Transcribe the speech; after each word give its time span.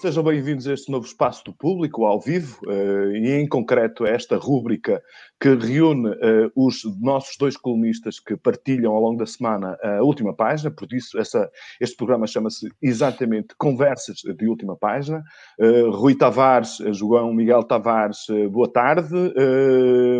Sejam 0.00 0.24
bem-vindos 0.24 0.66
a 0.66 0.72
este 0.72 0.90
novo 0.90 1.04
espaço 1.04 1.44
do 1.44 1.52
público, 1.52 2.06
ao 2.06 2.18
vivo, 2.18 2.58
uh, 2.64 3.14
e 3.14 3.32
em 3.32 3.46
concreto 3.46 4.04
a 4.04 4.08
esta 4.08 4.38
rúbrica 4.38 5.02
que 5.38 5.54
reúne 5.54 6.08
uh, 6.08 6.50
os 6.56 6.80
nossos 6.98 7.36
dois 7.36 7.54
colunistas 7.54 8.18
que 8.18 8.34
partilham 8.34 8.94
ao 8.94 9.02
longo 9.02 9.18
da 9.18 9.26
semana 9.26 9.76
a 9.82 10.02
última 10.02 10.34
página, 10.34 10.70
por 10.70 10.90
isso 10.90 11.18
essa, 11.18 11.50
este 11.78 11.98
programa 11.98 12.26
chama-se 12.26 12.66
exatamente 12.80 13.54
Conversas 13.58 14.22
de 14.38 14.48
Última 14.48 14.74
Página. 14.74 15.22
Uh, 15.58 15.90
Rui 15.90 16.14
Tavares, 16.14 16.78
João 16.92 17.34
Miguel 17.34 17.62
Tavares, 17.64 18.20
boa 18.50 18.72
tarde, 18.72 19.14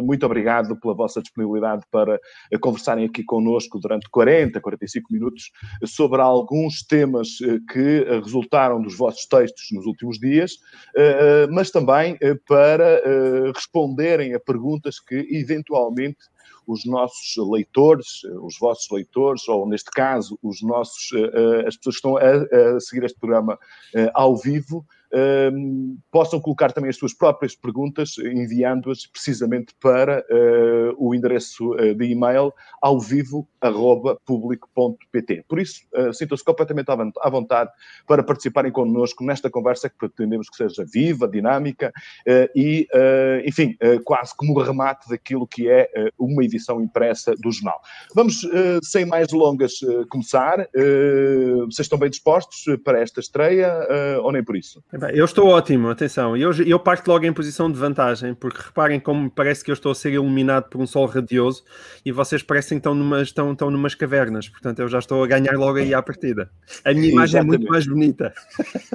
muito 0.05 0.27
obrigado 0.27 0.79
pela 0.79 0.93
vossa 0.93 1.23
disponibilidade 1.23 1.85
para 1.91 2.21
conversarem 2.61 3.07
aqui 3.07 3.25
connosco 3.25 3.79
durante 3.79 4.11
40, 4.11 4.61
45 4.61 5.11
minutos 5.11 5.51
sobre 5.87 6.21
alguns 6.21 6.83
temas 6.83 7.39
que 7.73 8.05
resultaram 8.23 8.83
dos 8.83 8.97
vossos 8.97 9.25
textos 9.25 9.70
nos 9.73 9.87
últimos 9.87 10.19
dias, 10.19 10.59
eh, 10.97 11.45
eh, 11.45 11.47
mas 11.51 11.71
também 11.71 12.17
eh, 12.21 12.35
para 12.47 13.03
responderem 13.55 14.35
a 14.35 14.41
perguntas 14.41 15.01
que 15.01 15.27
eventualmente 15.31 16.19
os 16.67 16.85
nossos 16.85 17.35
leitores, 17.51 18.23
os 18.43 18.59
vossos 18.59 18.89
leitores, 18.91 19.49
ou 19.49 19.69
neste 19.69 19.91
caso, 19.91 20.39
os 20.43 20.63
nossos, 20.63 21.11
as 21.67 21.77
pessoas 21.77 21.97
que 21.97 22.09
estão 22.09 22.17
a, 22.17 22.77
a 22.77 22.81
seguir 22.81 23.05
este 23.05 23.19
programa 23.19 23.59
ao 24.15 24.37
vivo, 24.37 24.87
Ehm, 25.13 25.97
possam 26.11 26.41
colocar 26.41 26.73
também 26.73 26.91
as 26.91 26.97
suas 26.97 27.13
próprias 27.13 27.55
perguntas, 27.57 28.17
enviando-as 28.19 29.07
precisamente 29.07 29.75
para 29.81 30.25
uh, 30.31 30.95
o 30.97 31.15
endereço 31.15 31.73
uh, 31.73 31.95
de 31.95 32.05
e-mail 32.05 32.53
ao 32.81 33.01
vivo 33.01 33.49
Por 35.49 35.59
isso, 35.59 35.83
uh, 35.95 36.13
sintam-se 36.15 36.45
completamente 36.45 36.89
à 36.91 37.31
vontade 37.31 37.71
para 38.07 38.23
participarem 38.23 38.71
connosco 38.71 39.25
nesta 39.25 39.51
conversa 39.51 39.91
que 39.91 39.97
pretendemos 39.97 40.49
que 40.49 40.57
seja 40.57 40.85
viva, 40.85 41.29
dinâmica 41.29 41.93
e, 42.55 42.87
enfim, 43.45 43.77
quase 44.05 44.35
como 44.37 44.53
o 44.59 44.63
remate 44.63 45.09
daquilo 45.09 45.47
que 45.47 45.69
é 45.69 45.89
uma 46.19 46.45
edição 46.45 46.81
impressa 46.81 47.35
do 47.37 47.51
jornal. 47.51 47.81
Vamos, 48.15 48.47
sem 48.83 49.05
mais 49.05 49.29
delongas, 49.29 49.81
começar. 50.09 50.69
vocês 51.67 51.81
estão 51.81 51.99
bem 51.99 52.11
dispostos 52.11 52.65
para 52.83 53.01
esta 53.01 53.21
estreia 53.21 54.21
ou 54.23 54.33
nem 54.33 54.43
por 54.43 54.57
isso? 54.57 54.83
Eu 55.09 55.25
estou 55.25 55.49
ótimo, 55.49 55.89
atenção. 55.89 56.37
Eu, 56.37 56.53
eu 56.67 56.79
parto 56.79 57.09
logo 57.09 57.25
em 57.25 57.33
posição 57.33 57.71
de 57.71 57.79
vantagem, 57.79 58.35
porque 58.35 58.61
reparem 58.61 59.01
como 59.01 59.31
parece 59.31 59.65
que 59.65 59.71
eu 59.71 59.73
estou 59.73 59.93
a 59.93 59.95
ser 59.95 60.13
iluminado 60.13 60.69
por 60.69 60.81
um 60.81 60.87
sol 60.87 61.07
radioso 61.07 61.65
e 62.05 62.13
vocês 62.13 62.43
parecem 62.43 62.77
que 62.77 62.81
estão 62.81 62.95
numas, 62.95 63.29
estão, 63.29 63.53
estão 63.53 63.71
numas 63.71 63.95
cavernas. 63.95 64.49
Portanto, 64.49 64.81
eu 64.81 64.89
já 64.89 64.99
estou 64.99 65.25
a 65.25 65.27
ganhar 65.27 65.55
logo 65.55 65.79
aí 65.79 65.95
à 65.95 66.03
partida. 66.03 66.51
A 66.85 66.93
minha 66.93 67.09
imagem 67.09 67.41
Exatamente. 67.41 67.55
é 67.55 67.59
muito 67.59 67.71
mais 67.71 67.87
bonita. 67.87 68.35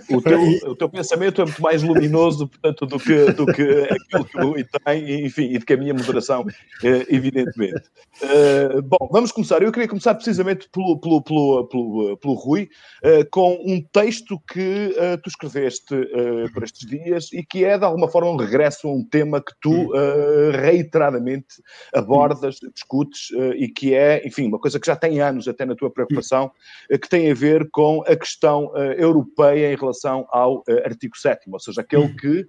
O 0.10 0.22
teu, 0.22 0.40
o 0.72 0.76
teu 0.76 0.90
pensamento 0.90 1.42
é 1.42 1.46
muito 1.46 1.62
mais 1.62 1.82
luminoso, 1.82 2.48
portanto, 2.48 2.86
do 2.86 3.00
que, 3.00 3.32
do 3.32 3.46
que 3.48 3.88
aquilo 3.90 4.26
que 4.26 4.38
o 4.38 4.50
Rui 4.50 4.66
tem, 4.86 5.26
enfim, 5.26 5.54
e 5.54 5.58
do 5.58 5.66
que 5.66 5.74
a 5.74 5.78
minha 5.78 5.94
moderação, 5.94 6.46
eh, 6.84 7.06
evidentemente. 7.10 7.84
Uh, 8.22 8.82
bom, 8.84 9.10
vamos 9.12 9.32
começar. 9.32 9.62
Eu 9.62 9.72
queria 9.72 9.88
começar 9.88 10.14
precisamente 10.14 10.70
pelo, 10.72 11.00
pelo, 11.00 11.22
pelo, 11.24 11.68
pelo, 11.68 12.18
pelo 12.18 12.34
Rui, 12.34 12.70
uh, 13.04 13.28
com 13.32 13.58
um 13.66 13.82
texto 13.82 14.40
que 14.48 14.96
tu 15.24 15.30
escreveste 15.30 15.95
uh, 16.02 16.54
por 16.54 16.64
estes 16.64 16.88
dias 16.88 17.32
e 17.34 17.44
que 17.44 17.64
é, 17.64 17.78
de 17.78 17.86
alguma 17.86 18.08
forma, 18.08 18.30
um 18.30 18.36
regresso 18.36 18.88
a 18.88 18.94
um 18.94 19.04
tema 19.04 19.42
que 19.42 19.54
tu 19.62 19.94
uh, 19.94 20.52
reiteradamente 20.52 21.62
abordas, 21.94 22.58
discutes 22.74 23.32
uh, 23.32 23.54
e 23.54 23.68
que 23.68 23.94
é, 23.94 24.26
enfim, 24.26 24.48
uma 24.48 24.60
coisa 24.60 24.80
que 24.80 24.88
já 24.88 24.96
tem 24.96 25.22
anos 25.22 25.48
até 25.48 25.66
na 25.66 25.76
tua 25.76 25.90
preocupação, 25.90 26.52
que 26.90 27.10
tem 27.10 27.32
a 27.32 27.34
ver 27.34 27.70
com 27.72 28.02
a 28.08 28.16
questão 28.16 28.72
europeia 28.98 29.72
em 29.72 29.76
relação 29.76 30.28
ao 30.30 30.64
artigo 30.84 31.18
7 31.18 31.50
ou 31.52 31.60
seja, 31.60 31.82
aquele 31.82 32.14
que 32.16 32.46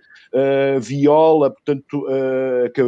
viola, 0.80 1.50
portanto, 1.50 2.06
que 2.74 2.82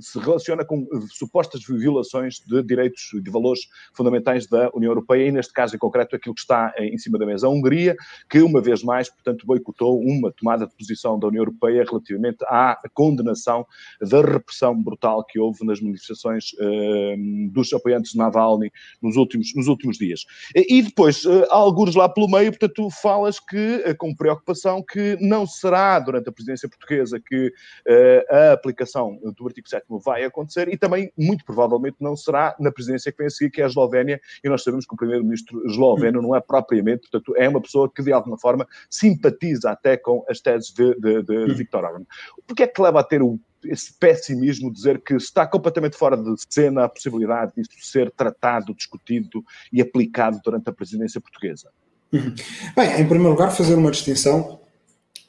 se 0.00 0.18
relaciona 0.18 0.64
com 0.64 0.80
eh, 0.80 1.00
supostas 1.10 1.62
violações 1.64 2.40
de 2.46 2.62
direitos 2.62 3.10
e 3.14 3.20
de 3.20 3.30
valores 3.30 3.60
fundamentais 3.94 4.46
da 4.46 4.70
União 4.74 4.90
Europeia 4.90 5.28
e, 5.28 5.32
neste 5.32 5.52
caso 5.52 5.74
em 5.74 5.78
concreto, 5.78 6.16
aquilo 6.16 6.34
que 6.34 6.40
está 6.40 6.72
em 6.78 6.98
cima 6.98 7.18
da 7.18 7.26
mesa. 7.26 7.46
A 7.46 7.50
Hungria, 7.50 7.96
que 8.28 8.40
uma 8.40 8.60
vez 8.60 8.82
mais, 8.82 9.08
portanto, 9.08 9.46
boicotou 9.46 10.00
uma 10.00 10.32
tomada 10.32 10.66
de 10.66 10.74
posição 10.74 11.18
da 11.18 11.28
União 11.28 11.42
Europeia 11.42 11.84
relativamente 11.84 12.44
à 12.44 12.78
condenação 12.92 13.66
da 14.00 14.20
repressão 14.20 14.80
brutal 14.80 15.24
que 15.24 15.38
houve 15.38 15.64
nas 15.64 15.80
manifestações 15.80 16.52
uh, 16.54 17.50
dos 17.50 17.72
apoiantes 17.72 18.12
de 18.12 18.18
Navalny 18.18 18.70
nos 19.02 19.16
últimos, 19.16 19.54
nos 19.54 19.66
últimos 19.68 19.96
dias. 19.98 20.24
E 20.54 20.82
depois, 20.82 21.24
uh, 21.24 21.46
alguns 21.50 21.94
lá 21.94 22.08
pelo 22.08 22.28
meio, 22.28 22.50
portanto, 22.50 22.88
falas 22.90 23.40
que, 23.40 23.94
com 23.98 24.14
preocupação, 24.14 24.82
que 24.82 25.16
não 25.20 25.46
será 25.46 25.98
durante 25.98 26.28
a 26.28 26.32
presidência 26.32 26.68
portuguesa 26.68 27.20
que 27.20 27.52
a 28.30 28.52
aplicação 28.52 29.18
do 29.36 29.46
artigo 29.46 29.68
7 29.68 29.85
vai 29.88 30.24
acontecer 30.24 30.68
e 30.68 30.76
também, 30.76 31.12
muito 31.16 31.44
provavelmente, 31.44 31.96
não 32.00 32.16
será 32.16 32.54
na 32.58 32.72
presidência 32.72 33.12
que 33.12 33.18
vem 33.18 33.26
a 33.26 33.30
seguir, 33.30 33.50
que 33.50 33.60
é 33.60 33.64
a 33.64 33.68
Eslovénia, 33.68 34.20
e 34.42 34.48
nós 34.48 34.62
sabemos 34.62 34.86
que 34.86 34.94
o 34.94 34.96
primeiro-ministro 34.96 35.64
esloveno 35.66 36.20
não 36.20 36.34
é 36.34 36.40
propriamente, 36.40 37.08
portanto, 37.10 37.34
é 37.36 37.48
uma 37.48 37.60
pessoa 37.60 37.90
que, 37.92 38.02
de 38.02 38.12
alguma 38.12 38.38
forma, 38.38 38.66
simpatiza 38.90 39.70
até 39.70 39.96
com 39.96 40.24
as 40.28 40.40
teses 40.40 40.72
de, 40.72 40.94
de, 41.00 41.22
de 41.22 41.54
Viktor 41.54 41.84
Orban. 41.84 42.04
Porquê 42.46 42.64
é 42.64 42.66
que 42.66 42.80
leva 42.80 43.00
a 43.00 43.04
ter 43.04 43.22
o 43.22 43.38
esse 43.64 43.92
pessimismo, 43.94 44.72
dizer 44.72 45.00
que 45.02 45.14
está 45.14 45.46
completamente 45.46 45.96
fora 45.96 46.16
de 46.16 46.34
cena 46.48 46.84
a 46.84 46.88
possibilidade 46.88 47.52
disso 47.56 47.70
ser 47.80 48.10
tratado, 48.12 48.74
discutido 48.74 49.44
e 49.72 49.80
aplicado 49.80 50.40
durante 50.44 50.68
a 50.68 50.72
presidência 50.72 51.20
portuguesa? 51.20 51.70
Uhum. 52.12 52.34
Bem, 52.76 53.00
em 53.00 53.08
primeiro 53.08 53.30
lugar, 53.30 53.50
fazer 53.50 53.74
uma 53.74 53.90
distinção 53.90 54.60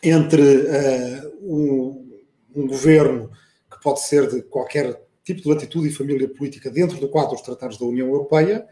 entre 0.04 0.42
uh, 0.42 1.34
um, 1.42 2.20
um, 2.56 2.68
governo 2.68 3.32
que 3.78 3.84
pode 3.84 4.02
ser 4.02 4.28
de 4.28 4.42
qualquer 4.42 5.02
tipo 5.24 5.42
de 5.42 5.50
latitude 5.50 5.90
e 5.90 5.92
família 5.92 6.28
política 6.28 6.70
dentro 6.70 6.98
do 6.98 7.10
quadro 7.10 7.32
dos 7.32 7.42
tratados 7.42 7.78
da 7.78 7.86
União 7.86 8.08
Europeia, 8.08 8.66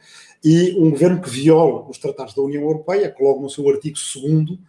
e 0.43 0.75
um 0.79 0.89
governo 0.89 1.21
que 1.21 1.29
viola 1.29 1.87
os 1.89 1.97
tratados 1.97 2.33
da 2.33 2.41
União 2.41 2.63
Europeia, 2.63 3.11
que 3.11 3.23
logo 3.23 3.41
no 3.41 3.49
seu 3.49 3.67
artigo 3.69 3.97
2 3.97 4.59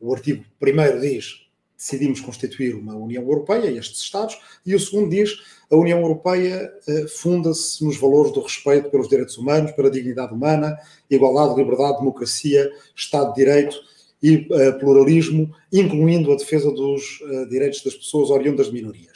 o 0.00 0.12
artigo 0.12 0.44
1 0.60 1.00
diz 1.00 1.42
decidimos 1.82 2.20
constituir 2.20 2.76
uma 2.76 2.94
União 2.94 3.24
Europeia, 3.24 3.68
estes 3.68 4.00
Estados, 4.00 4.38
e 4.64 4.72
o 4.72 4.78
segundo 4.78 5.10
diz 5.10 5.42
a 5.68 5.74
União 5.74 6.00
Europeia 6.00 6.72
eh, 6.86 7.06
funda-se 7.08 7.84
nos 7.84 7.96
valores 7.96 8.32
do 8.32 8.40
respeito 8.40 8.88
pelos 8.88 9.08
direitos 9.08 9.36
humanos, 9.36 9.72
pela 9.72 9.90
dignidade 9.90 10.32
humana, 10.32 10.78
igualdade, 11.10 11.60
liberdade, 11.60 11.98
democracia, 11.98 12.70
Estado 12.94 13.30
de 13.30 13.34
Direito 13.34 13.76
e 14.22 14.46
eh, 14.48 14.72
pluralismo, 14.72 15.52
incluindo 15.72 16.30
a 16.30 16.36
defesa 16.36 16.70
dos 16.70 17.20
eh, 17.28 17.46
direitos 17.46 17.82
das 17.82 17.94
pessoas 17.94 18.30
oriundas 18.30 18.66
de 18.66 18.74
minorias. 18.74 19.11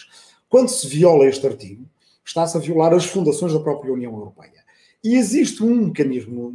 Quando 0.49 0.69
se 0.69 0.87
viola 0.87 1.27
este 1.27 1.47
artigo, 1.47 1.89
está-se 2.25 2.57
a 2.57 2.61
violar 2.61 2.93
as 2.93 3.05
fundações 3.05 3.53
da 3.53 3.61
própria 3.61 3.93
União 3.93 4.13
Europeia. 4.13 4.65
E 5.03 5.15
existe 5.15 5.63
um 5.63 5.87
mecanismo 5.87 6.53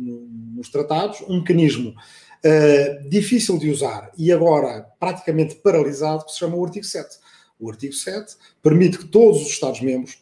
nos 0.55 0.69
tratados, 0.69 1.21
um 1.21 1.39
mecanismo 1.39 1.91
uh, 1.91 3.09
difícil 3.09 3.57
de 3.57 3.69
usar 3.69 4.11
e 4.17 4.31
agora 4.31 4.85
praticamente 4.99 5.55
paralisado, 5.55 6.25
que 6.25 6.31
se 6.31 6.39
chama 6.39 6.57
o 6.57 6.65
artigo 6.65 6.85
7. 6.85 7.17
O 7.59 7.69
artigo 7.69 7.93
7 7.93 8.35
permite 8.61 8.97
que 8.97 9.07
todos 9.07 9.41
os 9.41 9.47
Estados-membros, 9.47 10.21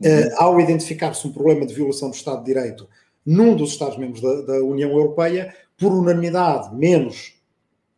uh, 0.00 0.34
ao 0.36 0.60
identificar-se 0.60 1.26
um 1.26 1.32
problema 1.32 1.64
de 1.64 1.74
violação 1.74 2.10
do 2.10 2.16
Estado 2.16 2.40
de 2.40 2.46
Direito 2.46 2.88
num 3.24 3.56
dos 3.56 3.70
Estados-membros 3.70 4.20
da, 4.20 4.42
da, 4.42 4.64
União 4.64 4.90
Europeia, 4.90 5.54
por 5.76 5.92
unanimidade, 5.92 6.74
menos 6.74 7.34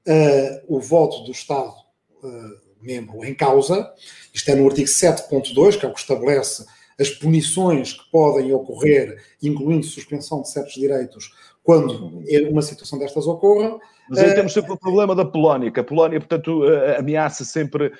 uh, 0.06 0.76
o 0.76 0.80
voto 0.80 1.22
do 1.24 1.32
Estado 1.32 1.74
membro 2.80 3.24
em 3.24 3.34
causa, 3.34 3.90
isto 4.32 4.50
é 4.50 4.54
no 4.54 4.66
artigo 4.66 4.88
7.2, 4.88 5.78
que 5.78 5.86
é 5.86 5.88
o 5.88 5.92
que 5.92 6.00
estabelece 6.00 6.64
as 7.00 7.10
punições 7.10 7.92
que 7.92 8.10
podem 8.10 8.52
ocorrer, 8.52 9.22
incluindo 9.42 9.86
suspensão 9.86 10.42
de 10.42 10.50
certos 10.50 10.74
direitos, 10.74 11.32
quando 11.62 12.22
uma 12.50 12.62
situação 12.62 12.98
destas 12.98 13.26
ocorra. 13.26 13.78
Mas 14.08 14.18
aí 14.20 14.34
temos 14.34 14.52
sempre 14.52 14.72
o 14.72 14.76
problema 14.76 15.14
da 15.14 15.24
Polónia, 15.24 15.70
que 15.70 15.78
a 15.78 15.84
Polónia, 15.84 16.18
portanto, 16.18 16.62
ameaça 16.98 17.44
sempre 17.44 17.92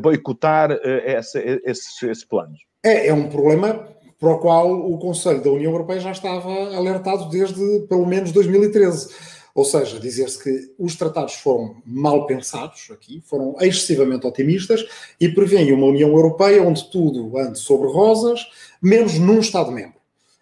boicotar 0.00 0.70
esse, 1.04 1.38
esses, 1.64 2.02
esses 2.02 2.24
planos. 2.24 2.60
É, 2.82 3.08
é 3.08 3.14
um 3.14 3.28
problema 3.28 3.88
para 4.18 4.30
o 4.30 4.38
qual 4.38 4.72
o 4.72 4.96
Conselho 4.98 5.42
da 5.42 5.50
União 5.50 5.72
Europeia 5.72 5.98
já 5.98 6.12
estava 6.12 6.76
alertado 6.76 7.28
desde 7.28 7.80
pelo 7.88 8.06
menos 8.06 8.30
2013 8.30 9.08
ou 9.54 9.64
seja, 9.64 10.00
dizer-se 10.00 10.42
que 10.42 10.72
os 10.78 10.96
tratados 10.96 11.34
foram 11.34 11.82
mal 11.84 12.26
pensados 12.26 12.88
aqui, 12.90 13.22
foram 13.24 13.54
excessivamente 13.60 14.26
otimistas 14.26 14.84
e 15.20 15.28
prevêem 15.28 15.72
uma 15.72 15.86
União 15.86 16.10
Europeia 16.10 16.62
onde 16.62 16.90
tudo 16.90 17.36
ande 17.38 17.58
sobre 17.58 17.88
rosas, 17.88 18.40
menos 18.80 19.18
num 19.18 19.40
Estado-membro. 19.40 20.00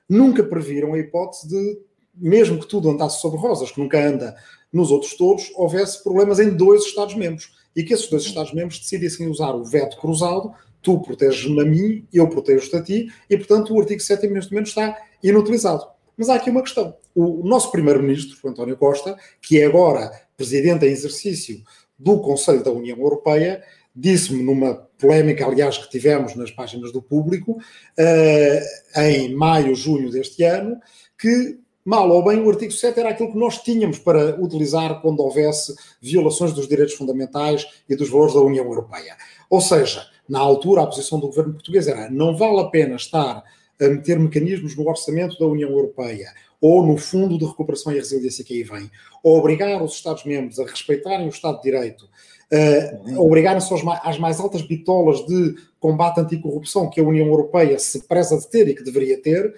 Nunca 0.09 0.43
previram 0.43 0.95
a 0.95 0.99
hipótese 0.99 1.49
de, 1.49 1.79
mesmo 2.15 2.59
que 2.59 2.67
tudo 2.67 2.91
andasse 2.91 3.21
sobre 3.21 3.39
rosas, 3.39 3.71
que 3.71 3.81
nunca 3.81 4.05
anda 4.05 4.37
nos 4.73 4.91
outros 4.91 5.15
todos, 5.15 5.51
houvesse 5.57 6.03
problemas 6.03 6.39
em 6.39 6.51
dois 6.51 6.85
Estados-membros 6.85 7.53
e 7.75 7.83
que 7.83 7.95
esses 7.95 8.09
dois 8.09 8.23
Estados-membros 8.25 8.79
decidissem 8.79 9.29
usar 9.29 9.55
o 9.55 9.65
veto 9.65 9.97
cruzado 9.99 10.55
tu 10.83 11.01
proteges-me 11.01 11.61
a 11.61 11.65
mim, 11.65 12.07
eu 12.13 12.29
protejo-te 12.29 12.77
a 12.77 12.83
ti, 12.83 13.13
e 13.29 13.37
portanto 13.37 13.75
o 13.75 13.81
artigo 13.81 14.01
7 14.01 14.27
neste 14.29 14.53
momento 14.53 14.69
está 14.69 14.97
inutilizado. 15.23 15.87
Mas 16.21 16.29
há 16.29 16.35
aqui 16.35 16.51
uma 16.51 16.61
questão. 16.61 16.95
O 17.15 17.49
nosso 17.49 17.73
primeiro-ministro, 17.73 18.37
António 18.47 18.77
Costa, 18.77 19.17
que 19.41 19.59
é 19.59 19.65
agora 19.65 20.13
presidente 20.37 20.85
em 20.85 20.91
exercício 20.91 21.63
do 21.99 22.21
Conselho 22.21 22.63
da 22.63 22.71
União 22.71 22.99
Europeia, 22.99 23.65
disse-me 23.97 24.43
numa 24.43 24.75
polémica, 24.99 25.47
aliás, 25.47 25.79
que 25.79 25.89
tivemos 25.89 26.35
nas 26.37 26.51
páginas 26.51 26.93
do 26.93 27.01
público, 27.01 27.53
uh, 27.53 29.01
em 29.01 29.35
maio, 29.35 29.75
junho 29.75 30.11
deste 30.11 30.43
ano, 30.45 30.79
que, 31.19 31.59
mal 31.83 32.11
ou 32.11 32.23
bem, 32.23 32.39
o 32.39 32.51
artigo 32.51 32.73
7 32.73 33.01
era 33.01 33.09
aquilo 33.09 33.33
que 33.33 33.39
nós 33.39 33.57
tínhamos 33.57 33.99
para 33.99 34.39
utilizar 34.39 35.01
quando 35.01 35.21
houvesse 35.21 35.75
violações 36.03 36.53
dos 36.53 36.69
direitos 36.69 36.97
fundamentais 36.97 37.67
e 37.89 37.97
dos 37.97 38.11
valores 38.11 38.35
da 38.35 38.41
União 38.41 38.67
Europeia. 38.67 39.17
Ou 39.49 39.63
seja, 39.63 40.05
na 40.29 40.39
altura, 40.39 40.83
a 40.83 40.87
posição 40.87 41.19
do 41.19 41.29
governo 41.29 41.55
português 41.55 41.89
era 41.89 42.11
não 42.11 42.37
vale 42.37 42.61
a 42.61 42.65
pena 42.65 42.97
estar 42.97 43.43
a 43.81 43.89
meter 43.89 44.19
mecanismos 44.19 44.77
no 44.77 44.89
orçamento 44.89 45.39
da 45.39 45.47
União 45.47 45.71
Europeia 45.71 46.33
ou 46.61 46.87
no 46.87 46.97
Fundo 46.99 47.39
de 47.39 47.45
Recuperação 47.47 47.93
e 47.93 47.97
Resiliência 47.97 48.45
que 48.45 48.55
aí 48.55 48.63
vem, 48.63 48.91
ou 49.23 49.39
obrigar 49.39 49.83
os 49.83 49.95
Estados-membros 49.95 50.59
a 50.59 50.67
respeitarem 50.67 51.27
o 51.27 51.31
Estado 51.31 51.57
de 51.57 51.63
Direito 51.63 52.09
uh, 52.53 53.21
obrigarem-se 53.21 53.73
às 54.03 54.19
mais 54.19 54.41
altas 54.41 54.63
bitolas 54.63 55.25
de 55.27 55.55
combate 55.79 56.21
anticorrupção 56.21 56.91
que 56.91 57.01
a 57.01 57.05
União 57.05 57.27
Europeia 57.27 57.79
se 57.79 58.07
preza 58.07 58.39
de 58.39 58.49
ter 58.49 58.69
e 58.69 58.75
que 58.75 58.83
deveria 58.83 59.21
ter, 59.21 59.55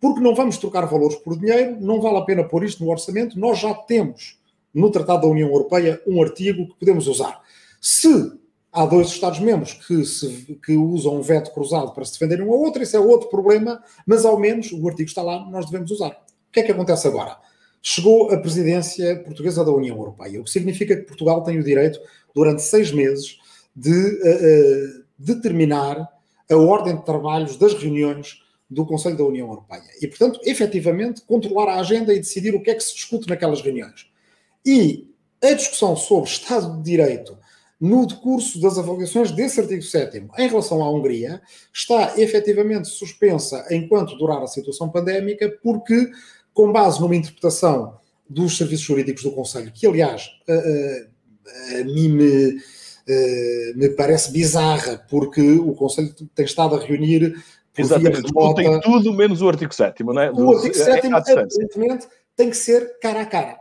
porque 0.00 0.20
não 0.20 0.34
vamos 0.34 0.58
trocar 0.58 0.84
valores 0.86 1.16
por 1.16 1.38
dinheiro, 1.38 1.80
não 1.80 2.00
vale 2.00 2.18
a 2.18 2.22
pena 2.22 2.44
pôr 2.44 2.64
isto 2.64 2.84
no 2.84 2.90
orçamento, 2.90 3.38
nós 3.38 3.58
já 3.58 3.72
temos 3.72 4.38
no 4.74 4.90
Tratado 4.90 5.22
da 5.22 5.28
União 5.28 5.48
Europeia 5.48 6.00
um 6.06 6.20
artigo 6.20 6.66
que 6.66 6.78
podemos 6.78 7.06
usar. 7.06 7.40
Se 7.80 8.32
há 8.72 8.86
dois 8.86 9.08
Estados-membros 9.08 9.74
que, 9.74 10.56
que 10.64 10.76
usam 10.76 11.16
um 11.16 11.22
veto 11.22 11.52
cruzado 11.52 11.92
para 11.92 12.04
se 12.04 12.12
defenderem 12.12 12.44
um 12.44 12.52
ao 12.52 12.58
outro, 12.58 12.82
isso 12.82 12.96
é 12.96 13.00
outro 13.00 13.28
problema, 13.28 13.82
mas 14.06 14.24
ao 14.24 14.38
menos 14.38 14.72
o 14.72 14.88
artigo 14.88 15.08
está 15.08 15.22
lá, 15.22 15.44
nós 15.50 15.66
devemos 15.66 15.90
usar. 15.90 16.10
O 16.10 16.52
que 16.52 16.60
é 16.60 16.62
que 16.62 16.72
acontece 16.72 17.06
agora? 17.06 17.36
Chegou 17.82 18.30
a 18.32 18.38
presidência 18.38 19.16
portuguesa 19.22 19.64
da 19.64 19.70
União 19.70 19.96
Europeia, 19.96 20.40
o 20.40 20.44
que 20.44 20.50
significa 20.50 20.96
que 20.96 21.02
Portugal 21.02 21.42
tem 21.42 21.58
o 21.58 21.64
direito 21.64 22.00
durante 22.34 22.62
seis 22.62 22.90
meses 22.92 23.38
de 23.74 23.90
uh, 23.90 25.04
determinar 25.18 26.08
a 26.50 26.56
ordem 26.56 26.96
de 26.96 27.04
trabalhos 27.04 27.56
das 27.56 27.74
reuniões 27.74 28.42
do 28.70 28.86
Conselho 28.86 29.16
da 29.16 29.24
União 29.24 29.48
Europeia. 29.48 29.82
E, 30.00 30.06
portanto, 30.06 30.40
efetivamente, 30.44 31.22
controlar 31.22 31.68
a 31.68 31.80
agenda 31.80 32.14
e 32.14 32.18
decidir 32.18 32.54
o 32.54 32.62
que 32.62 32.70
é 32.70 32.74
que 32.74 32.82
se 32.82 32.94
discute 32.94 33.28
naquelas 33.28 33.60
reuniões. 33.60 34.10
E 34.64 35.10
a 35.42 35.52
discussão 35.52 35.96
sobre 35.96 36.30
Estado 36.30 36.76
de 36.76 36.82
Direito 36.82 37.36
no 37.82 38.06
decurso 38.06 38.60
das 38.60 38.78
avaliações 38.78 39.32
desse 39.32 39.60
artigo 39.60 39.82
7 39.82 40.28
em 40.38 40.48
relação 40.48 40.80
à 40.84 40.88
Hungria 40.88 41.42
está 41.74 42.16
efetivamente 42.16 42.86
suspensa 42.86 43.66
enquanto 43.72 44.16
durar 44.16 44.40
a 44.40 44.46
situação 44.46 44.88
pandémica, 44.88 45.52
porque, 45.60 46.08
com 46.54 46.70
base 46.70 47.00
numa 47.00 47.16
interpretação 47.16 47.98
dos 48.30 48.56
serviços 48.56 48.86
jurídicos 48.86 49.24
do 49.24 49.32
Conselho, 49.32 49.72
que 49.74 49.84
aliás 49.84 50.30
a 51.80 51.84
mim 51.84 52.08
me, 52.08 52.50
uh, 52.50 53.76
me 53.76 53.88
parece 53.90 54.30
bizarra, 54.30 55.04
porque 55.10 55.42
o 55.42 55.74
Conselho 55.74 56.14
tem 56.36 56.44
estado 56.44 56.76
a 56.76 56.78
reunir. 56.78 57.34
Exatamente, 57.76 58.28
remota, 58.28 58.62
tem 58.62 58.80
tudo 58.80 59.12
menos 59.12 59.42
o 59.42 59.48
artigo 59.48 59.74
7, 59.74 60.04
não 60.04 60.20
é? 60.20 60.30
O 60.30 60.54
artigo 60.54 60.74
7, 60.74 61.06
é, 61.06 61.12
aparentemente, 61.12 62.06
tem 62.36 62.48
que 62.48 62.56
ser 62.56 62.96
cara 63.00 63.22
a 63.22 63.26
cara. 63.26 63.58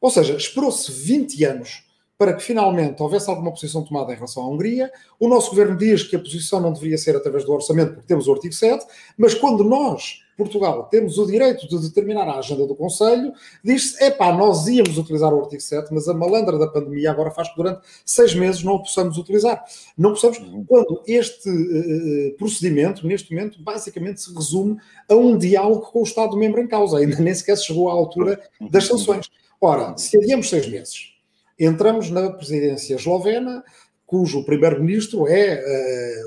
Ou 0.00 0.10
seja, 0.10 0.34
esperou-se 0.36 0.90
20 0.90 1.44
anos 1.44 1.85
para 2.18 2.32
que 2.32 2.42
finalmente 2.42 3.02
houvesse 3.02 3.28
alguma 3.28 3.50
posição 3.50 3.84
tomada 3.84 4.12
em 4.12 4.14
relação 4.14 4.42
à 4.42 4.48
Hungria. 4.48 4.90
O 5.20 5.28
nosso 5.28 5.50
governo 5.50 5.76
diz 5.76 6.02
que 6.02 6.16
a 6.16 6.18
posição 6.18 6.60
não 6.60 6.72
deveria 6.72 6.96
ser 6.96 7.14
através 7.14 7.44
do 7.44 7.52
orçamento, 7.52 7.94
porque 7.94 8.06
temos 8.06 8.26
o 8.26 8.32
artigo 8.32 8.54
7, 8.54 8.86
mas 9.18 9.34
quando 9.34 9.62
nós 9.62 10.24
Portugal 10.36 10.84
temos 10.90 11.18
o 11.18 11.26
direito 11.26 11.66
de 11.66 11.78
determinar 11.80 12.28
a 12.28 12.38
agenda 12.38 12.66
do 12.66 12.74
Conselho, 12.74 13.32
diz-se, 13.64 14.02
epá, 14.04 14.32
nós 14.32 14.66
íamos 14.66 14.98
utilizar 14.98 15.32
o 15.32 15.40
artigo 15.40 15.62
7, 15.62 15.92
mas 15.92 16.08
a 16.08 16.14
malandra 16.14 16.58
da 16.58 16.66
pandemia 16.66 17.10
agora 17.10 17.30
faz 17.30 17.48
que 17.48 17.56
durante 17.56 17.80
seis 18.04 18.34
meses 18.34 18.62
não 18.62 18.74
o 18.74 18.78
possamos 18.80 19.16
utilizar. 19.16 19.64
Não 19.96 20.10
possamos, 20.10 20.38
quando 20.66 21.02
este 21.06 21.48
uh, 21.48 22.36
procedimento, 22.36 23.06
neste 23.06 23.34
momento, 23.34 23.62
basicamente 23.62 24.20
se 24.20 24.34
resume 24.34 24.76
a 25.08 25.14
um 25.14 25.38
diálogo 25.38 25.90
com 25.90 26.00
o 26.00 26.04
Estado-membro 26.04 26.60
em 26.60 26.68
causa, 26.68 26.98
ainda 26.98 27.18
nem 27.18 27.34
sequer 27.34 27.56
chegou 27.56 27.88
à 27.88 27.92
altura 27.92 28.38
das 28.70 28.84
sanções. 28.84 29.30
Ora, 29.58 29.96
se 29.96 30.18
adiamos 30.18 30.50
seis 30.50 30.68
meses, 30.68 31.15
entramos 31.58 32.10
na 32.10 32.30
presidência 32.30 32.96
eslovena, 32.96 33.64
cujo 34.06 34.44
primeiro-ministro 34.44 35.26
é 35.26 35.62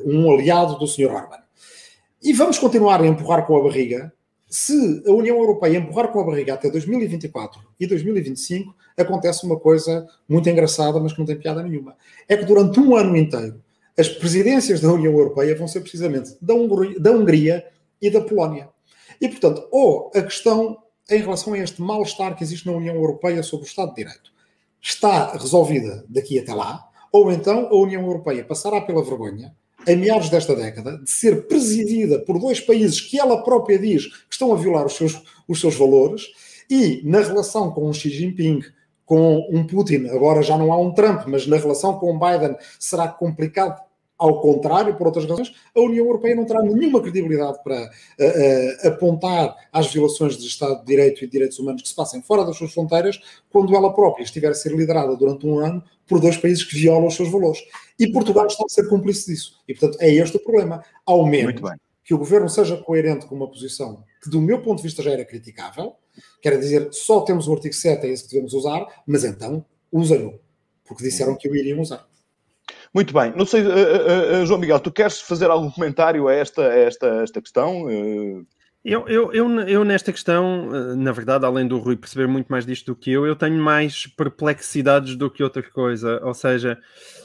uh, 0.03 0.09
um 0.09 0.31
aliado 0.31 0.77
do 0.77 0.87
Sr. 0.87 1.11
Orban. 1.11 1.39
E 2.21 2.33
vamos 2.33 2.59
continuar 2.59 3.01
a 3.01 3.07
empurrar 3.07 3.45
com 3.45 3.55
a 3.55 3.63
barriga. 3.63 4.11
Se 4.47 5.03
a 5.07 5.11
União 5.11 5.37
Europeia 5.37 5.77
empurrar 5.77 6.11
com 6.11 6.19
a 6.19 6.23
barriga 6.23 6.55
até 6.55 6.69
2024 6.69 7.61
e 7.79 7.87
2025, 7.87 8.75
acontece 8.97 9.45
uma 9.45 9.57
coisa 9.57 10.05
muito 10.27 10.49
engraçada, 10.49 10.99
mas 10.99 11.13
que 11.13 11.19
não 11.19 11.25
tem 11.25 11.37
piada 11.37 11.63
nenhuma. 11.63 11.95
É 12.27 12.35
que 12.35 12.43
durante 12.43 12.79
um 12.79 12.95
ano 12.95 13.15
inteiro, 13.15 13.61
as 13.97 14.09
presidências 14.09 14.81
da 14.81 14.91
União 14.91 15.13
Europeia 15.13 15.55
vão 15.55 15.67
ser 15.67 15.81
precisamente 15.81 16.35
da 16.41 16.53
Hungria, 16.53 16.99
da 16.99 17.11
Hungria 17.11 17.65
e 18.01 18.09
da 18.09 18.21
Polónia. 18.21 18.69
E, 19.21 19.29
portanto, 19.29 19.67
ou 19.71 20.11
a 20.13 20.21
questão 20.21 20.77
em 21.09 21.19
relação 21.19 21.53
a 21.53 21.57
este 21.57 21.81
mal-estar 21.81 22.35
que 22.35 22.43
existe 22.43 22.65
na 22.65 22.73
União 22.73 22.95
Europeia 22.95 23.43
sobre 23.43 23.65
o 23.65 23.67
Estado 23.67 23.89
de 23.89 23.95
Direito 23.95 24.31
está 24.81 25.33
resolvida 25.33 26.05
daqui 26.07 26.39
até 26.39 26.53
lá, 26.53 26.87
ou 27.11 27.31
então 27.31 27.67
a 27.67 27.75
União 27.75 28.01
Europeia 28.01 28.43
passará 28.43 28.81
pela 28.81 29.03
vergonha 29.03 29.53
em 29.87 29.95
meados 29.95 30.29
desta 30.29 30.55
década, 30.55 30.97
de 30.97 31.09
ser 31.09 31.47
presidida 31.47 32.19
por 32.19 32.39
dois 32.39 32.59
países 32.59 32.99
que 33.01 33.19
ela 33.19 33.43
própria 33.43 33.79
diz 33.79 34.07
que 34.07 34.33
estão 34.33 34.53
a 34.53 34.57
violar 34.57 34.85
os 34.85 34.93
seus, 34.93 35.21
os 35.47 35.59
seus 35.59 35.75
valores, 35.75 36.27
e 36.69 37.01
na 37.03 37.21
relação 37.21 37.71
com 37.71 37.89
o 37.89 37.93
Xi 37.93 38.09
Jinping, 38.09 38.61
com 39.05 39.47
um 39.49 39.65
Putin, 39.65 40.07
agora 40.07 40.43
já 40.43 40.57
não 40.57 40.71
há 40.71 40.77
um 40.77 40.93
Trump, 40.93 41.23
mas 41.27 41.47
na 41.47 41.57
relação 41.57 41.97
com 41.97 42.15
o 42.15 42.19
Biden 42.19 42.55
será 42.77 43.07
complicado. 43.07 43.81
Ao 44.19 44.41
contrário, 44.41 44.97
por 44.97 45.07
outras 45.07 45.25
razões, 45.25 45.53
a 45.73 45.79
União 45.79 46.05
Europeia 46.05 46.35
não 46.35 46.43
terá 46.43 46.61
nenhuma 46.61 47.01
credibilidade 47.01 47.63
para 47.63 47.83
uh, 47.83 47.85
uh, 47.85 48.87
apontar 48.89 49.55
às 49.71 49.91
violações 49.93 50.37
de 50.37 50.45
Estado 50.45 50.81
de 50.81 50.85
Direito 50.85 51.23
e 51.23 51.25
de 51.25 51.31
direitos 51.31 51.57
humanos 51.57 51.81
que 51.81 51.87
se 51.87 51.95
passem 51.95 52.21
fora 52.21 52.43
das 52.43 52.57
suas 52.57 52.73
fronteiras, 52.73 53.17
quando 53.49 53.73
ela 53.73 53.93
própria 53.93 54.23
estiver 54.23 54.49
a 54.49 54.53
ser 54.53 54.73
liderada 54.73 55.15
durante 55.15 55.47
um 55.47 55.57
ano 55.57 55.81
por 56.05 56.19
dois 56.19 56.35
países 56.35 56.65
que 56.65 56.75
violam 56.75 57.07
os 57.07 57.15
seus 57.15 57.31
valores. 57.31 57.59
E 57.97 58.11
Portugal 58.11 58.45
está 58.47 58.65
a 58.65 58.69
ser 58.69 58.89
cúmplice 58.89 59.31
disso. 59.31 59.57
E, 59.65 59.73
portanto, 59.73 60.01
é 60.01 60.13
este 60.13 60.35
o 60.35 60.39
problema. 60.41 60.83
Ao 61.05 61.25
menos 61.25 61.61
que 62.03 62.13
o 62.13 62.17
governo 62.17 62.49
seja 62.49 62.75
coerente 62.75 63.25
com 63.25 63.35
uma 63.35 63.47
posição 63.47 64.03
que, 64.21 64.29
do 64.29 64.41
meu 64.41 64.61
ponto 64.61 64.77
de 64.77 64.83
vista, 64.83 65.01
já 65.01 65.11
era 65.11 65.23
criticável, 65.23 65.93
quer 66.41 66.57
dizer, 66.59 66.89
só 66.91 67.21
temos 67.21 67.47
o 67.47 67.53
artigo 67.53 67.73
7, 67.73 68.05
é 68.05 68.09
esse 68.09 68.23
que 68.23 68.31
devemos 68.31 68.53
usar, 68.53 68.85
mas 69.05 69.23
então 69.23 69.63
usem-no, 69.91 70.39
porque 70.83 71.03
disseram 71.03 71.37
que 71.37 71.47
o 71.47 71.55
iriam 71.55 71.79
usar. 71.79 72.08
Muito 72.93 73.13
bem. 73.13 73.33
Não 73.35 73.45
sei, 73.45 73.61
uh, 73.61 74.41
uh, 74.41 74.45
João 74.45 74.59
Miguel, 74.59 74.79
tu 74.79 74.91
queres 74.91 75.21
fazer 75.21 75.49
algum 75.49 75.69
comentário 75.69 76.27
a 76.27 76.33
esta, 76.33 76.61
a 76.61 76.75
esta, 76.75 77.19
a 77.19 77.23
esta 77.23 77.41
questão? 77.41 77.87
Eu, 78.83 79.05
eu, 79.09 79.33
eu, 79.33 79.59
eu, 79.67 79.83
nesta 79.83 80.09
questão, 80.09 80.73
eh, 80.73 80.95
na 80.95 81.11
verdade, 81.11 81.45
além 81.45 81.67
do 81.67 81.77
Rui 81.79 81.97
perceber 81.97 82.27
muito 82.27 82.47
mais 82.47 82.65
disto 82.65 82.85
do 82.85 82.95
que 82.95 83.11
eu, 83.11 83.27
eu 83.27 83.35
tenho 83.35 83.61
mais 83.61 84.07
perplexidades 84.07 85.17
do 85.17 85.29
que 85.29 85.43
outra 85.43 85.61
coisa. 85.61 86.21
Ou 86.23 86.33
seja, 86.33 86.79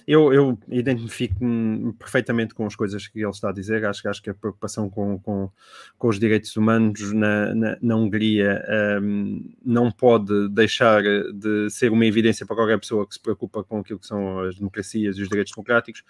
eu, 0.05 0.33
eu 0.33 0.59
identifico-me 0.69 1.93
perfeitamente 1.93 2.55
com 2.55 2.67
as 2.67 2.75
coisas 2.75 3.07
que 3.07 3.21
ele 3.21 3.31
está 3.31 3.51
a 3.51 3.53
dizer. 3.53 3.85
Acho, 3.85 4.09
acho 4.09 4.21
que 4.21 4.31
a 4.31 4.35
preocupação 4.35 4.91
com, 4.91 5.17
com, 5.21 5.49
com 5.97 6.09
os 6.09 6.19
direitos 6.19 6.57
humanos 6.57 7.13
na, 7.13 7.55
na, 7.55 7.79
na 7.81 7.97
Hungria 7.97 8.61
um, 9.01 9.07
ehm, 9.37 9.55
não 9.65 9.93
pode 9.93 10.49
deixar 10.49 11.03
de 11.03 11.71
ser 11.71 11.93
uma 11.93 12.05
evidência 12.05 12.45
para 12.45 12.57
qualquer 12.57 12.81
pessoa 12.81 13.07
que 13.07 13.15
se 13.15 13.21
preocupa 13.21 13.63
com 13.63 13.79
aquilo 13.79 14.01
que 14.01 14.09
são 14.09 14.41
as 14.41 14.57
democracias 14.57 15.17
e 15.19 15.23
os 15.23 15.29
direitos 15.29 15.53
democráticos. 15.55 16.03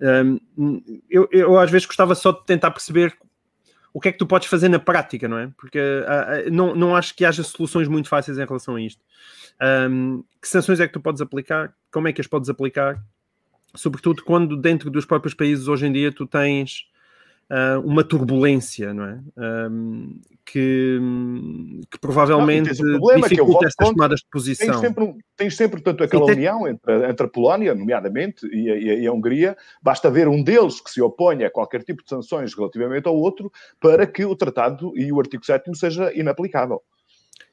Um, 0.00 0.40
ehm, 0.58 1.02
eu, 1.08 1.28
eu 1.30 1.56
às 1.60 1.70
vezes 1.70 1.86
gostava 1.86 2.16
só 2.16 2.32
de 2.32 2.44
tentar 2.44 2.72
perceber 2.72 3.16
o 3.92 4.00
que 4.00 4.08
é 4.08 4.12
que 4.12 4.18
tu 4.18 4.26
podes 4.26 4.48
fazer 4.48 4.68
na 4.68 4.78
prática, 4.78 5.28
não 5.28 5.38
é? 5.38 5.50
Porque 5.56 5.78
uh, 5.78 6.50
não, 6.50 6.74
não 6.74 6.96
acho 6.96 7.14
que 7.14 7.24
haja 7.24 7.42
soluções 7.42 7.88
muito 7.88 8.08
fáceis 8.08 8.38
em 8.38 8.44
relação 8.44 8.76
a 8.76 8.80
isto. 8.80 9.02
Um, 9.90 10.22
que 10.40 10.48
sanções 10.48 10.80
é 10.80 10.86
que 10.86 10.92
tu 10.92 11.00
podes 11.00 11.20
aplicar? 11.20 11.74
Como 11.90 12.08
é 12.08 12.12
que 12.12 12.20
as 12.20 12.26
podes 12.26 12.48
aplicar? 12.48 13.02
Sobretudo 13.74 14.22
quando 14.24 14.56
dentro 14.56 14.90
dos 14.90 15.04
próprios 15.04 15.34
países 15.34 15.68
hoje 15.68 15.86
em 15.86 15.92
dia 15.92 16.12
tu 16.12 16.26
tens 16.26 16.89
uh, 17.50 17.80
uma 17.84 18.04
turbulência, 18.04 18.94
não 18.94 19.04
é? 19.04 19.20
Um, 19.36 20.20
que, 20.44 20.98
que 21.90 21.98
provavelmente 22.00 22.70
não, 22.82 22.98
problema, 22.98 23.28
dificulta 23.28 23.66
estas 23.66 23.88
tomadas 23.88 24.20
de 24.20 24.26
posição. 24.30 24.66
Tens 24.66 24.80
sempre, 24.80 25.14
tens 25.36 25.56
sempre 25.56 25.82
portanto, 25.82 26.02
aquela 26.02 26.26
tem... 26.26 26.36
união 26.36 26.66
entre, 26.66 27.08
entre 27.08 27.26
a 27.26 27.28
Polónia, 27.28 27.74
nomeadamente, 27.74 28.46
e 28.46 28.70
a, 28.70 28.76
e 28.76 29.06
a, 29.06 29.12
Hungria. 29.12 29.56
Basta 29.80 30.10
ver 30.10 30.26
um 30.26 30.42
deles 30.42 30.80
que 30.80 30.90
se 30.90 31.00
oponha 31.00 31.46
a 31.46 31.50
qualquer 31.50 31.84
tipo 31.84 32.02
de 32.02 32.08
sanções 32.08 32.52
relativamente 32.54 33.06
ao 33.06 33.16
outro 33.16 33.52
para 33.80 34.06
que 34.06 34.24
o 34.24 34.34
tratado 34.34 34.92
e 34.96 35.12
o 35.12 35.20
artigo 35.20 35.44
7 35.44 35.72
seja 35.76 36.12
inaplicável. 36.14 36.82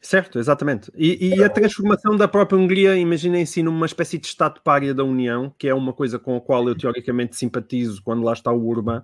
Certo, 0.08 0.40
exatamente. 0.40 0.90
E, 0.96 1.36
e, 1.36 1.44
a 1.44 1.50
transformação 1.50 2.16
da 2.16 2.30
própria 2.30 2.58
Hungria, 2.58 2.96
imaginem-se 2.96 3.62
numa 3.62 3.86
espécie 3.86 4.18
de 4.18 4.26
Estado 4.26 4.62
párea 4.64 4.94
da 4.94 5.04
União, 5.04 5.54
que 5.58 5.68
é 5.68 5.74
uma 5.74 5.92
coisa 5.92 6.18
com 6.18 6.38
a 6.38 6.40
qual 6.40 6.66
eu 6.66 6.78
teoricamente 6.78 7.36
simpatizo 7.36 8.02
quando 8.02 8.24
lá 8.24 8.32
está 8.32 8.50
o 8.50 8.70
Urban. 8.70 9.04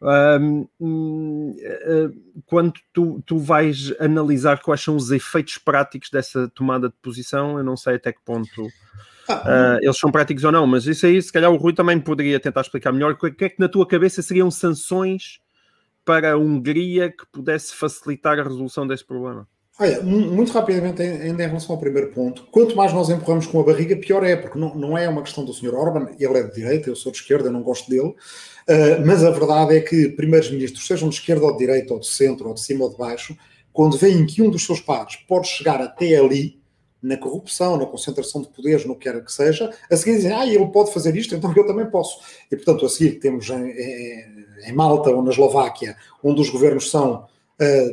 Um, 0.00 1.56
eh, 1.58 2.10
quando 2.44 2.74
tu, 2.92 3.20
tu 3.26 3.38
vais 3.38 3.92
analisar 3.98 4.62
quais 4.62 4.80
são 4.80 4.94
os 4.94 5.10
efeitos 5.10 5.58
práticos 5.58 6.10
dessa 6.10 6.48
tomada 6.54 6.90
de 6.90 6.94
posição, 7.02 7.58
eu 7.58 7.64
não 7.64 7.76
sei 7.76 7.96
até 7.96 8.12
que 8.12 8.20
ponto 8.24 8.62
uh, 8.66 9.78
eles 9.82 9.98
são 9.98 10.12
práticos 10.12 10.44
ou 10.44 10.52
não, 10.52 10.64
mas 10.64 10.86
isso 10.86 11.06
aí, 11.06 11.20
se 11.20 11.32
calhar, 11.32 11.50
o 11.50 11.56
Rui 11.56 11.72
também 11.72 11.98
poderia 11.98 12.38
tentar 12.38 12.60
explicar 12.60 12.92
melhor. 12.92 13.14
O 13.14 13.16
que 13.16 13.44
é 13.46 13.48
que 13.48 13.58
na 13.58 13.68
tua 13.68 13.84
cabeça 13.84 14.22
seriam 14.22 14.48
sanções 14.48 15.40
para 16.04 16.34
a 16.34 16.38
Hungria 16.38 17.10
que 17.10 17.26
pudesse 17.32 17.74
facilitar 17.74 18.38
a 18.38 18.44
resolução 18.44 18.86
desse 18.86 19.04
problema? 19.04 19.48
Olha, 19.78 20.02
muito 20.02 20.52
rapidamente, 20.52 21.02
ainda 21.02 21.44
em 21.44 21.46
relação 21.46 21.74
ao 21.74 21.80
primeiro 21.80 22.10
ponto, 22.10 22.46
quanto 22.50 22.74
mais 22.74 22.94
nós 22.94 23.10
empurramos 23.10 23.46
com 23.46 23.60
a 23.60 23.62
barriga, 23.62 23.94
pior 23.94 24.24
é, 24.24 24.34
porque 24.34 24.58
não, 24.58 24.74
não 24.74 24.96
é 24.96 25.06
uma 25.06 25.22
questão 25.22 25.44
do 25.44 25.52
Sr. 25.52 25.74
Orban, 25.74 26.08
ele 26.18 26.38
é 26.38 26.42
de 26.44 26.54
direita, 26.54 26.88
eu 26.88 26.96
sou 26.96 27.12
de 27.12 27.18
esquerda, 27.18 27.50
não 27.50 27.62
gosto 27.62 27.90
dele, 27.90 28.08
uh, 28.08 29.04
mas 29.04 29.22
a 29.22 29.30
verdade 29.30 29.76
é 29.76 29.80
que 29.82 30.08
primeiros 30.08 30.50
ministros, 30.50 30.86
sejam 30.86 31.10
de 31.10 31.16
esquerda 31.16 31.44
ou 31.44 31.52
de 31.52 31.58
direita, 31.58 31.92
ou 31.92 32.00
de 32.00 32.06
centro, 32.06 32.48
ou 32.48 32.54
de 32.54 32.62
cima 32.62 32.84
ou 32.84 32.90
de 32.90 32.96
baixo, 32.96 33.36
quando 33.70 33.98
veem 33.98 34.24
que 34.24 34.40
um 34.40 34.48
dos 34.48 34.64
seus 34.64 34.80
pares 34.80 35.16
pode 35.28 35.46
chegar 35.46 35.82
até 35.82 36.16
ali, 36.16 36.58
na 37.02 37.18
corrupção, 37.18 37.76
na 37.76 37.84
concentração 37.84 38.40
de 38.40 38.48
poderes, 38.48 38.86
no 38.86 38.96
que 38.96 39.10
quer 39.10 39.22
que 39.22 39.30
seja, 39.30 39.70
a 39.90 39.96
seguir 39.96 40.16
dizem, 40.16 40.32
ah, 40.32 40.46
ele 40.46 40.66
pode 40.68 40.92
fazer 40.92 41.14
isto, 41.14 41.34
então 41.34 41.52
eu 41.54 41.66
também 41.66 41.86
posso. 41.86 42.18
E, 42.50 42.56
portanto, 42.56 42.86
a 42.86 42.88
seguir 42.88 43.20
temos 43.20 43.48
em, 43.50 43.70
em, 43.70 44.46
em 44.64 44.72
Malta 44.72 45.10
ou 45.10 45.22
na 45.22 45.30
Eslováquia, 45.30 45.96
onde 46.24 46.40
os 46.40 46.48
governos 46.48 46.90
são 46.90 47.26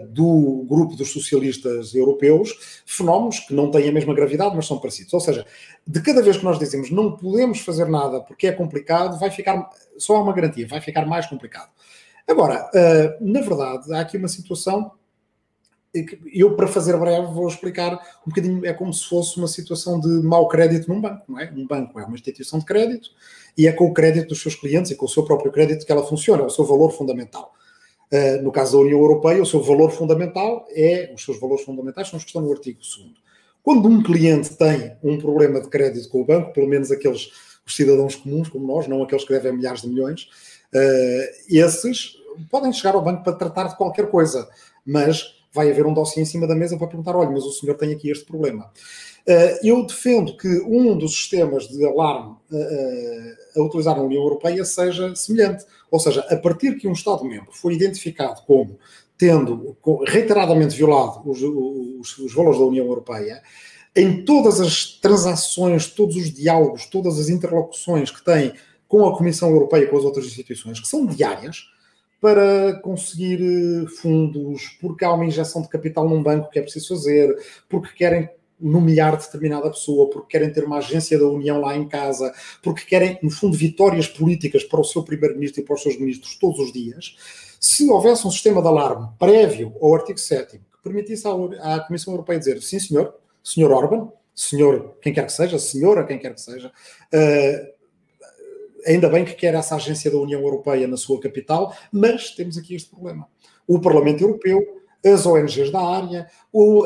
do 0.10 0.66
grupo 0.68 0.96
dos 0.96 1.12
socialistas 1.12 1.96
europeus, 1.96 2.82
fenómenos 2.86 3.40
que 3.40 3.54
não 3.54 3.72
têm 3.72 3.88
a 3.88 3.92
mesma 3.94 4.14
gravidade, 4.14 4.56
mas 4.56 4.68
são 4.68 4.78
parecidos. 4.78 5.14
Ou 5.14 5.22
seja, 5.22 5.46
de 5.88 6.02
cada 6.02 6.22
vez 6.22 6.38
que 6.38 6.44
nós 6.44 6.60
dizemos 6.60 6.92
não 6.92 7.16
podemos 7.16 7.60
fazer 7.62 7.88
nada 7.88 8.20
porque 8.20 8.48
é 8.48 8.52
complicado, 8.52 9.18
vai 9.18 9.32
ficar, 9.32 9.70
só 9.98 10.18
há 10.18 10.22
uma 10.22 10.34
garantia, 10.34 10.68
vai 10.68 10.82
ficar 10.82 11.06
mais 11.06 11.26
complicado. 11.28 11.70
Agora, 12.28 12.70
uh, 12.74 13.26
na 13.26 13.42
verdade, 13.42 13.94
há 13.94 14.02
aqui 14.02 14.18
uma 14.18 14.28
situação 14.28 14.92
eu, 16.34 16.56
para 16.56 16.68
fazer 16.68 16.98
breve, 16.98 17.28
vou 17.34 17.48
explicar 17.48 17.94
um 18.26 18.30
bocadinho. 18.30 18.66
É 18.66 18.74
como 18.74 18.92
se 18.92 19.08
fosse 19.08 19.38
uma 19.38 19.48
situação 19.48 20.00
de 20.00 20.08
mau 20.08 20.48
crédito 20.48 20.88
num 20.92 21.00
banco, 21.00 21.24
não 21.32 21.40
é? 21.40 21.52
Um 21.56 21.68
banco 21.68 22.00
é 22.00 22.04
uma 22.04 22.16
instituição 22.16 22.58
de 22.58 22.66
crédito 22.66 23.10
e 23.56 23.68
é 23.68 23.72
com 23.72 23.86
o 23.86 23.94
crédito 23.94 24.30
dos 24.30 24.42
seus 24.42 24.56
clientes 24.56 24.90
e 24.90 24.96
com 24.96 25.06
o 25.06 25.10
seu 25.10 25.24
próprio 25.24 25.52
crédito 25.52 25.86
que 25.86 25.92
ela 25.92 26.04
funciona, 26.04 26.42
é 26.42 26.46
o 26.46 26.50
seu 26.50 26.66
valor 26.66 26.92
fundamental. 26.92 27.54
Eh, 28.16 28.40
no 28.44 28.52
caso 28.52 28.74
da 28.74 28.84
União 28.84 29.00
Europeia, 29.00 29.42
o 29.42 29.46
seu 29.46 29.60
valor 29.60 29.90
fundamental 29.90 30.68
é, 30.70 31.12
os 31.16 31.26
seus 31.26 31.40
valores 31.40 31.66
fundamentais 31.66 32.10
são 32.10 32.18
os 32.18 32.24
que 32.24 32.30
estão 32.30 32.44
no 32.44 32.52
artigo 32.52 32.78
2 32.78 33.12
Quando 33.64 33.90
um 33.90 34.04
cliente 34.04 34.56
tem 34.56 34.96
um 35.04 35.18
problema 35.18 35.60
de 35.60 35.68
crédito 35.68 36.08
com 36.10 36.22
o 36.22 36.24
banco, 36.24 36.54
pelo 36.54 36.68
menos 36.68 36.92
aqueles 36.92 37.32
os 37.66 37.76
cidadãos 37.76 38.16
comuns 38.16 38.50
como 38.50 38.68
nós, 38.68 38.88
não 38.88 39.02
aqueles 39.02 39.24
que 39.26 39.34
devem 39.34 39.54
milhares 39.54 39.82
de 39.82 39.88
milhões, 39.88 40.30
uh, 40.76 41.44
esses 41.50 42.18
podem 42.52 42.72
chegar 42.72 42.94
ao 42.94 43.02
banco 43.02 43.24
para 43.24 43.34
tratar 43.34 43.70
de 43.70 43.78
qualquer 43.78 44.08
coisa, 44.12 44.48
mas 44.86 45.42
vai 45.52 45.72
haver 45.72 45.88
um 45.88 45.94
dossiê 45.94 46.22
em 46.22 46.26
cima 46.26 46.46
da 46.46 46.54
mesa 46.54 46.78
para 46.78 46.86
perguntar: 46.86 47.16
olha, 47.16 47.32
mas 47.32 47.44
o 47.46 47.52
senhor 47.52 47.76
tem 47.76 47.94
aqui 47.94 48.12
este 48.12 48.26
problema. 48.26 48.70
Uh, 49.26 49.66
eu 49.66 49.86
defendo 49.86 50.36
que 50.36 50.48
um 50.68 50.98
dos 50.98 51.16
sistemas 51.16 51.68
de 51.68 51.86
alarme 51.86 52.36
uh, 52.52 53.60
a 53.60 53.64
utilizar 53.64 53.96
na 53.96 54.04
União 54.04 54.22
Europeia 54.22 54.66
seja 54.66 55.16
semelhante. 55.16 55.66
Ou 55.90 56.00
seja, 56.00 56.22
a 56.30 56.36
partir 56.36 56.76
que 56.76 56.88
um 56.88 56.94
Estado-membro 56.94 57.52
foi 57.52 57.74
identificado 57.74 58.42
como 58.46 58.78
tendo 59.18 59.78
reiteradamente 60.06 60.76
violado 60.76 61.22
os, 61.30 61.42
os, 61.42 62.18
os 62.18 62.34
valores 62.34 62.60
da 62.60 62.66
União 62.66 62.86
Europeia, 62.86 63.42
em 63.96 64.26
todas 64.26 64.60
as 64.60 64.86
transações, 64.86 65.88
todos 65.88 66.16
os 66.16 66.34
diálogos, 66.34 66.88
todas 66.88 67.20
as 67.20 67.30
interlocuções 67.30 68.12
que 68.12 68.24
tem 68.24 68.54
com 68.88 69.08
a 69.08 69.16
Comissão 69.16 69.50
Europeia 69.50 69.84
e 69.84 69.88
com 69.88 69.98
as 69.98 70.04
outras 70.04 70.26
instituições, 70.26 70.80
que 70.80 70.88
são 70.88 71.06
diárias, 71.06 71.70
para 72.20 72.80
conseguir 72.82 73.40
eh, 73.42 73.86
fundos, 73.98 74.78
porque 74.80 75.04
há 75.04 75.14
uma 75.14 75.26
injeção 75.26 75.62
de 75.62 75.68
capital 75.68 76.08
num 76.08 76.24
banco 76.24 76.50
que 76.50 76.58
é 76.58 76.62
preciso 76.62 76.96
fazer, 76.96 77.36
porque 77.68 77.94
querem 77.96 78.30
nomear 78.60 79.18
determinada 79.18 79.70
pessoa, 79.70 80.10
porque 80.10 80.38
querem 80.38 80.52
ter 80.52 80.64
uma 80.64 80.78
agência 80.78 81.18
da 81.20 81.28
União 81.28 81.60
lá 81.60 81.76
em 81.76 81.88
casa, 81.88 82.34
porque 82.62 82.86
querem, 82.86 83.20
no 83.22 83.30
fundo, 83.30 83.58
vitórias 83.58 84.08
políticas 84.08 84.64
para 84.64 84.80
o 84.80 84.84
seu 84.84 85.04
primeiro-ministro 85.04 85.62
e 85.62 85.66
para 85.66 85.76
os 85.76 85.82
seus 85.82 86.00
ministros 86.00 86.38
todos 86.38 86.60
os 86.60 86.72
dias. 86.72 87.16
Se 87.60 87.90
houvesse 87.90 88.28
um 88.28 88.32
sistema 88.32 88.62
de 88.62 88.68
alarme 88.68 89.10
prévio 89.18 89.74
ao 89.82 89.96
artigo 89.96 90.20
7 90.20 90.58
que 90.58 90.84
permitisse 90.84 91.26
à, 91.62 91.80
Comissão 91.82 92.14
Europeia 92.14 92.40
dizer 92.40 92.62
sim, 92.62 92.80
senhor, 92.80 93.16
senhor 93.44 93.72
Orban, 93.72 94.12
senhor 94.36 94.98
quem 95.02 95.14
quer 95.14 95.26
que 95.26 95.32
seja, 95.32 95.58
senhora 95.60 96.06
quem 96.06 96.20
quer 96.20 96.34
que 96.34 96.42
seja, 96.42 96.68
uh, 96.70 97.74
ainda 98.86 99.10
bem 99.10 99.24
que 99.24 99.34
quer 99.34 99.54
essa 99.54 99.76
agência 99.76 100.12
da 100.12 100.18
União 100.18 100.42
Europeia 100.42 100.88
na 100.88 100.98
sua 100.98 101.20
capital, 101.20 101.76
mas 101.92 102.32
temos 102.32 102.58
aqui 102.58 102.76
este 102.76 102.90
problema. 102.90 103.28
O 103.68 103.80
Parlamento 103.80 104.22
Europeu 104.22 104.83
as 105.06 105.26
ONGs 105.26 105.72
da 105.72 105.82
área, 105.82 106.28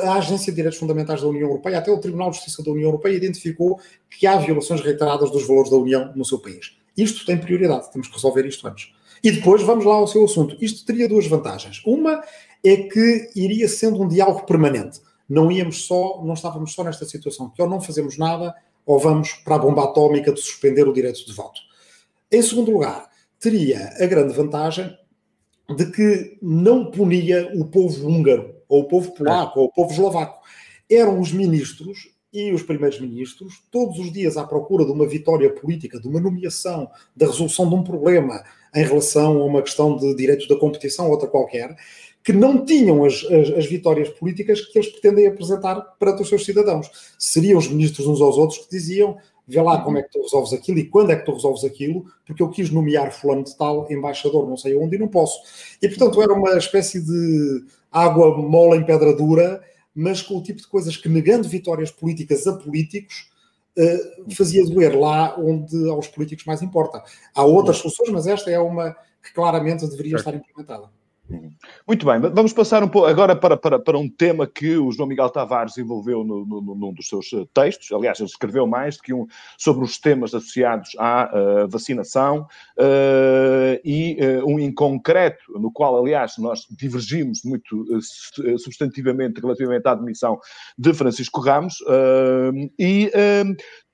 a 0.04 0.14
Agência 0.14 0.52
de 0.52 0.56
Direitos 0.56 0.80
Fundamentais 0.80 1.22
da 1.22 1.28
União 1.28 1.48
Europeia, 1.48 1.78
até 1.78 1.92
o 1.92 2.00
Tribunal 2.00 2.32
de 2.32 2.38
Justiça 2.38 2.64
da 2.64 2.72
União 2.72 2.88
Europeia 2.88 3.16
identificou 3.16 3.80
que 4.10 4.26
há 4.26 4.38
violações 4.38 4.82
reiteradas 4.82 5.30
dos 5.30 5.48
valores 5.48 5.70
da 5.70 5.78
União 5.78 6.12
no 6.16 6.26
seu 6.26 6.40
país. 6.40 6.78
Isto 6.98 7.26
tem 7.26 7.38
prioridade, 7.38 7.92
temos 7.92 8.08
que 8.08 8.14
resolver 8.16 8.46
isto 8.46 8.68
antes. 8.68 8.92
E 9.24 9.32
depois 9.32 9.62
vamos 9.62 9.86
lá 9.86 9.96
ao 9.96 10.08
seu 10.08 10.26
assunto. 10.26 10.58
Isto 10.60 10.86
teria 10.86 11.08
duas 11.08 11.28
vantagens. 11.28 11.82
Uma 11.86 12.24
é 12.64 12.76
que 12.78 13.30
iria 13.36 13.68
sendo 13.68 14.02
um 14.02 14.08
diálogo 14.08 14.46
permanente. 14.46 15.00
Não 15.30 15.52
íamos 15.52 15.86
só, 15.86 16.22
não 16.24 16.34
estávamos 16.34 16.74
só 16.74 16.84
nesta 16.84 17.06
situação, 17.06 17.50
que 17.50 17.62
ou 17.62 17.70
não 17.70 17.82
fazemos 17.82 18.18
nada 18.18 18.56
ou 18.86 18.98
vamos 18.98 19.34
para 19.34 19.56
a 19.56 19.60
bomba 19.60 19.84
atómica 19.84 20.32
de 20.32 20.40
suspender 20.40 20.88
o 20.88 20.94
direito 20.94 21.26
de 21.26 21.34
voto. 21.34 21.60
Em 22.32 22.42
segundo 22.42 22.72
lugar, 22.72 23.10
teria 23.40 23.90
a 24.00 24.06
grande 24.06 24.34
vantagem 24.34 24.98
de 25.76 25.86
que 25.92 26.38
não 26.42 26.92
punia 26.92 27.52
o 27.56 27.66
povo 27.66 28.08
húngaro, 28.08 28.56
ou 28.70 28.82
o 28.82 28.88
povo 28.88 29.14
polaco, 29.14 29.60
ou 29.60 29.66
o 29.68 29.72
povo 29.72 29.92
eslovaco. 29.92 30.42
Eram 30.90 31.20
os 31.20 31.32
ministros 31.32 32.10
e 32.32 32.52
os 32.52 32.62
primeiros 32.62 33.00
ministros, 33.00 33.64
todos 33.72 34.00
os 34.00 34.12
dias 34.12 34.38
à 34.38 34.46
procura 34.46 34.86
de 34.86 34.92
uma 34.92 35.08
vitória 35.08 35.50
política, 35.50 36.00
de 36.00 36.08
uma 36.08 36.20
nomeação, 36.20 36.90
da 37.16 37.26
resolução 37.26 37.68
de 37.68 37.76
um 37.76 37.84
problema 37.84 38.44
em 38.76 38.84
relação 38.84 39.42
a 39.42 39.46
uma 39.46 39.62
questão 39.62 39.98
de 39.98 40.14
direitos 40.16 40.48
da 40.48 40.56
competição 40.56 41.06
ou 41.06 41.12
outra 41.12 41.28
qualquer, 41.28 41.76
que 42.24 42.34
não 42.34 42.66
tinham 42.66 43.06
as, 43.06 43.24
as, 43.24 43.50
as, 43.52 43.66
vitórias 43.66 44.10
políticas 44.10 44.60
que 44.62 44.78
eles 44.78 44.92
pretendem 44.92 45.28
apresentar 45.28 45.80
para 45.98 46.22
os 46.22 46.28
seus 46.28 46.44
cidadãos. 46.44 47.16
Seriam 47.18 47.58
os 47.58 47.70
ministros 47.70 48.06
uns 48.06 48.20
aos 48.20 48.38
outros 48.38 48.60
que 48.60 48.70
diziam 48.70 49.18
vê 49.48 49.62
lá 49.62 49.82
como 49.82 49.98
é 49.98 50.04
que 50.04 50.12
tu 50.12 50.22
resolves 50.22 50.52
aquilo 50.52 50.80
e 50.80 50.90
quando 50.90 51.12
é 51.12 51.16
que 51.16 51.26
tu 51.26 51.34
resolves 51.34 51.64
aquilo, 51.64 52.06
porque 52.26 52.44
eu 52.44 52.50
quis 52.50 52.70
nomear 52.70 53.12
fulano 53.12 53.44
de 53.44 53.56
tal 53.56 53.90
embaixador, 53.90 54.48
não 54.48 54.58
sei 54.58 54.76
onde, 54.76 54.96
e 54.96 55.00
não 55.00 55.08
posso. 55.08 55.40
E, 55.82 55.88
portanto, 55.88 56.22
era 56.22 56.34
uma 56.34 56.58
espécie 56.58 57.00
de 57.00 57.64
água 57.92 58.38
mole 58.38 58.80
em 58.80 58.86
pedra 58.86 59.16
dura, 59.16 59.64
mas 59.96 60.22
com 60.22 60.38
o 60.38 60.44
tipo 60.44 60.60
de 60.60 60.68
coisas 60.68 60.98
que, 60.98 61.08
negando 61.08 61.48
vitórias 61.48 61.90
políticas 61.90 62.46
a 62.46 62.58
políticos, 62.58 63.30
uh, 63.78 64.36
fazia 64.36 64.66
doer 64.66 65.00
lá 65.00 65.40
onde 65.40 65.90
aos 65.90 66.08
políticos 66.08 66.46
mais 66.46 66.62
importa. 66.62 67.02
Há 67.34 67.44
outras 67.44 67.78
soluções, 67.78 68.10
mas 68.10 68.28
esta 68.28 68.52
é 68.52 68.60
uma 68.60 68.96
que 69.24 69.34
claramente 69.34 69.88
deveria 69.88 70.18
estar 70.18 70.36
implementada. 70.36 70.90
Muito 71.86 72.06
bem, 72.06 72.20
vamos 72.20 72.54
passar 72.54 72.84
um 72.84 72.88
pouco 72.88 73.08
agora 73.08 73.36
para, 73.36 73.58
para, 73.58 73.78
para 73.80 73.98
um 73.98 74.08
tema 74.08 74.48
que 74.48 74.78
o 74.78 74.92
João 74.92 75.10
Miguel 75.10 75.30
Tavares 75.30 75.78
envolveu 75.78 76.24
no, 76.24 76.46
no, 76.46 76.76
num 76.76 76.94
dos 76.94 77.08
seus 77.08 77.32
eh, 77.34 77.46
textos. 77.54 77.92
Aliás, 77.92 78.20
ele 78.20 78.30
escreveu 78.30 78.66
mais 78.66 78.98
do 78.98 79.04
que 79.04 79.14
um 79.14 79.28
sobre 79.58 79.84
os 79.84 79.98
temas 79.98 80.34
associados 80.34 80.92
à 80.98 81.30
uh, 81.30 81.68
vacinação 81.68 82.48
uh, 82.78 83.80
e 83.84 84.18
uh, 84.22 84.50
um 84.50 84.60
em 84.60 84.72
concreto, 84.74 85.44
no 85.60 85.72
qual, 85.72 85.98
aliás, 85.98 86.38
nós 86.38 86.66
divergimos 86.70 87.44
muito 87.44 87.86
substantivamente 88.58 89.42
relativamente 89.42 89.86
à 89.88 89.92
admissão 89.92 90.40
de 90.78 90.94
Francisco 90.94 91.42
Ramos. 91.42 91.78
e 92.80 93.12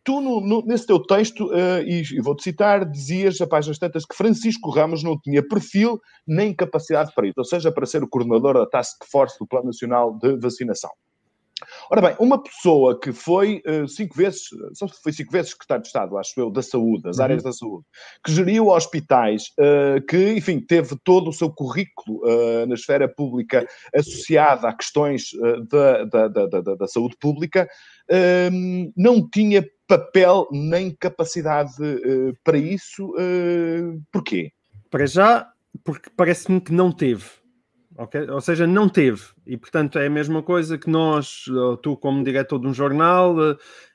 Tu, 0.03 0.19
no, 0.19 0.41
no, 0.41 0.65
nesse 0.65 0.85
teu 0.85 0.99
texto, 0.99 1.47
uh, 1.47 1.81
e, 1.85 2.01
e 2.01 2.21
vou-te 2.21 2.43
citar, 2.43 2.83
dizias 2.83 3.39
a 3.39 3.47
páginas 3.47 3.79
tantas 3.79 4.05
que 4.05 4.15
Francisco 4.15 4.69
Ramos 4.69 5.01
não 5.01 5.17
tinha 5.19 5.41
perfil 5.47 5.99
nem 6.27 6.53
capacidade 6.53 7.13
para 7.15 7.27
isso, 7.27 7.39
ou 7.39 7.45
seja, 7.45 7.71
para 7.71 7.85
ser 7.85 8.03
o 8.03 8.09
coordenador 8.09 8.55
da 8.55 8.65
Task 8.65 9.03
Force 9.09 9.39
do 9.39 9.47
Plano 9.47 9.67
Nacional 9.67 10.17
de 10.17 10.37
Vacinação. 10.37 10.91
Ora 11.89 12.01
bem, 12.01 12.15
uma 12.19 12.41
pessoa 12.41 12.99
que 12.99 13.11
foi 13.11 13.61
uh, 13.65 13.87
cinco 13.87 14.15
vezes, 14.15 14.47
só 14.73 14.87
foi 14.87 15.11
cinco 15.11 15.31
vezes 15.31 15.51
secretário 15.51 15.83
de 15.83 15.87
Estado, 15.87 16.17
acho 16.17 16.33
eu, 16.37 16.51
da 16.51 16.61
saúde, 16.61 17.03
das 17.03 17.17
uhum. 17.17 17.23
áreas 17.23 17.43
da 17.43 17.51
saúde, 17.51 17.85
que 18.25 18.31
geriu 18.31 18.69
hospitais, 18.69 19.43
uh, 19.59 20.05
que, 20.07 20.33
enfim, 20.33 20.59
teve 20.59 20.95
todo 21.03 21.29
o 21.29 21.33
seu 21.33 21.51
currículo 21.51 22.21
uh, 22.23 22.65
na 22.65 22.75
esfera 22.75 23.07
pública 23.07 23.65
associado 23.93 24.67
a 24.67 24.73
questões 24.73 25.29
da, 25.69 26.03
da, 26.05 26.27
da, 26.27 26.75
da, 26.75 26.87
saúde 26.87 27.15
pública, 27.19 27.67
não 28.95 29.27
tinha 29.29 29.63
papel 29.87 30.47
nem 30.51 30.91
capacidade 30.91 31.73
para 32.43 32.57
isso. 32.57 33.13
porquê? 34.11 34.51
Para 34.89 35.05
já, 35.05 35.51
porque 35.83 36.09
parece-me 36.15 36.61
que 36.61 36.71
não 36.71 36.91
teve 36.91 37.25
Okay? 37.97 38.27
Ou 38.29 38.41
seja, 38.41 38.65
não 38.65 38.89
teve. 38.89 39.21
E, 39.45 39.57
portanto, 39.57 39.99
é 39.99 40.07
a 40.07 40.09
mesma 40.09 40.41
coisa 40.41 40.77
que 40.77 40.89
nós, 40.89 41.45
tu 41.81 41.95
como 41.97 42.23
diretor 42.23 42.59
de 42.59 42.67
um 42.67 42.73
jornal, 42.73 43.35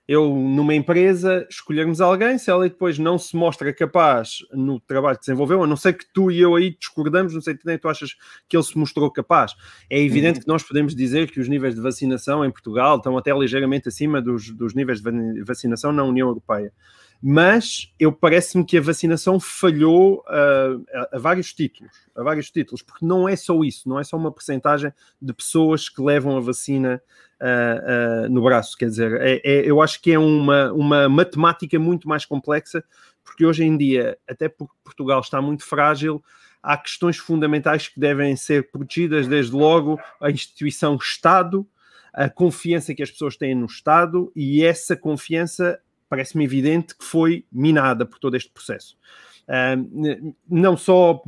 eu 0.09 0.35
numa 0.35 0.75
empresa, 0.75 1.47
escolhermos 1.51 2.01
alguém, 2.01 2.39
se 2.39 2.51
ela 2.51 2.67
depois 2.67 2.99
não 2.99 3.19
se 3.19 3.37
mostra 3.37 3.75
capaz 3.75 4.39
no 4.51 4.81
trabalho 4.81 5.19
que 5.19 5.27
desenvolveu, 5.27 5.63
a 5.63 5.67
não 5.67 5.77
ser 5.77 5.93
que 5.93 6.07
tu 6.11 6.31
e 6.31 6.41
eu 6.41 6.55
aí 6.55 6.75
discordamos, 6.75 7.35
não 7.35 7.43
sei 7.43 7.55
se 7.55 7.79
tu 7.79 7.89
achas 7.89 8.17
que 8.49 8.57
ele 8.57 8.65
se 8.65 8.79
mostrou 8.79 9.11
capaz. 9.11 9.55
É 9.91 10.01
evidente 10.03 10.39
uhum. 10.39 10.43
que 10.45 10.49
nós 10.49 10.63
podemos 10.63 10.95
dizer 10.95 11.31
que 11.31 11.39
os 11.39 11.47
níveis 11.47 11.75
de 11.75 11.83
vacinação 11.83 12.43
em 12.43 12.51
Portugal 12.51 12.97
estão 12.97 13.19
até 13.19 13.33
ligeiramente 13.35 13.89
acima 13.89 14.23
dos, 14.23 14.51
dos 14.51 14.73
níveis 14.73 15.03
de 15.03 15.43
vacinação 15.45 15.93
na 15.93 16.05
União 16.05 16.29
Europeia 16.29 16.73
mas 17.21 17.93
eu 17.99 18.13
parece-me 18.13 18.65
que 18.65 18.79
a 18.79 18.81
vacinação 18.81 19.41
falhou 19.41 20.21
uh, 20.21 20.85
a, 20.95 21.17
a, 21.17 21.19
vários 21.19 21.53
títulos, 21.53 21.93
a 22.15 22.23
vários 22.23 22.51
títulos, 22.51 22.81
porque 22.81 23.05
não 23.05 23.29
é 23.29 23.35
só 23.35 23.61
isso, 23.65 23.89
não 23.89 23.99
é 23.99 24.05
só 24.05 24.17
uma 24.17 24.33
percentagem 24.33 24.93
de 25.21 25.33
pessoas 25.33 25.89
que 25.89 26.01
levam 26.01 26.37
a 26.37 26.41
vacina 26.41 27.03
uh, 27.41 28.27
uh, 28.27 28.29
no 28.29 28.43
braço, 28.43 28.77
quer 28.77 28.87
dizer, 28.87 29.21
é, 29.21 29.41
é, 29.45 29.71
eu 29.71 29.81
acho 29.81 30.01
que 30.01 30.13
é 30.13 30.19
uma, 30.19 30.73
uma 30.73 31.09
matemática 31.09 31.79
muito 31.79 32.09
mais 32.09 32.25
complexa, 32.25 32.83
porque 33.25 33.45
hoje 33.45 33.65
em 33.65 33.77
dia, 33.77 34.19
até 34.29 34.49
porque 34.49 34.75
Portugal 34.83 35.21
está 35.21 35.41
muito 35.41 35.65
frágil, 35.65 36.23
há 36.63 36.77
questões 36.77 37.19
fundamentais 37.19 37.89
que 37.89 38.01
devem 38.01 38.35
ser 38.37 38.71
protegidas, 38.71 39.27
desde 39.27 39.53
logo 39.53 40.01
a 40.21 40.31
instituição 40.31 40.97
Estado, 40.97 41.67
a 42.13 42.29
confiança 42.29 42.95
que 42.95 43.03
as 43.03 43.11
pessoas 43.11 43.37
têm 43.37 43.55
no 43.55 43.67
Estado 43.67 44.33
e 44.35 44.65
essa 44.65 44.97
confiança 44.97 45.79
parece-me 46.09 46.45
evidente 46.45 46.97
que 46.97 47.05
foi 47.05 47.45
minada 47.53 48.07
por 48.07 48.19
todo 48.19 48.37
este 48.37 48.51
processo. 48.51 48.97
Não 50.49 50.77
só 50.77 51.23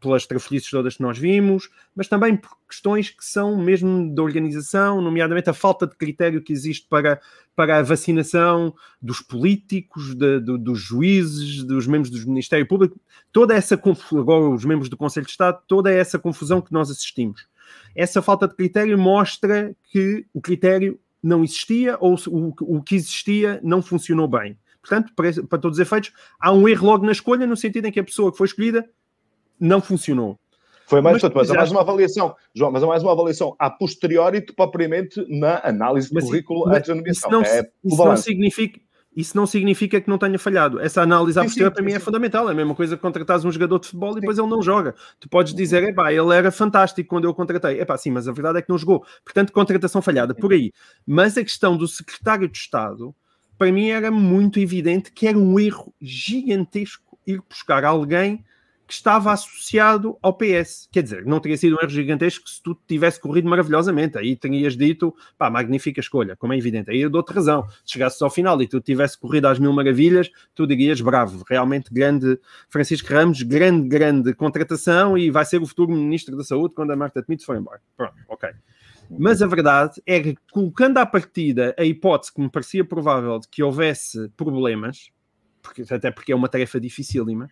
pelas 0.00 0.26
trafolhices 0.26 0.68
todas 0.68 0.96
que 0.96 1.02
nós 1.02 1.16
vimos, 1.16 1.70
mas 1.94 2.08
também 2.08 2.36
por 2.36 2.50
questões 2.68 3.10
que 3.10 3.24
são 3.24 3.56
mesmo 3.56 4.12
da 4.12 4.22
organização, 4.22 5.00
nomeadamente 5.00 5.48
a 5.48 5.54
falta 5.54 5.86
de 5.86 5.94
critério 5.94 6.42
que 6.42 6.52
existe 6.52 6.86
para, 6.88 7.20
para 7.54 7.78
a 7.78 7.82
vacinação 7.82 8.74
dos 9.00 9.20
políticos, 9.20 10.14
de, 10.14 10.40
de, 10.40 10.58
dos 10.58 10.80
juízes, 10.80 11.62
dos 11.62 11.86
membros 11.86 12.10
do 12.10 12.28
Ministério 12.28 12.66
Público, 12.66 12.98
toda 13.32 13.54
essa 13.54 13.76
confusão, 13.76 14.20
agora 14.20 14.48
os 14.48 14.64
membros 14.64 14.88
do 14.88 14.96
Conselho 14.96 15.26
de 15.26 15.32
Estado, 15.32 15.60
toda 15.68 15.92
essa 15.92 16.18
confusão 16.18 16.60
que 16.60 16.72
nós 16.72 16.90
assistimos. 16.90 17.46
Essa 17.94 18.20
falta 18.20 18.48
de 18.48 18.56
critério 18.56 18.98
mostra 18.98 19.74
que 19.84 20.26
o 20.34 20.40
critério 20.40 20.98
não 21.22 21.44
existia 21.44 21.96
ou 22.00 22.16
o, 22.26 22.54
o 22.60 22.82
que 22.82 22.96
existia 22.96 23.60
não 23.62 23.80
funcionou 23.80 24.26
bem. 24.26 24.56
Portanto, 24.80 25.12
para, 25.14 25.30
para 25.48 25.58
todos 25.58 25.78
os 25.78 25.82
efeitos, 25.82 26.12
há 26.40 26.52
um 26.52 26.68
erro 26.68 26.86
logo 26.86 27.04
na 27.04 27.12
escolha, 27.12 27.46
no 27.46 27.56
sentido 27.56 27.86
em 27.86 27.92
que 27.92 28.00
a 28.00 28.04
pessoa 28.04 28.30
que 28.32 28.38
foi 28.38 28.46
escolhida 28.46 28.88
não 29.58 29.80
funcionou. 29.80 30.38
Foi 30.86 31.00
mais, 31.00 31.22
mas, 31.22 31.32
mas 31.32 31.50
mais 31.50 31.70
uma 31.70 31.82
avaliação, 31.82 32.34
João, 32.52 32.72
mas 32.72 32.82
é 32.82 32.86
mais 32.86 33.02
uma 33.04 33.12
avaliação 33.12 33.54
a 33.60 33.70
posteriori 33.70 34.40
propriamente 34.40 35.24
na 35.28 35.60
análise 35.62 36.12
do 36.12 36.20
currículo 36.20 36.68
antes 36.68 36.88
da 36.88 36.96
nomeação. 36.96 37.30
Isso 37.30 37.30
não, 37.30 37.42
é 37.42 37.70
isso 37.84 38.04
não 38.04 38.16
significa, 38.16 38.80
isso 39.16 39.36
não 39.36 39.46
significa 39.46 40.00
que 40.00 40.08
não 40.08 40.18
tenha 40.18 40.36
falhado. 40.36 40.80
Essa 40.80 41.02
análise 41.02 41.38
à 41.38 41.44
posteriori 41.44 41.74
para 41.74 41.84
mim 41.84 41.92
é 41.92 42.00
fundamental. 42.00 42.48
É 42.48 42.52
a 42.52 42.54
mesma 42.54 42.74
coisa 42.74 42.96
que 42.96 43.02
contratares 43.02 43.44
um 43.44 43.52
jogador 43.52 43.78
de 43.78 43.86
futebol 43.86 44.16
e 44.16 44.20
depois 44.20 44.36
ele 44.36 44.48
não 44.48 44.60
joga. 44.62 44.96
Tu 45.20 45.28
podes 45.28 45.54
dizer, 45.54 45.82
epá, 45.84 46.12
ele 46.12 46.34
era 46.34 46.50
fantástico 46.50 47.08
quando 47.08 47.24
eu 47.24 47.34
contratei. 47.34 47.80
Epá, 47.80 47.96
sim, 47.96 48.10
mas 48.10 48.26
a 48.26 48.32
verdade 48.32 48.58
é 48.58 48.62
que 48.62 48.68
não 48.68 48.78
jogou. 48.78 49.04
Portanto, 49.24 49.52
contratação 49.52 50.02
falhada, 50.02 50.34
por 50.34 50.52
aí. 50.52 50.72
Mas 51.06 51.38
a 51.38 51.42
questão 51.44 51.76
do 51.76 51.86
secretário 51.86 52.48
de 52.48 52.58
Estado, 52.58 53.14
para 53.60 53.70
mim 53.70 53.90
era 53.90 54.10
muito 54.10 54.58
evidente 54.58 55.12
que 55.12 55.28
era 55.28 55.36
um 55.36 55.60
erro 55.60 55.92
gigantesco 56.00 57.18
ir 57.26 57.42
buscar 57.46 57.84
alguém 57.84 58.42
que 58.86 58.94
estava 58.94 59.30
associado 59.30 60.16
ao 60.22 60.32
PS. 60.32 60.88
Quer 60.90 61.02
dizer, 61.02 61.26
não 61.26 61.38
teria 61.40 61.58
sido 61.58 61.76
um 61.76 61.78
erro 61.78 61.90
gigantesco 61.90 62.48
se 62.48 62.62
tu 62.62 62.74
tivesse 62.88 63.20
corrido 63.20 63.50
maravilhosamente. 63.50 64.16
Aí 64.16 64.34
terias 64.34 64.78
dito, 64.78 65.14
pá, 65.36 65.50
magnífica 65.50 66.00
escolha, 66.00 66.36
como 66.36 66.54
é 66.54 66.56
evidente. 66.56 66.90
Aí 66.90 67.02
eu 67.02 67.10
dou-te 67.10 67.34
razão. 67.34 67.68
Se 67.84 67.92
chegasses 67.92 68.22
ao 68.22 68.30
final 68.30 68.60
e 68.62 68.66
tu 68.66 68.80
tivesse 68.80 69.18
corrido 69.18 69.46
às 69.46 69.58
mil 69.58 69.74
maravilhas, 69.74 70.30
tu 70.54 70.66
dirias, 70.66 71.02
bravo, 71.02 71.44
realmente 71.46 71.92
grande 71.92 72.40
Francisco 72.70 73.12
Ramos, 73.12 73.42
grande, 73.42 73.86
grande 73.88 74.32
contratação 74.32 75.18
e 75.18 75.30
vai 75.30 75.44
ser 75.44 75.60
o 75.60 75.66
futuro 75.66 75.92
Ministro 75.92 76.34
da 76.34 76.44
Saúde 76.44 76.74
quando 76.74 76.92
a 76.92 76.96
Marta 76.96 77.22
Temido 77.22 77.44
for 77.44 77.58
embora. 77.58 77.82
Pronto, 77.94 78.14
ok. 78.26 78.48
Mas 79.18 79.42
a 79.42 79.46
verdade 79.46 80.00
é 80.06 80.20
que, 80.20 80.36
colocando 80.52 80.98
à 80.98 81.06
partida 81.06 81.74
a 81.78 81.84
hipótese 81.84 82.32
que 82.32 82.40
me 82.40 82.50
parecia 82.50 82.84
provável 82.84 83.38
de 83.38 83.48
que 83.48 83.62
houvesse 83.62 84.28
problemas, 84.36 85.10
porque, 85.62 85.82
até 85.90 86.10
porque 86.10 86.32
é 86.32 86.36
uma 86.36 86.48
tarefa 86.48 86.80
dificílima, 86.80 87.48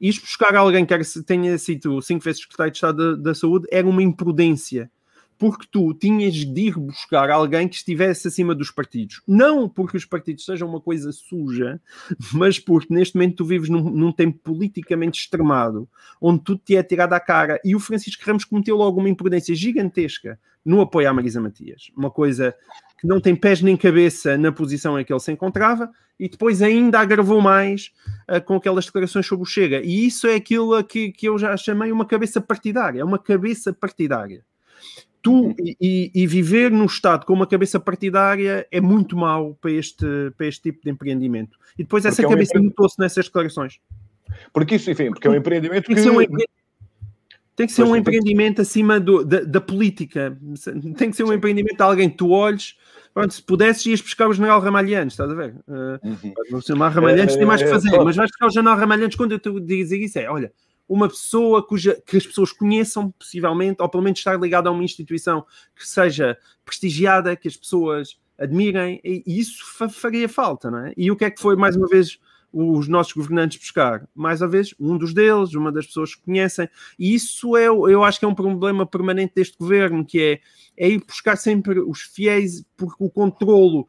ires 0.00 0.18
buscar 0.18 0.54
alguém 0.56 0.86
que 0.86 1.22
tenha 1.24 1.56
sido 1.58 2.00
cinco 2.00 2.24
vezes 2.24 2.42
secretário 2.42 2.72
de 2.72 2.78
Estado 2.78 3.16
da, 3.16 3.22
da 3.30 3.34
Saúde 3.34 3.66
era 3.70 3.86
uma 3.86 4.02
imprudência 4.02 4.90
porque 5.38 5.66
tu 5.70 5.92
tinhas 5.94 6.34
de 6.34 6.60
ir 6.60 6.78
buscar 6.78 7.30
alguém 7.30 7.68
que 7.68 7.76
estivesse 7.76 8.28
acima 8.28 8.54
dos 8.54 8.70
partidos. 8.70 9.20
Não 9.26 9.68
porque 9.68 9.96
os 9.96 10.04
partidos 10.04 10.44
sejam 10.44 10.68
uma 10.68 10.80
coisa 10.80 11.10
suja, 11.12 11.80
mas 12.32 12.58
porque 12.58 12.92
neste 12.94 13.16
momento 13.16 13.36
tu 13.36 13.44
vives 13.44 13.68
num, 13.68 13.82
num 13.90 14.12
tempo 14.12 14.38
politicamente 14.42 15.20
extremado, 15.20 15.88
onde 16.20 16.42
tudo 16.42 16.60
te 16.64 16.76
é 16.76 16.82
tirado 16.82 17.12
à 17.12 17.20
cara. 17.20 17.60
E 17.64 17.74
o 17.74 17.80
Francisco 17.80 18.22
Ramos 18.24 18.44
cometeu 18.44 18.76
logo 18.76 19.00
uma 19.00 19.08
imprudência 19.08 19.54
gigantesca 19.54 20.38
no 20.64 20.80
apoio 20.80 21.08
à 21.10 21.12
Marisa 21.12 21.40
Matias. 21.40 21.90
Uma 21.96 22.10
coisa 22.10 22.54
que 23.00 23.06
não 23.06 23.20
tem 23.20 23.34
pés 23.34 23.60
nem 23.60 23.76
cabeça 23.76 24.38
na 24.38 24.52
posição 24.52 24.98
em 24.98 25.04
que 25.04 25.12
ele 25.12 25.18
se 25.18 25.32
encontrava, 25.32 25.90
e 26.20 26.28
depois 26.28 26.62
ainda 26.62 27.00
agravou 27.00 27.40
mais 27.40 27.90
uh, 28.30 28.40
com 28.40 28.54
aquelas 28.54 28.86
declarações 28.86 29.26
sobre 29.26 29.42
o 29.42 29.46
Chega. 29.46 29.80
E 29.82 30.06
isso 30.06 30.28
é 30.28 30.36
aquilo 30.36 30.84
que, 30.84 31.10
que 31.10 31.28
eu 31.28 31.36
já 31.36 31.56
chamei 31.56 31.90
uma 31.90 32.06
cabeça 32.06 32.40
partidária. 32.40 33.00
É 33.00 33.04
uma 33.04 33.18
cabeça 33.18 33.72
partidária 33.72 34.44
tu 35.22 35.32
uhum. 35.32 35.54
e, 35.58 36.10
e, 36.14 36.26
viver 36.26 36.70
no 36.70 36.84
Estado 36.84 37.24
com 37.24 37.32
uma 37.32 37.46
cabeça 37.46 37.78
partidária 37.78 38.66
é 38.70 38.80
muito 38.80 39.16
mau 39.16 39.56
para 39.60 39.70
este, 39.70 40.04
para 40.36 40.46
este 40.46 40.62
tipo 40.62 40.82
de 40.82 40.90
empreendimento. 40.90 41.56
E 41.78 41.84
depois 41.84 42.04
essa 42.04 42.22
porque 42.22 42.34
cabeça 42.34 42.58
é 42.58 42.60
um 42.60 42.64
notou-se 42.64 42.98
nessas 42.98 43.26
declarações. 43.26 43.78
Porque 44.52 44.74
isso, 44.74 44.90
enfim, 44.90 45.10
porque 45.10 45.26
é 45.28 45.30
um 45.30 45.36
empreendimento 45.36 45.86
tem 45.86 45.94
que... 45.94 46.02
que... 46.02 46.10
Um 46.10 46.18
tem 47.54 47.66
que 47.66 47.72
ser 47.72 47.82
um 47.82 47.94
empreendimento 47.94 48.62
acima 48.62 48.98
do, 48.98 49.24
da, 49.24 49.40
da, 49.40 49.60
política. 49.60 50.36
Tem 50.96 51.10
que 51.10 51.16
ser 51.16 51.24
um 51.24 51.28
Sim. 51.28 51.34
empreendimento 51.34 51.76
de 51.76 51.82
alguém 51.82 52.08
que 52.08 52.16
tu 52.16 52.30
olhes. 52.30 52.76
Pronto, 53.12 53.34
se 53.34 53.42
pudesses, 53.42 53.84
ias 53.84 54.00
buscar 54.00 54.26
o 54.26 54.32
general 54.32 54.58
Ramalhantes, 54.58 55.12
estás 55.12 55.30
a 55.30 55.34
ver? 55.34 55.54
Uh, 55.68 56.00
uhum. 56.02 56.58
O 56.58 56.60
general 56.62 56.90
Ramalhantes 56.90 57.34
é, 57.34 57.38
tem 57.38 57.46
mais 57.46 57.62
que 57.62 57.68
é, 57.68 57.70
fazer, 57.70 57.94
é, 57.94 57.98
mas 58.02 58.16
vais 58.16 58.30
buscar 58.30 58.46
o 58.46 58.50
general 58.50 58.78
Ramalhantes 58.78 59.16
quando 59.16 59.32
eu 59.32 59.38
te 59.38 59.60
dizer 59.60 59.98
isso 59.98 60.18
é, 60.18 60.30
olha, 60.30 60.50
uma 60.92 61.08
pessoa 61.08 61.66
cuja, 61.66 62.00
que 62.06 62.18
as 62.18 62.26
pessoas 62.26 62.52
conheçam, 62.52 63.10
possivelmente, 63.12 63.80
ou 63.80 63.88
pelo 63.88 64.02
menos 64.02 64.18
estar 64.18 64.38
ligado 64.38 64.66
a 64.66 64.70
uma 64.70 64.84
instituição 64.84 65.42
que 65.74 65.88
seja 65.88 66.36
prestigiada, 66.66 67.34
que 67.34 67.48
as 67.48 67.56
pessoas 67.56 68.18
admirem, 68.38 69.00
e, 69.02 69.22
isso 69.26 69.64
faria 69.88 70.28
falta, 70.28 70.70
não 70.70 70.86
é? 70.86 70.92
E 70.94 71.10
o 71.10 71.16
que 71.16 71.24
é 71.24 71.30
que 71.30 71.40
foi, 71.40 71.56
mais 71.56 71.76
uma 71.76 71.88
vez, 71.88 72.18
os 72.52 72.88
nossos 72.88 73.14
governantes 73.14 73.58
buscar? 73.58 74.06
Mais 74.14 74.42
uma 74.42 74.48
vez, 74.48 74.74
um 74.78 74.98
dos 74.98 75.14
deles, 75.14 75.54
uma 75.54 75.72
das 75.72 75.86
pessoas 75.86 76.14
que 76.14 76.22
conhecem, 76.22 76.68
e 76.98 77.14
isso 77.14 77.56
é, 77.56 77.68
eu 77.68 78.04
acho 78.04 78.18
que 78.18 78.26
é 78.26 78.28
um 78.28 78.34
problema 78.34 78.84
permanente 78.84 79.32
deste 79.34 79.56
governo, 79.56 80.04
que 80.04 80.20
é, 80.20 80.40
é 80.76 80.90
ir 80.90 81.02
buscar 81.06 81.36
sempre 81.36 81.80
os 81.80 82.02
fiéis, 82.02 82.66
porque 82.76 83.02
o 83.02 83.08
controlo 83.08 83.88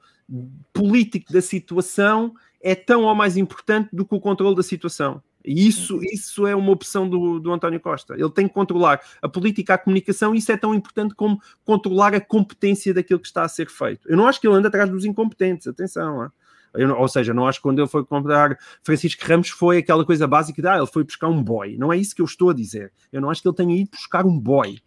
político 0.72 1.34
da 1.34 1.42
situação 1.42 2.34
é 2.62 2.74
tão 2.74 3.04
ou 3.04 3.14
mais 3.14 3.36
importante 3.36 3.90
do 3.92 4.06
que 4.06 4.16
o 4.16 4.22
controle 4.22 4.56
da 4.56 4.64
situação. 4.64 5.22
E 5.46 5.68
isso, 5.68 6.00
isso 6.04 6.48
é 6.48 6.56
uma 6.56 6.72
opção 6.72 7.08
do, 7.08 7.40
do 7.40 7.52
António 7.52 7.80
Costa. 7.80 8.14
Ele 8.14 8.30
tem 8.30 8.48
que 8.48 8.54
controlar 8.54 9.02
a 9.22 9.28
política, 9.28 9.74
a 9.74 9.78
comunicação, 9.78 10.34
e 10.34 10.38
isso 10.38 10.52
é 10.52 10.58
tão 10.58 10.74
importante 10.74 11.14
como 11.16 11.40
controlar 11.66 12.14
a 12.14 12.22
competência 12.22 12.94
daquilo 12.94 13.20
que 13.20 13.28
está 13.28 13.44
a 13.44 13.48
ser 13.48 13.70
feito. 13.70 14.10
Eu 14.10 14.16
não 14.16 14.28
acho 14.28 14.40
que 14.40 14.48
ele 14.48 14.56
anda 14.56 14.70
atrás 14.70 14.90
dos 14.90 15.04
incompetentes, 15.06 15.68
atenção. 15.68 16.32
Eu, 16.74 16.98
ou 16.98 17.08
seja, 17.08 17.34
não 17.34 17.48
acho 17.48 17.60
que 17.60 17.64
quando 17.64 17.80
ele 17.80 17.88
foi 17.88 18.04
comprar 18.04 18.58
Francisco 18.84 19.24
Ramos 19.26 19.50
foi 19.50 19.78
aquela 19.78 20.04
coisa 20.04 20.28
básica 20.28 20.62
de 20.62 20.68
ah, 20.68 20.78
ele 20.78 20.88
foi 20.88 21.04
buscar 21.04 21.28
um 21.28 21.44
boy. 21.44 21.78
Não 21.78 21.94
é 21.94 21.98
isso 21.98 22.16
que 22.16 22.22
eu 22.22 22.26
estou 22.26 22.50
a 22.50 22.54
dizer. 22.54 22.92
Eu 23.12 23.22
não 23.22 23.30
acho 23.30 23.42
que 23.42 23.48
ele 23.48 23.56
tenha 23.56 23.76
ido 23.76 23.92
buscar 23.92 24.26
um 24.26 24.40
boy. 24.40 24.80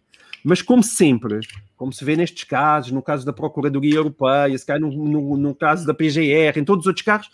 Mas 0.43 0.61
como 0.61 0.83
sempre, 0.83 1.39
como 1.75 1.91
se 1.91 2.03
vê 2.03 2.15
nestes 2.15 2.43
casos, 2.43 2.91
no 2.91 3.01
caso 3.01 3.25
da 3.25 3.33
Procuradoria 3.33 3.95
Europeia, 3.95 4.57
se 4.57 4.65
calhar 4.65 4.81
no, 4.81 4.91
no, 4.91 5.37
no 5.37 5.55
caso 5.55 5.85
da 5.85 5.93
PGR, 5.93 6.57
em 6.57 6.63
todos 6.63 6.83
os 6.83 6.87
outros 6.87 7.05
carros, 7.05 7.29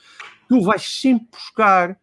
tu 0.48 0.62
vais 0.62 0.82
sempre 0.82 1.28
buscar 1.32 1.98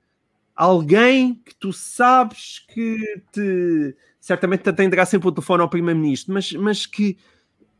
alguém 0.60 1.34
que 1.42 1.54
tu 1.54 1.72
sabes 1.72 2.58
que 2.68 3.22
te 3.32 3.96
certamente 4.20 4.62
te 4.62 4.68
atenderá 4.68 5.06
sempre 5.06 5.28
o 5.28 5.32
telefone 5.32 5.62
ao 5.62 5.70
primeiro-ministro, 5.70 6.34
mas, 6.34 6.52
mas 6.52 6.84
que 6.84 7.16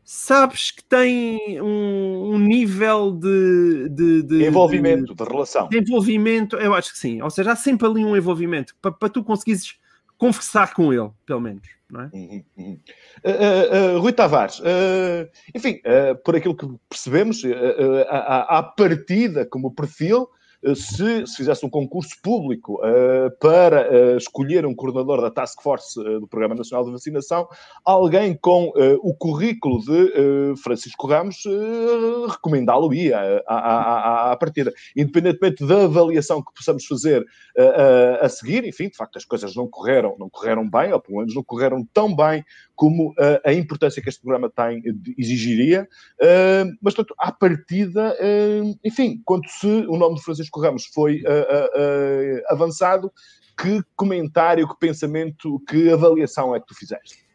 sabes 0.03 0.71
que 0.71 0.83
tem 0.83 1.61
um, 1.61 2.31
um 2.33 2.39
nível 2.39 3.11
de, 3.11 3.87
de, 3.89 4.23
de 4.23 4.45
envolvimento, 4.47 5.13
de, 5.13 5.23
de, 5.23 5.29
relação. 5.29 5.69
De 5.69 5.77
envolvimento, 5.77 6.55
eu 6.55 6.73
acho 6.73 6.91
que 6.91 6.97
sim. 6.97 7.21
Ou 7.21 7.29
seja, 7.29 7.51
há 7.51 7.55
sempre 7.55 7.87
ali 7.87 8.03
um 8.03 8.17
envolvimento 8.17 8.75
para, 8.81 8.91
para 8.91 9.09
tu 9.09 9.23
conseguires 9.23 9.75
conversar 10.17 10.73
com 10.73 10.91
ele, 10.91 11.11
pelo 11.23 11.39
menos. 11.39 11.67
Não 11.87 12.01
é? 12.01 12.09
Uhum, 12.13 12.43
uhum. 12.57 12.79
Uh, 13.23 13.97
uh, 13.97 13.99
Rui 13.99 14.13
Tavares, 14.13 14.59
uh, 14.59 15.29
enfim, 15.53 15.79
por 16.23 16.35
aquilo 16.35 16.55
que 16.55 16.67
percebemos, 16.89 17.43
à 18.09 18.63
partida, 18.63 19.45
como 19.45 19.75
perfil, 19.75 20.27
se 20.75 21.25
se 21.25 21.35
fizesse 21.37 21.65
um 21.65 21.69
concurso 21.69 22.15
público 22.21 22.79
para 23.39 24.15
escolher 24.17 24.65
um 24.65 24.75
coordenador 24.75 25.21
da 25.21 25.31
Task 25.31 25.61
Force 25.61 26.01
do 26.03 26.27
Programa 26.27 26.55
Nacional 26.55 26.85
de 26.85 26.91
Vacinação, 26.91 27.47
alguém 27.83 28.37
com 28.39 28.71
o 29.01 29.13
currículo 29.15 29.79
de 29.83 30.55
Francisco 30.63 31.07
Ramos 31.07 31.43
recomendá-lo-ia 32.29 33.43
à, 33.47 34.31
à, 34.31 34.37
partida. 34.37 34.71
Independentemente 34.95 35.65
da 35.65 35.83
avaliação 35.83 36.43
que 36.43 36.53
possamos 36.53 36.85
fazer 36.85 37.25
a 38.21 38.29
seguir, 38.29 38.65
enfim, 38.65 38.89
de 38.89 38.97
facto 38.97 39.17
as 39.17 39.25
coisas 39.25 39.55
não 39.55 39.67
correram, 39.67 40.15
não 40.19 40.29
correram 40.29 40.69
bem, 40.69 40.93
ou 40.93 40.99
pelo 40.99 41.19
menos 41.19 41.33
não 41.33 41.43
correram 41.43 41.85
tão 41.93 42.15
bem 42.15 42.43
como 42.75 43.13
a 43.45 43.53
importância 43.53 44.01
que 44.01 44.09
este 44.09 44.21
programa 44.21 44.49
tem 44.49 44.81
exigiria, 45.17 45.87
mas, 46.81 46.93
portanto, 46.93 47.15
à 47.19 47.31
partida, 47.31 48.15
enfim, 48.83 49.21
quando 49.25 49.47
se 49.47 49.67
o 49.87 49.97
nome 49.97 50.15
de 50.15 50.23
Francisco 50.23 50.50
Ramos 50.59 50.85
foi 50.93 51.23
avançado, 52.47 53.11
que 53.61 53.81
comentário, 53.95 54.67
que 54.67 54.79
pensamento, 54.79 55.61
que 55.67 55.91
avaliação 55.91 56.55
é 56.55 56.59
que 56.59 56.67
tu 56.67 56.75
fizeste? 56.75 57.25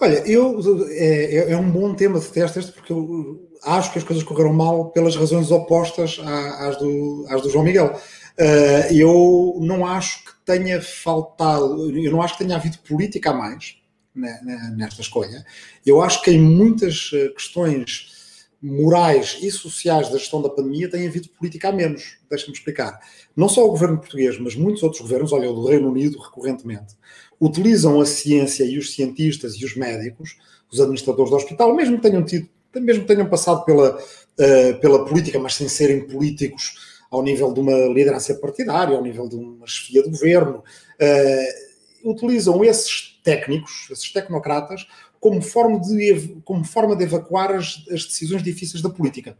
Olha, 0.00 0.22
eu, 0.30 0.60
é, 0.90 1.36
é, 1.36 1.52
é 1.52 1.56
um 1.56 1.70
bom 1.70 1.92
tema 1.92 2.20
de 2.20 2.26
teste 2.28 2.60
este, 2.60 2.72
porque 2.72 2.92
eu 2.92 3.48
acho 3.64 3.92
que 3.92 3.98
as 3.98 4.04
coisas 4.04 4.24
correram 4.24 4.52
mal 4.52 4.90
pelas 4.90 5.16
razões 5.16 5.50
opostas 5.50 6.20
às 6.24 6.76
do, 6.76 7.26
às 7.28 7.42
do 7.42 7.50
João 7.50 7.64
Miguel. 7.64 7.98
Uh, 8.38 8.94
eu 8.94 9.58
não 9.60 9.84
acho 9.84 10.24
que 10.24 10.30
tenha 10.44 10.80
faltado, 10.80 11.90
eu 11.90 12.12
não 12.12 12.22
acho 12.22 12.38
que 12.38 12.44
tenha 12.44 12.56
havido 12.56 12.78
política 12.78 13.30
a 13.30 13.34
mais 13.34 13.76
né, 14.14 14.38
né, 14.42 14.74
nesta 14.76 15.00
escolha. 15.00 15.44
Eu 15.84 16.00
acho 16.00 16.22
que 16.22 16.30
em 16.30 16.40
muitas 16.40 17.10
eh, 17.12 17.28
questões 17.28 18.17
morais 18.60 19.38
e 19.40 19.50
sociais 19.50 20.08
da 20.08 20.18
gestão 20.18 20.42
da 20.42 20.48
pandemia 20.48 20.90
tem 20.90 21.06
havido 21.06 21.28
política 21.30 21.68
a 21.68 21.72
menos. 21.72 22.18
Deixa-me 22.28 22.52
explicar. 22.52 22.98
Não 23.36 23.48
só 23.48 23.64
o 23.64 23.70
governo 23.70 23.98
português, 23.98 24.38
mas 24.38 24.56
muitos 24.56 24.82
outros 24.82 25.00
governos, 25.00 25.32
olha, 25.32 25.50
o 25.50 25.54
do 25.54 25.66
Reino 25.66 25.88
Unido 25.88 26.18
recorrentemente, 26.18 26.96
utilizam 27.40 28.00
a 28.00 28.06
ciência 28.06 28.64
e 28.64 28.76
os 28.78 28.94
cientistas 28.94 29.54
e 29.54 29.64
os 29.64 29.76
médicos, 29.76 30.36
os 30.70 30.80
administradores 30.80 31.30
do 31.30 31.36
hospital, 31.36 31.74
mesmo 31.74 31.96
que 31.96 32.02
tenham 32.02 32.24
tido, 32.24 32.48
mesmo 32.74 33.02
que 33.02 33.08
tenham 33.08 33.28
passado 33.28 33.64
pela, 33.64 33.96
uh, 33.96 34.80
pela 34.80 35.04
política, 35.04 35.38
mas 35.38 35.54
sem 35.54 35.68
serem 35.68 36.06
políticos 36.06 36.98
ao 37.10 37.22
nível 37.22 37.52
de 37.52 37.60
uma 37.60 37.86
liderança 37.86 38.34
partidária, 38.34 38.96
ao 38.96 39.02
nível 39.02 39.28
de 39.28 39.36
uma 39.36 39.66
chefia 39.66 40.02
de 40.02 40.10
governo, 40.10 40.58
uh, 41.00 42.10
utilizam 42.10 42.62
esses 42.64 43.18
técnicos, 43.22 43.88
esses 43.90 44.12
tecnocratas, 44.12 44.86
como 45.20 45.42
forma 45.42 45.80
de, 45.80 46.40
como 46.44 46.64
forma 46.64 46.96
de 46.96 47.04
evacuar 47.04 47.52
as, 47.52 47.84
as 47.90 48.04
decisões 48.04 48.42
difíceis 48.42 48.82
da 48.82 48.90
política. 48.90 49.36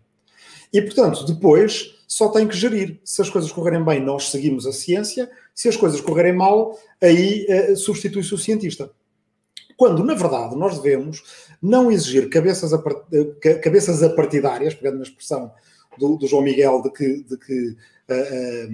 E, 0.72 0.82
portanto, 0.82 1.24
depois 1.24 1.98
só 2.06 2.28
tem 2.28 2.46
que 2.46 2.56
gerir. 2.56 3.00
Se 3.04 3.22
as 3.22 3.30
coisas 3.30 3.50
correrem 3.52 3.84
bem, 3.84 4.00
nós 4.00 4.30
seguimos 4.30 4.66
a 4.66 4.72
ciência. 4.72 5.30
Se 5.54 5.68
as 5.68 5.76
coisas 5.76 6.00
correrem 6.00 6.32
mal, 6.32 6.78
aí 7.00 7.46
uh, 7.48 7.76
substitui-se 7.76 8.34
o 8.34 8.38
cientista. 8.38 8.90
Quando, 9.76 10.02
na 10.02 10.14
verdade, 10.14 10.56
nós 10.56 10.80
devemos 10.80 11.22
não 11.62 11.90
exigir 11.90 12.28
cabeças, 12.28 12.72
a, 12.72 12.82
eh, 13.12 13.54
cabeças 13.54 14.02
apartidárias, 14.02 14.74
pegando 14.74 14.96
na 14.96 15.04
expressão 15.04 15.52
do, 15.96 16.16
do, 16.16 16.26
João 16.26 16.42
Miguel, 16.42 16.82
de 16.82 16.90
que, 16.90 17.22
de 17.22 17.36
que 17.36 17.76
uh, 18.10 18.72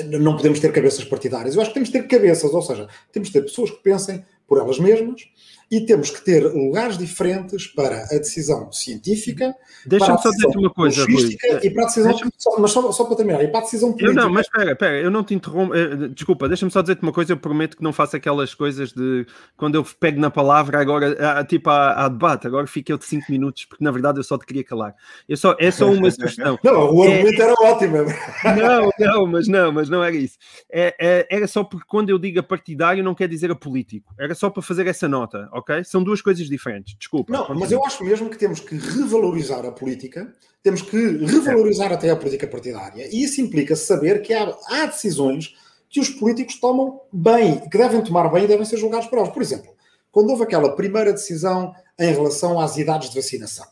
uh, 0.00 0.18
não 0.20 0.36
podemos 0.36 0.58
ter 0.58 0.72
cabeças 0.72 1.04
partidárias. 1.04 1.54
Eu 1.54 1.60
acho 1.60 1.70
que 1.70 1.74
temos 1.74 1.90
que 1.90 1.98
ter 1.98 2.08
cabeças, 2.08 2.52
ou 2.52 2.62
seja, 2.62 2.88
temos 3.12 3.28
que 3.28 3.34
ter 3.34 3.42
pessoas 3.42 3.70
que 3.70 3.82
pensem 3.82 4.24
por 4.48 4.58
elas 4.58 4.78
mesmas, 4.80 5.28
e 5.74 5.84
temos 5.84 6.08
que 6.08 6.24
ter 6.24 6.44
lugares 6.44 6.96
diferentes 6.96 7.66
para 7.66 8.04
a 8.04 8.18
decisão 8.18 8.70
científica, 8.70 9.52
Deixa-me 9.84 10.22
só 10.22 10.30
dizer 10.30 10.46
uma 10.56 10.70
coisa, 10.70 11.04
Rui. 11.04 11.36
e 11.62 11.70
para 11.70 11.82
a 11.82 11.86
decisão, 11.86 12.16
só, 12.38 12.60
mas 12.60 12.70
só, 12.70 12.92
só, 12.92 13.04
para 13.04 13.16
terminar, 13.16 13.42
e 13.42 13.48
para 13.48 13.58
a 13.58 13.62
decisão 13.62 13.92
política. 13.92 14.10
Eu 14.10 14.14
não, 14.14 14.32
mas 14.32 14.46
espera, 14.46 14.72
espera, 14.72 15.00
eu 15.00 15.10
não 15.10 15.24
te 15.24 15.34
interrompo, 15.34 15.74
eh, 15.74 16.08
desculpa, 16.08 16.46
deixa-me 16.46 16.70
só 16.70 16.80
dizer-te 16.80 17.02
uma 17.02 17.12
coisa, 17.12 17.32
eu 17.32 17.36
prometo 17.36 17.76
que 17.76 17.82
não 17.82 17.92
faço 17.92 18.16
aquelas 18.16 18.54
coisas 18.54 18.92
de 18.92 19.26
quando 19.56 19.74
eu 19.74 19.84
pego 19.98 20.20
na 20.20 20.30
palavra, 20.30 20.80
agora, 20.80 21.16
ah, 21.18 21.44
tipo, 21.44 21.68
há, 21.70 22.04
há 22.04 22.08
debate, 22.08 22.46
agora 22.46 22.66
fiquei 22.68 22.96
de 22.96 23.04
5 23.04 23.30
minutos, 23.30 23.64
porque 23.64 23.82
na 23.82 23.90
verdade 23.90 24.18
eu 24.20 24.24
só 24.24 24.38
te 24.38 24.46
queria 24.46 24.62
calar. 24.62 24.94
Eu 25.28 25.36
só, 25.36 25.56
é 25.58 25.70
só 25.70 25.90
uma 25.90 26.08
sugestão. 26.12 26.56
não, 26.62 26.94
o 26.94 27.02
argumento 27.02 27.42
é... 27.42 27.44
era 27.44 27.54
ótimo. 27.60 27.96
não, 28.44 28.90
não, 28.98 29.26
mas 29.26 29.48
não, 29.48 29.72
mas 29.72 29.88
não 29.88 30.04
era 30.04 30.14
isso. 30.14 30.38
É, 30.70 30.94
é, 31.00 31.26
era 31.30 31.48
só 31.48 31.64
porque 31.64 31.86
quando 31.88 32.10
eu 32.10 32.18
digo 32.18 32.38
a 32.38 32.42
partidário 32.42 33.02
não 33.02 33.14
quer 33.14 33.28
dizer 33.28 33.50
a 33.50 33.54
político, 33.54 34.14
era 34.18 34.34
só 34.34 34.48
para 34.48 34.62
fazer 34.62 34.86
essa 34.86 35.08
nota, 35.08 35.48
ok? 35.52 35.63
São 35.84 36.02
duas 36.02 36.20
coisas 36.20 36.46
diferentes, 36.46 36.96
desculpa. 36.98 37.32
Não, 37.32 37.54
mas 37.54 37.72
eu 37.72 37.84
acho 37.84 38.04
mesmo 38.04 38.28
que 38.28 38.38
temos 38.38 38.60
que 38.60 38.76
revalorizar 38.76 39.64
a 39.64 39.72
política, 39.72 40.32
temos 40.62 40.82
que 40.82 40.96
revalorizar 40.96 41.92
até 41.92 42.10
a 42.10 42.16
política 42.16 42.46
partidária, 42.46 43.08
e 43.10 43.22
isso 43.22 43.40
implica 43.40 43.76
saber 43.76 44.22
que 44.22 44.32
há, 44.32 44.56
há 44.68 44.86
decisões 44.86 45.54
que 45.88 46.00
os 46.00 46.08
políticos 46.08 46.58
tomam 46.58 47.00
bem, 47.12 47.60
que 47.68 47.78
devem 47.78 48.02
tomar 48.02 48.28
bem 48.28 48.44
e 48.44 48.48
devem 48.48 48.64
ser 48.64 48.76
julgados 48.76 49.06
por 49.06 49.18
eles. 49.18 49.30
Por 49.30 49.42
exemplo, 49.42 49.72
quando 50.10 50.30
houve 50.30 50.42
aquela 50.42 50.74
primeira 50.74 51.12
decisão 51.12 51.72
em 51.98 52.12
relação 52.12 52.58
às 52.60 52.76
idades 52.76 53.10
de 53.10 53.16
vacinação 53.16 53.66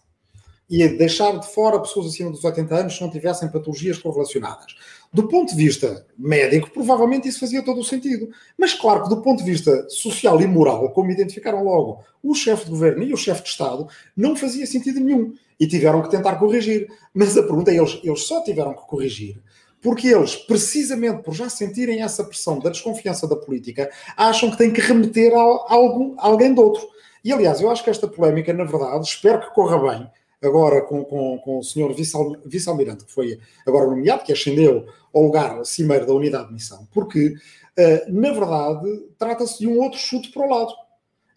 e 0.71 0.89
deixar 0.89 1.39
de 1.39 1.47
fora 1.49 1.81
pessoas 1.81 2.07
acima 2.07 2.31
dos 2.31 2.45
80 2.45 2.75
anos 2.75 2.97
se 2.97 3.03
não 3.03 3.11
tivessem 3.11 3.51
patologias 3.51 3.99
correlacionadas. 3.99 4.75
Do 5.13 5.29
ponto 5.29 5.55
de 5.55 5.63
vista 5.63 6.07
médico, 6.17 6.71
provavelmente 6.71 7.29
isso 7.29 7.41
fazia 7.41 7.63
todo 7.63 7.81
o 7.81 7.85
sentido. 7.85 8.31
Mas 8.57 8.73
claro 8.73 9.03
que 9.03 9.11
do 9.11 9.21
ponto 9.21 9.45
de 9.45 9.51
vista 9.51 9.87
social 9.91 10.41
e 10.41 10.47
moral, 10.47 10.91
como 10.91 11.11
identificaram 11.11 11.63
logo 11.63 12.03
o 12.23 12.35
chefe 12.35 12.65
de 12.65 12.71
governo 12.71 13.03
e 13.03 13.13
o 13.13 13.17
chefe 13.17 13.43
de 13.43 13.51
Estado, 13.51 13.87
não 14.17 14.35
fazia 14.35 14.67
sentido 14.67 15.01
nenhum. 15.01 15.35
E 15.61 15.67
tiveram 15.67 16.01
que 16.01 16.11
tentar 16.11 16.37
corrigir. 16.37 16.89
Mas 17.13 17.37
a 17.37 17.43
pergunta 17.43 17.71
é, 17.71 17.77
eles, 17.77 18.01
eles 18.03 18.23
só 18.23 18.43
tiveram 18.43 18.73
que 18.73 18.87
corrigir 18.87 19.37
porque 19.83 20.07
eles, 20.07 20.37
precisamente 20.37 21.25
por 21.25 21.35
já 21.35 21.49
sentirem 21.49 22.03
essa 22.03 22.23
pressão 22.23 22.61
da 22.61 22.71
desconfiança 22.71 23.27
da 23.27 23.35
política, 23.35 23.91
acham 24.17 24.49
que 24.49 24.57
têm 24.57 24.73
que 24.73 24.81
remeter 24.81 25.35
a, 25.35 25.41
algum, 25.41 26.15
a 26.19 26.29
alguém 26.29 26.55
de 26.55 26.61
outro. 26.61 26.87
E 27.25 27.33
aliás, 27.33 27.61
eu 27.61 27.69
acho 27.69 27.83
que 27.83 27.91
esta 27.91 28.07
polémica, 28.07 28.53
na 28.53 28.65
verdade, 28.65 29.05
espero 29.05 29.41
que 29.41 29.53
corra 29.53 29.79
bem, 29.79 30.11
agora 30.43 30.83
com, 30.83 31.05
com, 31.05 31.39
com 31.39 31.59
o 31.59 31.63
senhor 31.63 31.95
vice-almirante, 31.95 33.05
que 33.05 33.13
foi 33.13 33.39
agora 33.67 33.87
nomeado, 33.87 34.25
que 34.25 34.33
ascendeu 34.33 34.87
ao 35.15 35.23
lugar 35.23 35.65
cimeiro 35.65 36.07
da 36.07 36.13
unidade 36.13 36.49
de 36.49 36.55
missão, 36.55 36.87
porque, 36.93 37.29
uh, 37.29 38.13
na 38.13 38.33
verdade, 38.33 39.05
trata-se 39.19 39.61
de 39.61 39.69
um 39.69 39.79
outro 39.79 39.99
chute 39.99 40.31
para 40.31 40.47
o 40.47 40.51
lado. 40.51 40.73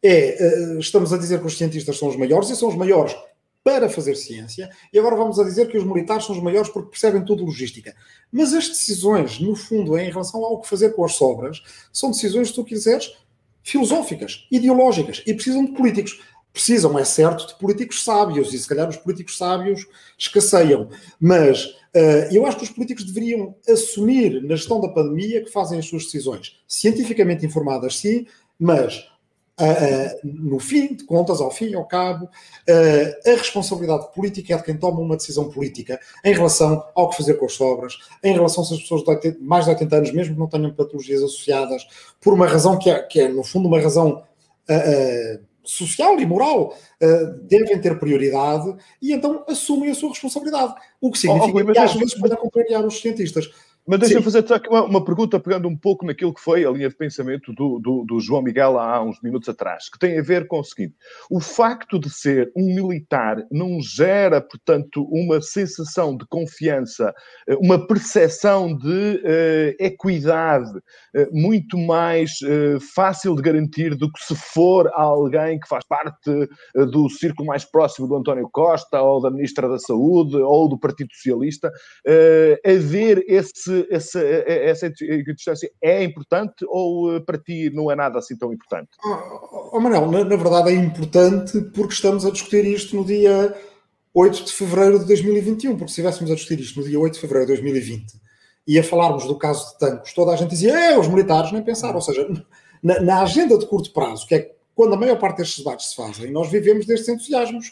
É, 0.04 0.74
uh, 0.76 0.80
estamos 0.80 1.14
a 1.14 1.18
dizer 1.18 1.40
que 1.40 1.46
os 1.46 1.58
cientistas 1.58 1.98
são 1.98 2.08
os 2.08 2.16
maiores 2.16 2.50
e 2.50 2.56
são 2.56 2.70
os 2.70 2.76
maiores 2.76 3.16
para 3.64 3.90
fazer 3.90 4.14
ciência, 4.14 4.70
e 4.94 5.00
agora 5.00 5.16
vamos 5.16 5.40
a 5.40 5.44
dizer 5.44 5.68
que 5.68 5.76
os 5.76 5.84
militares 5.84 6.26
são 6.26 6.36
os 6.36 6.42
maiores 6.42 6.70
porque 6.70 6.92
percebem 6.92 7.26
tudo 7.26 7.44
logística. 7.44 7.96
Mas 8.32 8.54
as 8.54 8.70
decisões, 8.70 9.40
no 9.40 9.56
fundo, 9.56 9.98
em 9.98 10.12
relação 10.12 10.46
ao 10.46 10.62
que 10.62 10.70
fazer 10.70 10.92
com 10.92 11.04
as 11.04 11.16
sobras, 11.16 11.64
são 11.92 12.12
decisões, 12.12 12.50
se 12.50 12.54
tu 12.54 12.64
quiseres, 12.64 13.18
filosóficas, 13.64 14.46
ideológicas, 14.52 15.24
e 15.26 15.34
precisam 15.34 15.66
de 15.66 15.72
políticos 15.72 16.22
precisam, 16.56 16.98
é 16.98 17.04
certo, 17.04 17.48
de 17.48 17.56
políticos 17.56 18.02
sábios, 18.02 18.54
e 18.54 18.58
se 18.58 18.68
calhar 18.68 18.88
os 18.88 18.96
políticos 18.96 19.38
sábios 19.38 19.86
escasseiam. 20.18 20.88
Mas 21.20 21.66
uh, 21.66 22.32
eu 22.32 22.46
acho 22.46 22.58
que 22.58 22.64
os 22.64 22.70
políticos 22.70 23.04
deveriam 23.04 23.54
assumir 23.68 24.42
na 24.42 24.56
gestão 24.56 24.80
da 24.80 24.88
pandemia 24.88 25.44
que 25.44 25.52
fazem 25.52 25.78
as 25.78 25.86
suas 25.86 26.06
decisões 26.06 26.58
cientificamente 26.66 27.46
informadas, 27.46 28.00
sim, 28.00 28.26
mas 28.58 29.06
Uh, 29.58 29.64
uh, 29.64 30.20
no 30.22 30.60
fim 30.60 30.96
de 30.96 31.06
contas, 31.06 31.40
ao 31.40 31.50
fim 31.50 31.68
e 31.68 31.76
ao 31.76 31.86
cabo, 31.86 32.26
uh, 32.26 33.32
a 33.32 33.38
responsabilidade 33.38 34.12
política 34.14 34.54
é 34.54 34.58
de 34.58 34.64
quem 34.64 34.76
toma 34.76 35.00
uma 35.00 35.16
decisão 35.16 35.50
política 35.50 35.98
em 36.26 36.34
relação 36.34 36.84
ao 36.94 37.10
que 37.10 37.16
fazer 37.16 37.36
com 37.36 37.46
as 37.46 37.54
sobras, 37.54 37.98
em 38.22 38.34
relação 38.34 38.66
se 38.66 38.74
as 38.74 38.82
pessoas 38.82 39.02
de 39.02 39.10
80, 39.12 39.40
mais 39.40 39.64
de 39.64 39.72
80 39.72 39.96
anos, 39.96 40.12
mesmo 40.12 40.34
que 40.34 40.40
não 40.42 40.50
tenham 40.50 40.74
patologias 40.74 41.24
associadas, 41.24 41.88
por 42.20 42.34
uma 42.34 42.46
razão 42.46 42.78
que 42.78 42.90
é, 42.90 43.02
que 43.02 43.22
é 43.22 43.30
no 43.30 43.46
fundo, 43.46 43.70
uma 43.70 43.80
razão 43.80 44.24
social 45.66 46.20
e 46.20 46.26
moral 46.26 46.76
uh, 47.02 47.48
devem 47.48 47.80
ter 47.80 48.00
prioridade 48.00 48.76
e 49.02 49.14
então 49.14 49.44
assumem 49.48 49.90
a 49.90 49.96
sua 49.96 50.10
responsabilidade. 50.10 50.74
O 51.02 51.12
que 51.12 51.20
significa 51.20 51.58
oh, 51.58 51.70
oh, 51.70 51.74
que 51.74 51.80
às 51.80 51.94
vezes 51.94 52.14
podem 52.16 52.38
contrariar 52.38 52.86
os 52.86 53.00
cientistas. 53.00 53.50
Mas 53.88 54.00
deixa-me 54.00 54.24
fazer 54.24 54.40
aqui 54.52 54.68
uma, 54.68 54.84
uma, 54.84 55.06
pergunta, 55.06 55.40
pegando 55.40 55.68
um 55.68 55.78
pouco 55.78 56.06
naquilo 56.08 56.34
que 56.34 56.42
foi 56.42 56.66
a 56.66 56.72
linha 56.72 56.90
de 56.90 56.96
pensamento 56.96 57.54
do, 57.54 57.80
do, 57.80 58.04
do, 58.04 58.20
João 58.20 58.42
Miguel 58.42 58.80
há 58.80 59.04
uns 59.04 59.22
minutos 59.22 59.48
atrás, 59.48 59.90
que 59.90 60.00
tem 60.00 60.18
a 60.18 60.24
ver 60.24 60.48
com 60.48 60.60
o 60.60 60.64
seguinte: 60.64 60.96
o 61.30 61.40
facto 61.40 62.00
de 62.00 62.10
ser 62.10 62.52
um 62.56 62.66
militar 62.74 63.46
não 63.52 63.80
gera, 63.80 64.42
portanto, 64.42 65.08
uma 65.12 65.40
sensação 65.40 66.18
de 66.18 66.26
confiança, 66.28 67.14
eh, 67.48 67.56
uma 67.62 67.86
percepção 67.86 68.76
de 68.76 68.88
uh, 68.88 69.76
equidade 69.80 70.72
uh, 70.78 71.28
muito 71.32 71.78
mais 71.78 72.32
uh, 72.42 72.80
fácil 72.96 73.36
de 73.36 73.44
garantir 73.44 73.96
do 73.96 74.12
que 74.12 74.24
se 74.24 74.36
for 74.36 74.90
alguém 74.94 75.60
que 75.60 75.68
faz 75.68 75.86
parte 75.88 76.16
do 76.74 77.10
círculo 77.10 77.48
mais 77.48 77.64
próximo 77.64 78.08
do 78.08 78.16
António 78.16 78.50
Costa, 78.52 79.00
ou 79.02 79.22
da 79.22 79.30
Ministra 79.30 79.70
da 79.70 79.78
Saúde, 79.78 80.38
ou 80.38 80.68
do 80.68 80.80
Partido 80.80 81.14
Socialista, 81.14 81.72
haver 82.66 83.24
esse 83.28 83.75
essa, 83.90 84.20
essa 84.22 84.90
distância 84.90 85.70
é 85.82 86.04
importante 86.04 86.66
ou 86.68 87.16
eh, 87.16 87.20
para 87.20 87.38
ti 87.38 87.70
não 87.74 87.92
é 87.92 87.96
nada 87.96 88.20
assim 88.20 88.36
tão 88.36 88.54
importante? 88.54 88.90
Oh, 89.04 89.70
oh 89.74 89.80
na, 89.82 90.00
na, 90.24 90.36
verdade 90.36 90.70
é 90.70 90.74
importante 90.74 91.60
porque 91.74 91.94
estamos 91.94 92.26
a 92.26 92.32
discutir 92.32 92.66
isto 92.66 92.96
no 92.96 93.06
dia 93.06 93.56
8 94.14 94.46
de 94.46 94.54
fevereiro 94.54 95.00
de 95.00 95.06
2021, 95.06 95.78
porque 95.78 95.92
se 95.92 96.02
estivéssemos 96.02 96.32
a 96.32 96.36
discutir 96.36 96.60
isto 96.60 96.80
no 96.80 96.88
dia 96.88 97.00
8 97.00 97.14
de 97.14 97.20
fevereiro 97.20 97.48
de 97.48 97.62
2020 97.62 98.14
e 98.68 98.80
a 98.80 98.84
falarmos 98.84 99.26
do 99.26 99.38
caso 99.38 99.74
de 99.74 99.80
Tancos, 99.80 100.14
toda 100.14 100.32
a 100.32 100.36
gente 100.36 100.50
dizia, 100.50 100.78
é, 100.78 100.98
os 100.98 101.08
militares 101.08 101.52
nem 101.52 101.62
pensaram. 101.62 101.96
Ou 101.96 102.02
seja, 102.02 102.28
na, 102.82 103.00
na, 103.02 103.22
agenda 103.22 103.58
de 103.58 103.68
curto 103.68 103.94
prazo, 103.94 104.26
que 104.28 104.36
é 104.36 104.52
quando 104.74 104.94
a 104.94 104.98
maior 104.98 105.20
parte 105.20 105.38
destes 105.38 105.60
debates 105.60 105.90
se 105.90 105.96
fazem, 105.96 106.32
nós 106.32 106.50
vivemos 106.50 106.86
destes 106.86 107.08
entusiasmos, 107.08 107.72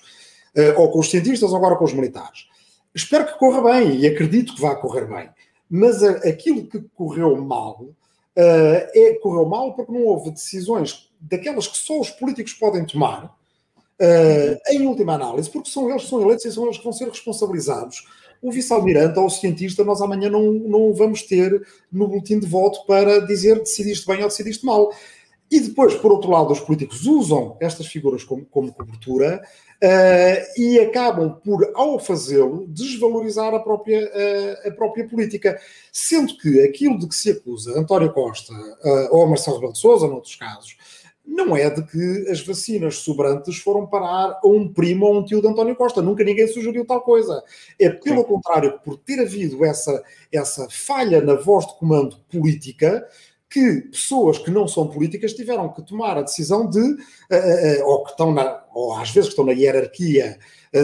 ou 0.77 0.91
com 0.91 0.99
os 0.99 1.09
cientistas, 1.09 1.49
ou 1.51 1.57
agora 1.57 1.75
com 1.75 1.83
os 1.83 1.93
militares. 1.93 2.47
Espero 2.93 3.25
que 3.25 3.37
corra 3.39 3.73
bem 3.73 3.97
e 3.99 4.07
acredito 4.07 4.53
que 4.53 4.61
vá 4.61 4.75
correr 4.75 5.07
bem. 5.07 5.29
Mas 5.75 6.03
aquilo 6.03 6.67
que 6.67 6.79
correu 6.95 7.35
mal 7.41 7.81
uh, 7.81 7.95
é, 8.37 9.15
correu 9.15 9.43
mal 9.43 9.73
porque 9.73 9.91
não 9.91 10.03
houve 10.03 10.29
decisões 10.29 11.09
daquelas 11.19 11.65
que 11.65 11.75
só 11.75 11.99
os 11.99 12.11
políticos 12.11 12.53
podem 12.53 12.85
tomar, 12.85 13.25
uh, 13.25 14.71
em 14.71 14.85
última 14.85 15.15
análise, 15.15 15.49
porque 15.49 15.71
são 15.71 15.89
eles 15.89 16.03
que 16.03 16.09
são 16.11 16.21
eleitos 16.21 16.45
e 16.45 16.51
são 16.51 16.65
eles 16.65 16.77
que 16.77 16.83
vão 16.83 16.93
ser 16.93 17.09
responsabilizados. 17.09 18.07
O 18.39 18.51
vice-almirante 18.51 19.17
ou 19.17 19.25
o 19.25 19.31
cientista, 19.31 19.83
nós 19.83 19.99
amanhã 19.99 20.29
não, 20.29 20.51
não 20.53 20.93
vamos 20.93 21.23
ter 21.23 21.65
no 21.91 22.07
boletim 22.07 22.37
de 22.37 22.45
voto 22.45 22.85
para 22.85 23.21
dizer 23.21 23.57
decidiste 23.57 24.05
bem 24.05 24.21
ou 24.21 24.27
decidiste 24.27 24.63
mal. 24.63 24.93
E 25.51 25.59
depois, 25.59 25.93
por 25.95 26.11
outro 26.11 26.31
lado, 26.31 26.51
os 26.51 26.59
políticos 26.59 27.05
usam 27.05 27.57
estas 27.59 27.85
figuras 27.85 28.23
como, 28.23 28.43
como 28.45 28.73
cobertura 28.73 29.43
uh, 29.83 30.59
e 30.59 30.79
acabam 30.79 31.39
por, 31.43 31.71
ao 31.75 31.99
fazê-lo, 31.99 32.65
desvalorizar 32.67 33.53
a 33.53 33.59
própria, 33.59 34.03
uh, 34.03 34.67
a 34.67 34.71
própria 34.71 35.07
política. 35.07 35.59
Sendo 35.91 36.35
que 36.37 36.61
aquilo 36.61 36.97
de 36.97 37.07
que 37.07 37.15
se 37.15 37.31
acusa 37.31 37.77
António 37.77 38.11
Costa 38.11 38.53
uh, 38.53 39.15
ou 39.15 39.27
Marcelo 39.27 39.57
Rebelo 39.57 39.73
de 39.73 39.79
Sousa, 39.79 40.07
noutros 40.07 40.35
casos, 40.35 40.75
não 41.25 41.55
é 41.55 41.69
de 41.69 41.81
que 41.83 42.29
as 42.29 42.41
vacinas 42.41 42.97
sobrantes 42.97 43.57
foram 43.57 43.87
parar 43.87 44.39
a 44.43 44.47
um 44.47 44.71
primo 44.71 45.05
ou 45.05 45.19
um 45.19 45.23
tio 45.23 45.41
de 45.41 45.47
António 45.47 45.75
Costa. 45.75 46.01
Nunca 46.01 46.23
ninguém 46.23 46.47
sugeriu 46.47 46.85
tal 46.85 47.01
coisa. 47.01 47.41
É 47.79 47.89
pelo 47.89 48.21
Sim. 48.21 48.27
contrário, 48.27 48.79
por 48.83 48.97
ter 48.97 49.21
havido 49.21 49.63
essa, 49.63 50.03
essa 50.31 50.67
falha 50.69 51.21
na 51.21 51.35
voz 51.35 51.65
de 51.65 51.75
comando 51.75 52.17
política, 52.29 53.07
que 53.53 53.81
pessoas 53.81 54.39
que 54.39 54.49
não 54.49 54.67
são 54.67 54.87
políticas 54.87 55.33
tiveram 55.33 55.71
que 55.71 55.83
tomar 55.83 56.17
a 56.17 56.23
decisão 56.23 56.67
de, 56.67 56.79
uh, 56.79 57.83
uh, 57.83 57.85
ou 57.85 58.03
que 58.03 58.09
estão 58.09 58.31
na, 58.31 58.63
ou 58.73 58.95
às 58.95 59.11
vezes 59.11 59.29
que 59.29 59.33
estão 59.33 59.45
na 59.45 59.51
hierarquia, 59.51 60.39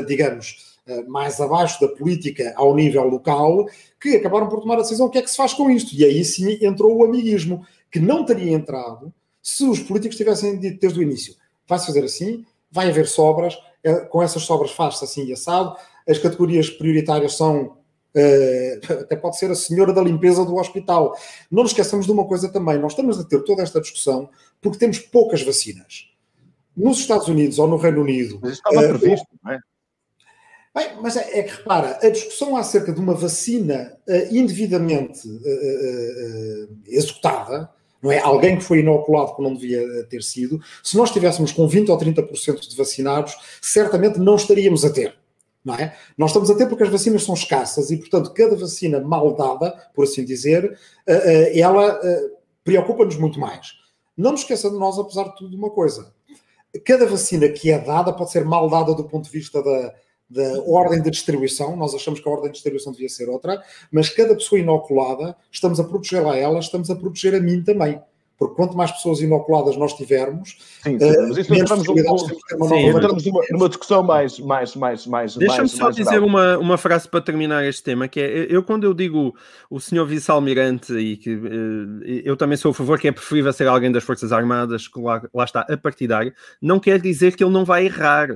digamos, 0.07 0.77
mais 1.07 1.41
abaixo 1.41 1.81
da 1.81 1.87
política 1.87 2.53
ao 2.55 2.75
nível 2.75 3.03
local, 3.05 3.65
que 3.99 4.15
acabaram 4.15 4.47
por 4.47 4.61
tomar 4.61 4.75
a 4.75 4.81
decisão 4.81 5.07
o 5.07 5.09
que 5.09 5.17
é 5.17 5.21
que 5.23 5.31
se 5.31 5.35
faz 5.35 5.51
com 5.51 5.67
isto. 5.71 5.95
E 5.95 6.05
aí 6.05 6.23
sim 6.23 6.59
entrou 6.61 6.95
o 6.95 7.03
amiguismo, 7.03 7.65
que 7.91 7.99
não 7.99 8.23
teria 8.23 8.51
entrado 8.51 9.11
se 9.41 9.63
os 9.63 9.79
políticos 9.79 10.15
tivessem 10.15 10.59
dito 10.59 10.79
desde 10.79 10.99
o 10.99 11.01
início: 11.01 11.33
vai-se 11.67 11.87
fazer 11.87 12.03
assim, 12.03 12.45
vai 12.71 12.87
haver 12.87 13.07
sobras, 13.07 13.57
com 14.11 14.21
essas 14.21 14.43
sobras 14.43 14.69
faz-se 14.69 15.03
assim 15.03 15.25
e 15.25 15.33
assado, 15.33 15.75
as 16.07 16.19
categorias 16.19 16.69
prioritárias 16.69 17.35
são 17.35 17.78
até 19.01 19.15
pode 19.15 19.37
ser 19.37 19.51
a 19.51 19.55
senhora 19.55 19.93
da 19.93 20.01
limpeza 20.01 20.45
do 20.45 20.55
hospital. 20.55 21.15
Não 21.49 21.63
nos 21.63 21.71
esqueçamos 21.71 22.05
de 22.05 22.11
uma 22.11 22.25
coisa 22.25 22.49
também: 22.49 22.77
nós 22.77 22.93
estamos 22.93 23.19
a 23.19 23.23
ter 23.23 23.43
toda 23.43 23.63
esta 23.63 23.81
discussão 23.81 24.29
porque 24.61 24.77
temos 24.77 24.99
poucas 24.99 25.41
vacinas. 25.41 26.09
Nos 26.75 26.99
Estados 26.99 27.27
Unidos 27.27 27.59
ou 27.59 27.67
no 27.67 27.77
Reino 27.77 28.01
Unido. 28.01 28.39
Mas 28.41 28.53
estava 28.53 28.79
uh, 28.79 28.99
previsto, 28.99 29.27
não 29.43 29.51
é? 29.51 29.59
Bem, 30.75 31.01
mas 31.01 31.17
é, 31.17 31.39
é, 31.39 31.43
que 31.43 31.57
repara, 31.57 31.97
a 32.01 32.09
discussão 32.09 32.55
acerca 32.55 32.93
de 32.93 32.99
uma 32.99 33.13
vacina 33.13 33.97
uh, 34.07 34.35
indevidamente 34.35 35.27
executada, 36.87 37.69
não 38.01 38.11
é? 38.11 38.19
Alguém 38.19 38.57
que 38.57 38.63
foi 38.63 38.79
inoculado 38.79 39.35
que 39.35 39.41
não 39.41 39.55
devia 39.55 40.03
ter 40.05 40.23
sido, 40.23 40.61
se 40.83 40.95
nós 40.95 41.09
estivéssemos 41.09 41.51
com 41.51 41.67
20 41.67 41.89
ou 41.89 41.97
30% 41.97 42.69
de 42.69 42.77
vacinados, 42.77 43.35
certamente 43.61 44.19
não 44.19 44.35
estaríamos 44.35 44.85
a 44.85 44.89
ter 44.89 45.18
não 45.63 45.75
é? 45.75 45.95
Nós 46.17 46.31
estamos 46.31 46.49
a 46.49 46.55
ter 46.55 46.67
porque 46.67 46.83
as 46.83 46.89
vacinas 46.89 47.23
são 47.23 47.35
escassas 47.35 47.91
e, 47.91 47.97
portanto, 47.97 48.33
cada 48.33 48.55
vacina 48.55 48.99
mal 48.99 49.35
dada, 49.35 49.71
por 49.93 50.03
assim 50.03 50.23
dizer, 50.23 50.77
eh, 51.05 51.53
eh, 51.53 51.59
ela 51.59 51.99
eh, 52.03 52.31
preocupa-nos 52.63 53.17
muito 53.17 53.39
mais. 53.39 53.73
Não 54.17 54.31
nos 54.31 54.41
esqueçamos 54.41 54.77
de 54.77 54.83
nós, 54.83 54.97
apesar 54.97 55.23
de 55.25 55.35
tudo, 55.35 55.55
uma 55.55 55.69
coisa. 55.69 56.13
Cada 56.85 57.05
vacina 57.05 57.49
que 57.49 57.71
é 57.71 57.79
dada 57.79 58.13
pode 58.13 58.31
ser 58.31 58.45
mal 58.45 58.69
dada 58.69 58.93
do 58.93 59.03
ponto 59.03 59.25
de 59.25 59.31
vista 59.31 59.61
da, 59.61 59.93
da 60.29 60.61
ordem 60.63 61.01
de 61.01 61.09
distribuição, 61.09 61.75
nós 61.75 61.93
achamos 61.95 62.19
que 62.19 62.29
a 62.29 62.31
ordem 62.31 62.47
de 62.47 62.53
distribuição 62.53 62.91
devia 62.91 63.09
ser 63.09 63.27
outra, 63.29 63.61
mas 63.91 64.09
cada 64.09 64.35
pessoa 64.35 64.59
inoculada, 64.59 65.35
estamos 65.51 65.79
a 65.79 65.83
proteger 65.83 66.25
a 66.25 66.35
ela, 66.35 66.59
estamos 66.59 66.89
a 66.89 66.95
proteger 66.95 67.35
a 67.35 67.39
mim 67.39 67.63
também 67.63 68.01
porque 68.39 68.55
quanto 68.55 68.75
mais 68.75 68.89
pessoas 68.89 69.19
inoculadas 69.19 69.75
nós 69.75 69.93
tivermos, 69.93 70.57
sim, 70.81 70.97
sim, 70.97 71.13
mas 71.27 71.37
isso 71.37 71.53
entramos, 71.53 71.89
um, 71.89 72.17
sim, 72.69 72.87
entramos 72.87 73.25
numa, 73.25 73.41
numa, 73.51 73.67
discussão 73.67 74.01
mais, 74.01 74.39
mais, 74.39 74.73
mais, 74.77 75.05
mais. 75.05 75.35
Deixa-me 75.35 75.67
só 75.67 75.85
mais 75.85 75.95
dizer 75.97 76.23
uma, 76.23 76.57
uma 76.57 76.77
frase 76.77 77.05
para 77.09 77.19
terminar 77.19 77.65
este 77.65 77.83
tema, 77.83 78.07
que 78.07 78.17
é 78.17 78.47
eu 78.49 78.63
quando 78.63 78.85
eu 78.85 78.93
digo 78.93 79.35
o 79.69 79.77
senhor 79.77 80.05
vice-almirante 80.05 80.93
e 80.93 81.17
que 81.17 81.31
eh, 81.31 82.21
eu 82.23 82.37
também 82.37 82.55
sou 82.55 82.71
a 82.71 82.73
favor 82.73 82.97
que 82.97 83.09
é 83.09 83.11
preferível 83.11 83.51
ser 83.51 83.67
alguém 83.67 83.91
das 83.91 84.05
Forças 84.05 84.31
Armadas, 84.31 84.87
que 84.87 85.01
lá, 85.01 85.21
lá 85.33 85.43
está 85.43 85.61
a 85.69 85.75
partidário, 85.75 86.33
não 86.61 86.79
quer 86.79 87.01
dizer 87.01 87.35
que 87.35 87.43
ele 87.43 87.51
não 87.51 87.65
vai 87.65 87.87
errar. 87.87 88.29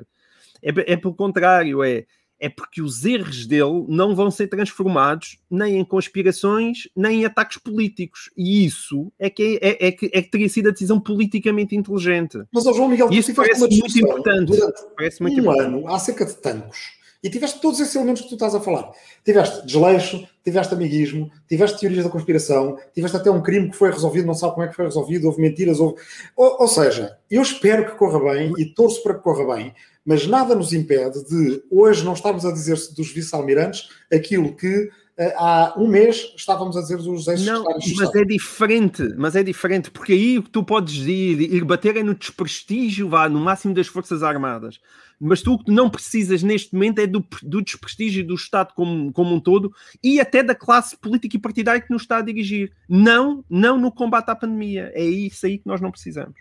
É, 0.62 0.94
é 0.94 0.98
pelo 0.98 1.16
contrário, 1.16 1.82
é 1.82 2.06
é 2.44 2.50
porque 2.50 2.82
os 2.82 3.06
erros 3.06 3.46
dele 3.46 3.86
não 3.88 4.14
vão 4.14 4.30
ser 4.30 4.48
transformados 4.48 5.40
nem 5.50 5.80
em 5.80 5.86
conspirações, 5.86 6.90
nem 6.94 7.22
em 7.22 7.26
ataques 7.26 7.58
políticos. 7.58 8.30
E 8.36 8.66
isso 8.66 9.14
é 9.18 9.30
que, 9.30 9.58
é, 9.62 9.70
é, 9.70 9.88
é 9.88 9.92
que, 9.94 10.12
é 10.14 10.22
que 10.22 10.30
teria 10.30 10.50
sido 10.50 10.68
a 10.68 10.72
decisão 10.72 11.00
politicamente 11.00 11.74
inteligente. 11.74 12.44
Mas, 12.52 12.66
João 12.66 12.90
Miguel, 12.90 13.10
isso 13.14 13.34
parece 13.34 13.62
muito 13.62 13.98
importante. 13.98 14.52
Parece 14.98 15.22
muito 15.22 15.38
um 15.38 15.40
importante. 15.40 15.68
ano 15.68 15.88
acerca 15.88 16.26
de 16.26 16.36
tancos 16.36 17.03
e 17.24 17.30
tiveste 17.30 17.62
todos 17.62 17.80
esses 17.80 17.96
elementos 17.96 18.24
que 18.24 18.30
tu 18.30 18.36
estás 18.36 18.54
a 18.54 18.60
falar. 18.60 18.92
Tiveste 19.24 19.66
desleixo, 19.66 20.28
tiveste 20.44 20.74
amiguismo, 20.74 21.32
tiveste 21.48 21.80
teorias 21.80 22.04
da 22.04 22.10
conspiração, 22.10 22.78
tiveste 22.94 23.16
até 23.16 23.32
um 23.32 23.42
crime 23.42 23.70
que 23.72 23.78
foi 23.78 23.90
resolvido, 23.90 24.28
não 24.28 24.34
sabe 24.34 24.54
como 24.54 24.66
é 24.66 24.70
que 24.70 24.76
foi 24.76 24.86
resolvido, 24.86 25.28
houve 25.28 25.42
mentiras, 25.42 25.80
houve. 25.80 26.02
Ou, 26.36 26.62
ou 26.62 26.68
seja, 26.68 27.18
eu 27.32 27.42
espero 27.42 27.86
que 27.86 27.98
corra 27.98 28.34
bem 28.34 28.52
e 28.58 28.66
torço 28.66 29.02
para 29.02 29.14
que 29.14 29.22
corra 29.22 29.56
bem, 29.56 29.74
mas 30.06 30.28
nada 30.28 30.54
nos 30.54 30.74
impede 30.74 31.24
de 31.26 31.64
hoje 31.72 32.04
não 32.04 32.14
estarmos 32.14 32.46
a 32.46 32.52
dizer 32.52 32.78
dos 32.96 33.12
vice-almirantes 33.14 33.90
aquilo 34.12 34.54
que 34.54 34.90
há 35.36 35.74
um 35.78 35.88
mês 35.88 36.34
estávamos 36.36 36.76
a 36.76 36.82
dizer 36.82 36.98
dos 36.98 37.28
ex-secretários 37.28 37.94
mas 37.98 38.16
é 38.16 38.26
diferente, 38.26 39.04
mas 39.18 39.36
é 39.36 39.44
diferente, 39.44 39.92
porque 39.92 40.14
aí 40.14 40.38
o 40.38 40.44
que 40.44 40.50
tu 40.50 40.64
podes 40.64 40.96
ir, 41.06 41.40
ir 41.54 41.64
bater 41.64 41.98
é 41.98 42.04
no 42.04 42.16
desprestígio, 42.16 43.10
vá, 43.10 43.30
no 43.30 43.40
máximo 43.40 43.74
das 43.74 43.88
Forças 43.88 44.24
Armadas 44.24 44.80
mas 45.26 45.42
tu 45.42 45.54
o 45.54 45.64
que 45.64 45.72
não 45.72 45.90
precisas 45.90 46.44
neste 46.44 46.74
momento 46.74 47.00
é 47.00 47.08
do, 47.08 47.26
do 47.42 47.62
desprestígio 47.62 48.26
do 48.28 48.36
Estado 48.36 48.74
como, 48.74 49.12
como 49.14 49.34
um 49.34 49.40
todo 49.40 49.74
e 50.04 50.20
até 50.20 50.44
da 50.44 50.54
classe 50.54 50.98
política 50.98 51.38
e 51.38 51.40
partidária 51.40 51.82
que 51.82 51.92
nos 51.92 52.02
está 52.02 52.18
a 52.18 52.22
dirigir. 52.22 52.74
Não, 52.90 53.44
não 53.50 53.78
no 53.78 53.90
combate 53.90 54.30
à 54.30 54.36
pandemia. 54.36 54.92
É 54.94 55.04
isso 55.04 55.46
aí 55.46 55.58
que 55.58 55.68
nós 55.68 55.80
não 55.80 55.92
precisamos. 55.92 56.36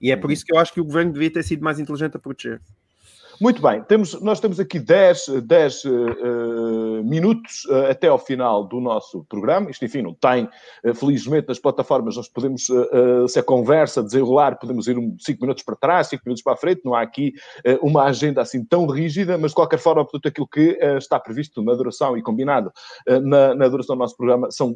E 0.00 0.12
é 0.12 0.16
por 0.16 0.30
isso 0.30 0.44
que 0.44 0.54
eu 0.54 0.58
acho 0.58 0.72
que 0.72 0.80
o 0.80 0.84
governo 0.84 1.12
devia 1.12 1.32
ter 1.32 1.42
sido 1.42 1.64
mais 1.64 1.80
inteligente 1.80 2.16
a 2.16 2.20
proteger. 2.20 2.60
Muito 3.40 3.62
bem, 3.62 3.80
temos, 3.84 4.20
nós 4.20 4.40
temos 4.40 4.58
aqui 4.58 4.80
10, 4.80 5.42
10 5.44 5.84
uh, 5.84 7.04
minutos 7.04 7.64
uh, 7.66 7.86
até 7.88 8.08
ao 8.08 8.18
final 8.18 8.66
do 8.66 8.80
nosso 8.80 9.24
programa. 9.28 9.70
Isto, 9.70 9.84
enfim, 9.84 10.02
não 10.02 10.12
tem, 10.12 10.48
uh, 10.84 10.92
felizmente, 10.92 11.46
nas 11.46 11.60
plataformas 11.60 12.16
nós 12.16 12.28
podemos, 12.28 12.68
uh, 12.68 13.28
se 13.28 13.38
a 13.38 13.42
conversa 13.42 14.02
desenrolar, 14.02 14.58
podemos 14.58 14.88
ir 14.88 14.96
5 14.96 14.98
um, 14.98 15.42
minutos 15.42 15.62
para 15.62 15.76
trás, 15.76 16.08
5 16.08 16.22
minutos 16.26 16.42
para 16.42 16.54
a 16.54 16.56
frente. 16.56 16.80
Não 16.84 16.94
há 16.94 17.00
aqui 17.00 17.32
uma 17.80 18.04
agenda 18.04 18.42
assim 18.42 18.64
tão 18.64 18.86
rígida, 18.86 19.38
mas 19.38 19.52
de 19.52 19.54
qualquer 19.54 19.78
forma, 19.78 20.02
portanto, 20.02 20.26
aquilo 20.26 20.48
que 20.48 20.76
está 20.96 21.20
previsto 21.20 21.62
na 21.62 21.74
duração 21.74 22.16
e 22.16 22.22
combinado 22.22 22.72
na, 23.06 23.54
na, 23.54 23.68
duração 23.68 23.94
do 23.94 24.00
nosso 24.00 24.16
programa 24.16 24.50
são 24.50 24.74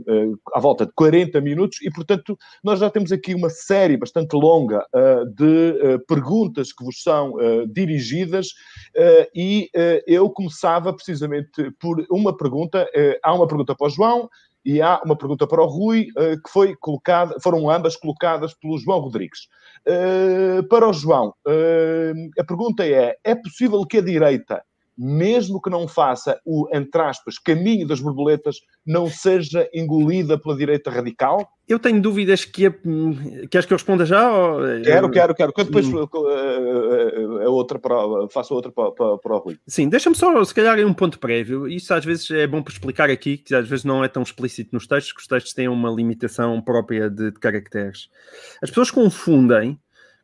à 0.54 0.60
volta 0.60 0.86
de 0.86 0.92
40 0.92 1.40
minutos 1.40 1.80
e, 1.82 1.90
portanto, 1.90 2.38
nós 2.62 2.78
já 2.78 2.90
temos 2.90 3.10
aqui 3.10 3.34
uma 3.34 3.50
série 3.50 3.96
bastante 3.96 4.34
longa 4.34 4.84
de 5.34 5.98
perguntas 6.06 6.72
que 6.72 6.84
vos 6.84 7.02
são 7.02 7.34
dirigidas 7.68 8.51
uh, 8.96 9.28
e 9.34 9.70
uh, 9.74 10.02
eu 10.06 10.28
começava 10.30 10.92
precisamente 10.92 11.70
por 11.80 12.04
uma 12.10 12.36
pergunta. 12.36 12.84
Uh, 12.94 13.18
há 13.22 13.34
uma 13.34 13.46
pergunta 13.46 13.74
para 13.74 13.86
o 13.86 13.90
João 13.90 14.28
e 14.64 14.80
há 14.80 15.00
uma 15.04 15.16
pergunta 15.16 15.44
para 15.44 15.60
o 15.60 15.66
Rui, 15.66 16.06
que 16.44 16.48
foi 16.48 16.76
colocada, 16.76 17.34
foram 17.42 17.68
ambas 17.68 17.96
colocadas 17.96 18.54
pelo 18.54 18.78
João 18.78 19.00
Rodrigues. 19.00 19.48
para 20.70 20.88
o 20.88 20.92
João, 20.92 21.34
a 22.38 22.44
pergunta 22.44 22.86
é: 22.86 23.16
é 23.24 23.34
possível 23.34 23.84
que 23.84 23.98
a 23.98 24.00
direita 24.00 24.62
mesmo 24.96 25.60
que 25.60 25.70
não 25.70 25.88
faça 25.88 26.40
o, 26.44 26.68
entre 26.72 27.00
aspas, 27.00 27.38
caminho 27.38 27.86
das 27.86 28.00
borboletas, 28.00 28.56
não 28.84 29.08
seja 29.08 29.68
engolida 29.72 30.38
pela 30.38 30.56
direita 30.56 30.90
radical? 30.90 31.48
Eu 31.68 31.78
tenho 31.78 32.02
dúvidas 32.02 32.44
que... 32.44 32.66
A, 32.66 32.74
queres 33.50 33.66
que 33.66 33.72
eu 33.72 33.76
responda 33.76 34.04
já? 34.04 34.30
Ou... 34.30 34.60
Quero, 34.82 35.10
quero, 35.10 35.34
quero. 35.34 35.52
Que 35.52 35.64
depois 35.64 35.86
a 35.92 37.48
outra 37.48 37.78
para, 37.78 37.96
faço 38.30 38.54
outra 38.54 38.70
para, 38.70 38.90
para, 38.92 39.18
para 39.18 39.36
o 39.36 39.38
Rui. 39.38 39.58
Sim, 39.66 39.88
deixa-me 39.88 40.16
só, 40.16 40.44
se 40.44 40.54
calhar, 40.54 40.78
um 40.80 40.92
ponto 40.92 41.18
prévio. 41.18 41.66
Isso 41.66 41.94
às 41.94 42.04
vezes 42.04 42.30
é 42.30 42.46
bom 42.46 42.62
para 42.62 42.72
explicar 42.72 43.10
aqui, 43.10 43.38
que 43.38 43.54
às 43.54 43.68
vezes 43.68 43.84
não 43.84 44.04
é 44.04 44.08
tão 44.08 44.22
explícito 44.22 44.70
nos 44.72 44.86
textos, 44.86 45.12
que 45.12 45.20
os 45.20 45.26
textos 45.26 45.54
têm 45.54 45.68
uma 45.68 45.90
limitação 45.90 46.60
própria 46.60 47.08
de, 47.08 47.30
de 47.30 47.38
caracteres. 47.38 48.08
As 48.62 48.68
pessoas 48.68 48.90
confundem 48.90 49.78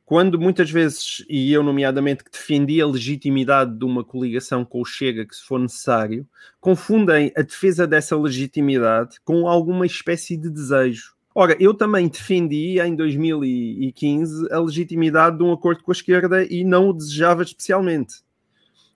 quando 0.08 0.40
muitas 0.40 0.70
vezes, 0.70 1.22
e 1.28 1.52
eu 1.52 1.62
nomeadamente, 1.62 2.24
que 2.24 2.30
defendi 2.30 2.80
a 2.80 2.86
legitimidade 2.86 3.78
de 3.78 3.84
uma 3.84 4.02
coligação 4.02 4.64
com 4.64 4.80
o 4.80 4.84
Chega, 4.86 5.26
que 5.26 5.36
se 5.36 5.42
for 5.42 5.60
necessário, 5.60 6.26
confundem 6.58 7.30
a 7.36 7.42
defesa 7.42 7.86
dessa 7.86 8.16
legitimidade 8.16 9.20
com 9.22 9.46
alguma 9.46 9.84
espécie 9.84 10.34
de 10.34 10.48
desejo. 10.48 11.12
Ora, 11.34 11.54
eu 11.60 11.74
também 11.74 12.08
defendi 12.08 12.80
em 12.80 12.96
2015 12.96 14.50
a 14.50 14.58
legitimidade 14.58 15.36
de 15.36 15.44
um 15.44 15.52
acordo 15.52 15.82
com 15.82 15.90
a 15.90 15.92
esquerda 15.92 16.42
e 16.42 16.64
não 16.64 16.88
o 16.88 16.94
desejava 16.94 17.42
especialmente. 17.42 18.22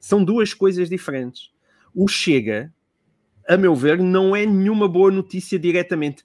São 0.01 0.25
duas 0.25 0.55
coisas 0.55 0.88
diferentes. 0.88 1.51
O 1.94 2.09
Chega, 2.09 2.72
a 3.46 3.59
meu 3.59 3.75
ver, 3.75 3.98
não 3.98 4.35
é 4.35 4.46
nenhuma 4.46 4.88
boa 4.88 5.11
notícia 5.11 5.59
diretamente 5.59 6.25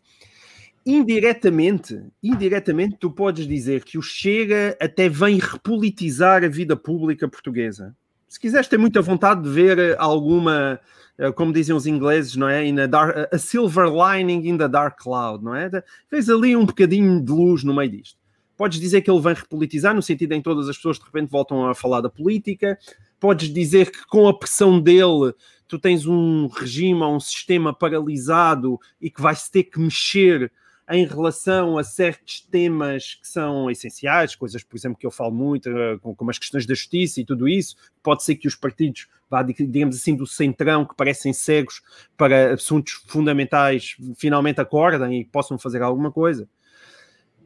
indiretamente, 0.88 2.02
indiretamente 2.24 2.96
tu 2.98 3.12
podes 3.12 3.46
dizer 3.46 3.84
que 3.84 3.98
o 3.98 4.02
Chega 4.02 4.78
até 4.80 5.10
vem 5.10 5.38
repolitizar 5.38 6.46
a 6.46 6.48
vida 6.48 6.78
pública 6.78 7.28
portuguesa. 7.28 7.94
Se 8.26 8.40
quiseres 8.40 8.70
ter 8.70 8.78
muita 8.78 9.02
vontade 9.02 9.44
de 9.44 9.50
ver 9.50 9.78
eh, 9.78 9.96
alguma, 10.00 10.80
eh, 11.18 11.30
como 11.34 11.52
dizem 11.52 11.76
os 11.76 11.86
ingleses, 11.86 12.38
não 12.38 12.48
é? 12.48 12.66
In 12.66 12.80
a, 12.80 12.88
dark, 12.88 13.34
a 13.34 13.38
silver 13.38 13.88
lining 13.90 14.48
in 14.48 14.58
the 14.58 14.68
dark 14.70 14.98
cloud, 14.98 15.44
não 15.44 15.54
é? 15.54 15.70
Vês 16.10 16.30
ali 16.30 16.56
um 16.56 16.66
bocadinho 16.66 17.22
de 17.22 17.32
luz 17.34 17.66
no 17.66 17.76
meio 17.76 17.92
disto. 17.92 18.18
Podes 18.56 18.80
dizer 18.80 19.02
que 19.02 19.12
ele 19.12 19.22
vem 19.22 19.34
repolitizar, 19.34 19.94
no 19.94 20.02
sentido 20.02 20.32
em 20.32 20.38
que 20.38 20.46
todas 20.46 20.70
as 20.70 20.78
pessoas 20.78 20.98
de 20.98 21.04
repente 21.04 21.30
voltam 21.30 21.68
a 21.68 21.76
falar 21.76 22.00
da 22.00 22.10
política. 22.10 22.80
Podes 23.20 23.54
dizer 23.54 23.92
que 23.92 24.06
com 24.08 24.26
a 24.26 24.38
pressão 24.38 24.80
dele 24.80 25.34
tu 25.68 25.78
tens 25.78 26.06
um 26.06 26.48
regime 26.48 27.02
ou 27.02 27.14
um 27.14 27.20
sistema 27.20 27.74
paralisado 27.74 28.80
e 29.02 29.10
que 29.10 29.22
vai-se 29.22 29.52
ter 29.52 29.64
que 29.64 29.80
mexer 29.80 30.50
em 30.90 31.06
relação 31.06 31.78
a 31.78 31.84
certos 31.84 32.40
temas 32.40 33.16
que 33.16 33.28
são 33.28 33.70
essenciais, 33.70 34.36
coisas, 34.36 34.64
por 34.64 34.78
exemplo, 34.78 34.98
que 34.98 35.06
eu 35.06 35.12
falo 35.12 35.34
muito, 35.34 35.70
eh, 35.70 35.98
como 36.02 36.32
as 36.32 36.40
questões 36.40 36.66
da 36.66 36.74
justiça 36.74 37.20
e 37.20 37.26
tudo 37.26 37.48
isso, 37.48 37.76
pode 38.02 38.24
ser 38.24 38.36
que 38.36 38.48
os 38.48 38.56
partidos, 38.56 39.08
digamos 39.70 39.98
assim, 39.98 40.16
do 40.16 40.26
centrão, 40.26 40.86
que 40.86 40.96
parecem 40.96 41.34
cegos 41.34 41.82
para 42.16 42.54
assuntos 42.54 42.94
fundamentais, 43.06 43.98
finalmente 44.16 44.62
acordem 44.62 45.20
e 45.20 45.26
possam 45.26 45.58
fazer 45.60 45.82
alguma 45.82 46.12
coisa. 46.12 46.48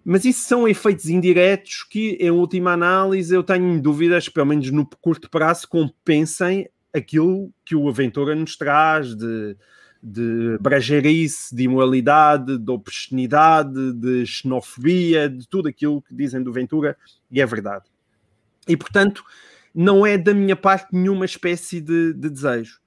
Mas 0.04 0.24
isso 0.26 0.42
são 0.42 0.68
efeitos 0.68 1.10
indiretos 1.10 1.84
que, 1.84 2.18
em 2.20 2.32
última 2.32 2.74
análise, 2.74 3.34
eu 3.34 3.44
tenho 3.44 3.82
dúvidas, 3.82 4.30
pelo 4.30 4.48
menos 4.48 4.70
no 4.72 4.88
curto 5.02 5.30
prazo, 5.30 5.68
compensem 5.68 6.70
aquilo 6.94 7.52
que 7.66 7.76
o 7.76 7.88
Aventura 7.88 8.36
nos 8.36 8.56
traz 8.56 9.16
de 9.16 9.56
de 10.02 10.58
brejeirice, 10.60 11.56
de 11.56 11.64
imoralidade, 11.64 12.58
de 12.58 12.72
obscenidade, 12.72 13.94
de 13.94 14.26
xenofobia, 14.26 15.30
de 15.30 15.48
tudo 15.48 15.68
aquilo 15.68 16.02
que 16.02 16.16
dizem 16.16 16.42
do 16.42 16.52
Ventura, 16.52 16.98
e 17.30 17.40
é 17.40 17.46
verdade. 17.46 17.86
E 18.68 18.76
portanto, 18.76 19.24
não 19.74 20.06
é 20.06 20.18
da 20.18 20.34
minha 20.34 20.56
parte 20.56 20.90
nenhuma 20.92 21.26
espécie 21.26 21.80
de, 21.80 22.14
de 22.14 22.30
desejo. 22.30 22.80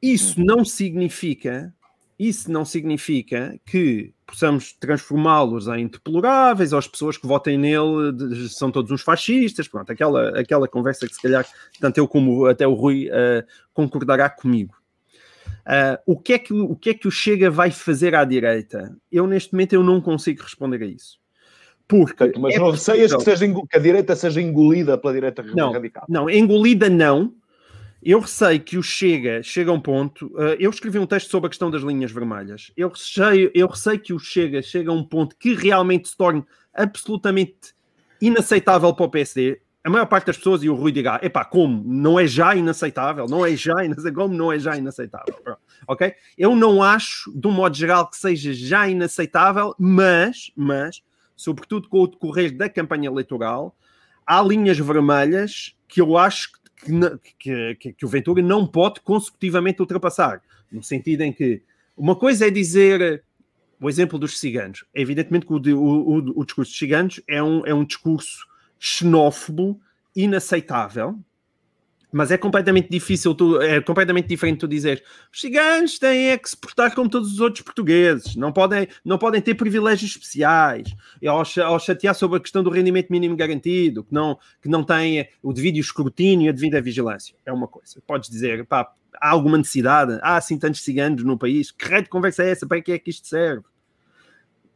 Isso 0.00 0.40
não 0.42 0.64
significa, 0.64 1.74
isso 2.18 2.50
não 2.50 2.64
significa 2.64 3.58
que 3.64 4.12
possamos 4.26 4.72
transformá-los 4.72 5.68
em 5.68 5.86
deploráveis, 5.86 6.72
ou 6.72 6.78
as 6.78 6.88
pessoas 6.88 7.16
que 7.16 7.26
votem 7.26 7.56
nele 7.56 8.48
são 8.48 8.70
todos 8.70 8.90
uns 8.90 9.02
fascistas, 9.02 9.68
pronto, 9.68 9.90
aquela, 9.92 10.38
aquela 10.38 10.66
conversa 10.66 11.06
que 11.06 11.14
se 11.14 11.22
calhar 11.22 11.46
tanto 11.80 11.98
eu 11.98 12.08
como 12.08 12.46
até 12.46 12.66
o 12.66 12.74
Rui 12.74 13.08
uh, 13.08 13.46
concordará 13.72 14.28
comigo. 14.28 14.74
Uh, 15.66 15.98
o, 16.06 16.16
que 16.16 16.34
é 16.34 16.38
que, 16.38 16.52
o 16.52 16.76
que 16.76 16.90
é 16.90 16.94
que 16.94 17.08
o 17.08 17.10
Chega 17.10 17.50
vai 17.50 17.72
fazer 17.72 18.14
à 18.14 18.24
direita? 18.24 18.96
Eu, 19.10 19.26
neste 19.26 19.52
momento, 19.52 19.72
eu 19.72 19.82
não 19.82 20.00
consigo 20.00 20.42
responder 20.42 20.80
a 20.80 20.86
isso. 20.86 21.18
Porque 21.88 22.32
Mas 22.38 22.54
é 22.54 22.58
não 22.58 22.70
receias 22.70 23.14
que, 23.14 23.22
seja, 23.22 23.46
que 23.48 23.76
a 23.76 23.80
direita 23.80 24.14
seja 24.14 24.40
engolida 24.40 24.96
pela 24.96 25.12
direita 25.12 25.42
não, 25.42 25.72
radical? 25.72 26.04
Não, 26.08 26.30
engolida 26.30 26.88
não. 26.88 27.34
Eu 28.02 28.20
receio 28.20 28.60
que 28.60 28.78
o 28.78 28.82
Chega 28.82 29.42
chega 29.42 29.70
a 29.70 29.74
um 29.74 29.80
ponto. 29.80 30.26
Uh, 30.34 30.54
eu 30.60 30.70
escrevi 30.70 30.98
um 30.98 31.06
texto 31.06 31.30
sobre 31.30 31.48
a 31.48 31.50
questão 31.50 31.70
das 31.70 31.82
linhas 31.82 32.12
vermelhas. 32.12 32.70
Eu 32.76 32.88
receio, 32.88 33.50
eu 33.52 33.66
receio 33.66 33.98
que 33.98 34.12
o 34.12 34.18
Chega 34.18 34.62
chega 34.62 34.90
a 34.90 34.94
um 34.94 35.02
ponto 35.02 35.36
que 35.36 35.54
realmente 35.54 36.08
se 36.08 36.16
torne 36.16 36.44
absolutamente 36.72 37.74
inaceitável 38.20 38.94
para 38.94 39.06
o 39.06 39.10
PSD 39.10 39.60
a 39.86 39.88
maior 39.88 40.06
parte 40.06 40.26
das 40.26 40.36
pessoas 40.36 40.64
e 40.64 40.68
o 40.68 40.74
Rui 40.74 40.90
diga, 40.90 41.20
epá, 41.22 41.44
como? 41.44 41.80
Não 41.86 42.18
é 42.18 42.26
já 42.26 42.56
inaceitável? 42.56 43.26
Não 43.28 43.46
é 43.46 43.54
já 43.54 43.72
inaceitável? 43.86 44.24
Como 44.24 44.34
não 44.34 44.52
é 44.52 44.58
já 44.58 44.76
inaceitável? 44.76 45.36
Ok? 45.86 46.12
Eu 46.36 46.56
não 46.56 46.82
acho, 46.82 47.32
de 47.32 47.46
um 47.46 47.52
modo 47.52 47.76
geral, 47.76 48.10
que 48.10 48.16
seja 48.16 48.52
já 48.52 48.88
inaceitável, 48.88 49.76
mas, 49.78 50.50
mas, 50.56 51.04
sobretudo 51.36 51.88
com 51.88 52.00
o 52.00 52.08
decorrer 52.08 52.56
da 52.56 52.68
campanha 52.68 53.08
eleitoral, 53.08 53.76
há 54.26 54.42
linhas 54.42 54.76
vermelhas 54.76 55.76
que 55.86 56.00
eu 56.00 56.18
acho 56.18 56.50
que, 57.38 57.76
que, 57.76 57.92
que 57.92 58.04
o 58.04 58.08
Ventura 58.08 58.42
não 58.42 58.66
pode 58.66 59.00
consecutivamente 59.02 59.80
ultrapassar. 59.80 60.42
No 60.68 60.82
sentido 60.82 61.20
em 61.20 61.32
que 61.32 61.62
uma 61.96 62.16
coisa 62.16 62.48
é 62.48 62.50
dizer 62.50 63.22
o 63.80 63.88
exemplo 63.88 64.18
dos 64.18 64.40
ciganos. 64.40 64.84
É 64.92 65.00
evidentemente 65.00 65.46
que 65.46 65.52
o, 65.52 65.78
o, 65.78 66.40
o 66.40 66.44
discurso 66.44 66.72
dos 66.72 66.78
ciganos 66.78 67.20
é 67.28 67.40
um, 67.40 67.64
é 67.64 67.72
um 67.72 67.84
discurso 67.84 68.48
xenófobo, 68.78 69.80
inaceitável, 70.14 71.18
mas 72.12 72.30
é 72.30 72.38
completamente 72.38 72.88
difícil, 72.88 73.34
tu, 73.34 73.60
é 73.60 73.80
completamente 73.80 74.26
diferente 74.26 74.60
tu 74.60 74.68
dizer 74.68 75.02
os 75.30 75.38
ciganos 75.38 75.98
têm 75.98 76.30
é 76.30 76.38
que 76.38 76.48
se 76.48 76.56
portar 76.56 76.94
como 76.94 77.10
todos 77.10 77.32
os 77.32 77.40
outros 77.40 77.62
portugueses, 77.62 78.36
não 78.36 78.52
podem, 78.52 78.88
não 79.04 79.18
podem 79.18 79.40
ter 79.40 79.54
privilégios 79.54 80.12
especiais, 80.12 80.94
e 81.20 81.28
ao, 81.28 81.42
ao 81.64 81.78
chatear 81.78 82.14
sobre 82.14 82.38
a 82.38 82.40
questão 82.40 82.62
do 82.62 82.70
rendimento 82.70 83.10
mínimo 83.10 83.36
garantido, 83.36 84.02
que 84.04 84.14
não, 84.14 84.38
que 84.62 84.68
não 84.68 84.82
tem 84.82 85.28
o 85.42 85.52
devido 85.52 85.76
escrutínio 85.76 86.46
e 86.46 86.48
a 86.48 86.52
devida 86.52 86.80
vigilância, 86.80 87.36
é 87.44 87.52
uma 87.52 87.68
coisa. 87.68 88.00
Podes 88.06 88.30
dizer, 88.30 88.64
pá, 88.64 88.90
há 89.20 89.30
alguma 89.30 89.58
necessidade? 89.58 90.18
Há 90.22 90.36
assim 90.36 90.58
tantos 90.58 90.82
ciganos 90.82 91.22
no 91.22 91.36
país? 91.36 91.70
Que 91.70 91.86
raio 91.86 92.04
de 92.04 92.08
conversa 92.08 92.44
é 92.44 92.50
essa? 92.50 92.66
Para 92.66 92.80
que 92.80 92.92
é 92.92 92.98
que 92.98 93.10
isto 93.10 93.26
serve? 93.26 93.64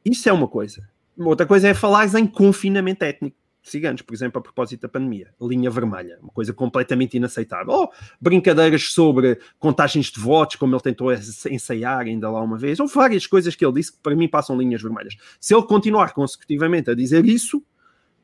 Isso 0.05 0.29
é 0.29 0.33
uma 0.33 0.49
coisa. 0.49 0.87
Outra 1.17 1.47
coisa 1.47 1.69
é 1.69 1.75
falar 1.75 2.07
em 2.19 2.27
confinamento 2.27 3.03
étnico 3.03 3.39
ciganos, 3.62 4.03
por 4.03 4.14
exemplo, 4.14 4.38
a 4.38 4.42
propósito 4.42 4.83
da 4.83 4.88
pandemia. 4.88 5.29
Linha 5.40 5.70
vermelha, 5.70 6.18
uma 6.23 6.33
coisa 6.33 6.53
completamente 6.53 7.16
inaceitável. 7.16 7.73
Ou 7.73 7.92
brincadeiras 8.20 8.92
sobre 8.92 9.38
contagens 9.59 10.07
de 10.07 10.20
votos, 10.20 10.57
como 10.57 10.75
ele 10.75 10.83
tentou 10.83 11.12
ensaiar 11.12 12.01
ainda 12.01 12.31
lá 12.31 12.40
uma 12.40 12.57
vez, 12.57 12.81
ou 12.81 12.87
várias 12.87 13.27
coisas 13.27 13.55
que 13.55 13.64
ele 13.64 13.75
disse 13.75 13.92
que 13.92 13.99
para 14.03 14.14
mim 14.14 14.29
passam 14.29 14.57
linhas 14.57 14.83
vermelhas. 14.83 15.16
Se 15.38 15.55
ele 15.55 15.62
continuar 15.62 16.12
consecutivamente 16.12 16.90
a 16.90 16.94
dizer 16.94 17.25
isso, 17.25 17.62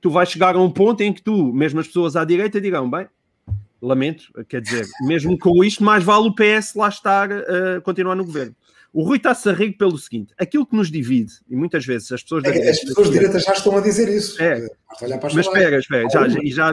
tu 0.00 0.10
vais 0.10 0.28
chegar 0.28 0.56
a 0.56 0.60
um 0.60 0.70
ponto 0.70 1.02
em 1.02 1.12
que 1.12 1.22
tu, 1.22 1.52
mesmo 1.52 1.80
as 1.80 1.86
pessoas 1.86 2.16
à 2.16 2.24
direita, 2.24 2.60
dirão: 2.60 2.88
bem, 2.88 3.06
lamento, 3.80 4.24
quer 4.48 4.60
dizer, 4.60 4.86
mesmo 5.02 5.38
com 5.38 5.62
isto, 5.62 5.84
mais 5.84 6.02
vale 6.02 6.28
o 6.28 6.34
PS 6.34 6.74
lá 6.74 6.88
estar 6.88 7.30
uh, 7.30 7.82
continuar 7.82 8.14
no 8.14 8.24
governo. 8.24 8.54
O 8.92 9.02
Rui 9.02 9.18
está-se 9.18 9.48
a 9.48 9.52
rir 9.52 9.72
pelo 9.72 9.98
seguinte: 9.98 10.34
aquilo 10.38 10.66
que 10.66 10.76
nos 10.76 10.90
divide, 10.90 11.34
e 11.48 11.56
muitas 11.56 11.84
vezes 11.84 12.10
as 12.12 12.22
pessoas. 12.22 12.44
É, 12.44 12.70
as 12.70 12.80
pessoas 12.80 13.10
direitas 13.10 13.42
já 13.44 13.52
estão 13.52 13.76
a 13.76 13.80
dizer 13.80 14.08
isso. 14.08 14.40
É. 14.42 14.68
Mas 15.22 15.46
espera, 15.46 15.78
espera, 15.78 16.08
já, 16.08 16.28
já, 16.28 16.72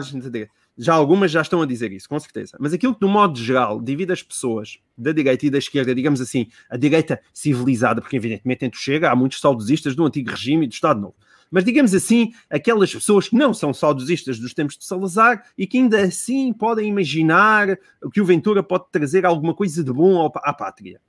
já 0.76 0.94
algumas 0.94 1.30
já 1.30 1.40
estão 1.40 1.62
a 1.62 1.66
dizer 1.66 1.92
isso, 1.92 2.08
com 2.08 2.18
certeza. 2.18 2.56
Mas 2.58 2.72
aquilo 2.72 2.94
que, 2.94 3.02
no 3.02 3.08
modo 3.08 3.38
geral, 3.38 3.80
divide 3.80 4.12
as 4.12 4.22
pessoas 4.22 4.78
da 4.96 5.12
direita 5.12 5.46
e 5.46 5.50
da 5.50 5.58
esquerda, 5.58 5.94
digamos 5.94 6.20
assim, 6.20 6.48
a 6.68 6.76
direita 6.76 7.20
civilizada, 7.32 8.00
porque 8.00 8.16
evidentemente 8.16 8.64
entre 8.64 8.80
chega, 8.80 9.10
há 9.10 9.16
muitos 9.16 9.40
saudosistas 9.40 9.94
do 9.94 10.04
antigo 10.04 10.30
regime 10.30 10.64
e 10.64 10.68
do 10.68 10.72
Estado 10.72 11.00
Novo. 11.00 11.14
Mas 11.50 11.64
digamos 11.64 11.94
assim, 11.94 12.32
aquelas 12.50 12.92
pessoas 12.92 13.28
que 13.28 13.36
não 13.36 13.54
são 13.54 13.72
saudosistas 13.72 14.38
dos 14.38 14.52
tempos 14.52 14.76
de 14.76 14.84
Salazar 14.84 15.44
e 15.56 15.66
que 15.66 15.78
ainda 15.78 16.00
assim 16.00 16.52
podem 16.52 16.88
imaginar 16.88 17.78
que 18.12 18.20
o 18.20 18.24
Ventura 18.24 18.62
pode 18.62 18.86
trazer 18.90 19.24
alguma 19.24 19.54
coisa 19.54 19.84
de 19.84 19.92
bom 19.92 20.26
à 20.42 20.52
pátria 20.52 21.00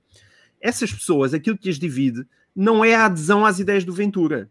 essas 0.60 0.92
pessoas, 0.92 1.34
aquilo 1.34 1.58
que 1.58 1.68
as 1.68 1.78
divide 1.78 2.26
não 2.54 2.84
é 2.84 2.94
a 2.94 3.04
adesão 3.04 3.44
às 3.44 3.58
ideias 3.58 3.84
do 3.84 3.92
Ventura. 3.92 4.50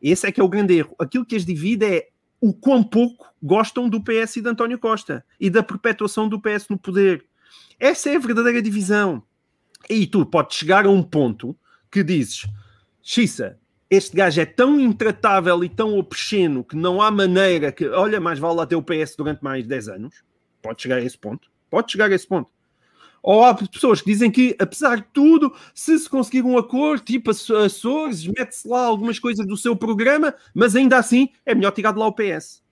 Esse 0.00 0.26
é 0.26 0.32
que 0.32 0.40
é 0.40 0.44
o 0.44 0.48
grande 0.48 0.74
erro. 0.74 0.94
Aquilo 0.98 1.24
que 1.24 1.36
as 1.36 1.44
divide 1.44 1.84
é 1.84 2.08
o 2.40 2.52
quão 2.52 2.84
pouco 2.84 3.32
gostam 3.42 3.88
do 3.88 4.02
PS 4.02 4.36
e 4.36 4.42
de 4.42 4.48
António 4.48 4.78
Costa 4.78 5.24
e 5.40 5.50
da 5.50 5.62
perpetuação 5.62 6.28
do 6.28 6.40
PS 6.40 6.68
no 6.68 6.78
poder. 6.78 7.24
Essa 7.80 8.10
é 8.10 8.16
a 8.16 8.20
verdadeira 8.20 8.62
divisão. 8.62 9.22
E 9.88 10.06
tu 10.06 10.24
podes 10.26 10.56
chegar 10.56 10.86
a 10.86 10.90
um 10.90 11.02
ponto 11.02 11.56
que 11.90 12.02
dizes: 12.02 12.46
Xissa, 13.02 13.58
este 13.90 14.16
gajo 14.16 14.40
é 14.40 14.46
tão 14.46 14.78
intratável 14.78 15.64
e 15.64 15.68
tão 15.68 15.98
obsceno 15.98 16.62
que 16.62 16.76
não 16.76 17.00
há 17.00 17.10
maneira 17.10 17.72
que, 17.72 17.88
olha, 17.88 18.20
mais 18.20 18.38
vale 18.38 18.56
lá 18.56 18.66
ter 18.66 18.76
o 18.76 18.82
PS 18.82 19.16
durante 19.16 19.42
mais 19.42 19.66
10 19.66 19.88
anos. 19.88 20.22
Pode 20.60 20.82
chegar 20.82 20.96
a 20.96 21.02
esse 21.02 21.16
ponto. 21.16 21.50
Pode 21.70 21.90
chegar 21.90 22.10
a 22.10 22.14
esse 22.14 22.26
ponto. 22.26 22.50
Ou 23.22 23.44
há 23.44 23.54
pessoas 23.54 24.00
que 24.00 24.10
dizem 24.10 24.30
que, 24.30 24.56
apesar 24.58 24.96
de 24.96 25.06
tudo, 25.12 25.52
se 25.74 25.98
se 25.98 26.08
conseguir 26.08 26.42
um 26.42 26.56
acordo, 26.56 27.02
tipo 27.04 27.30
Açores, 27.30 28.26
mete-se 28.26 28.66
lá 28.66 28.84
algumas 28.84 29.18
coisas 29.18 29.46
do 29.46 29.56
seu 29.56 29.74
programa, 29.76 30.34
mas 30.54 30.76
ainda 30.76 30.96
assim 30.96 31.28
é 31.44 31.54
melhor 31.54 31.72
tirar 31.72 31.92
de 31.92 31.98
lá 31.98 32.06
o 32.06 32.12
PS. 32.12 32.62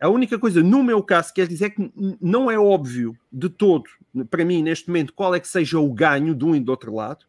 A 0.00 0.08
única 0.08 0.38
coisa, 0.38 0.62
no 0.62 0.82
meu 0.82 1.02
caso, 1.02 1.32
quer 1.32 1.46
dizer 1.46 1.70
que 1.70 1.90
não 2.20 2.50
é 2.50 2.58
óbvio 2.58 3.16
de 3.32 3.48
todo, 3.48 3.84
para 4.28 4.44
mim, 4.44 4.62
neste 4.62 4.88
momento, 4.88 5.14
qual 5.14 5.34
é 5.34 5.40
que 5.40 5.48
seja 5.48 5.78
o 5.78 5.92
ganho 5.92 6.34
de 6.34 6.44
um 6.44 6.54
e 6.54 6.60
do 6.60 6.70
outro 6.70 6.94
lado. 6.94 7.24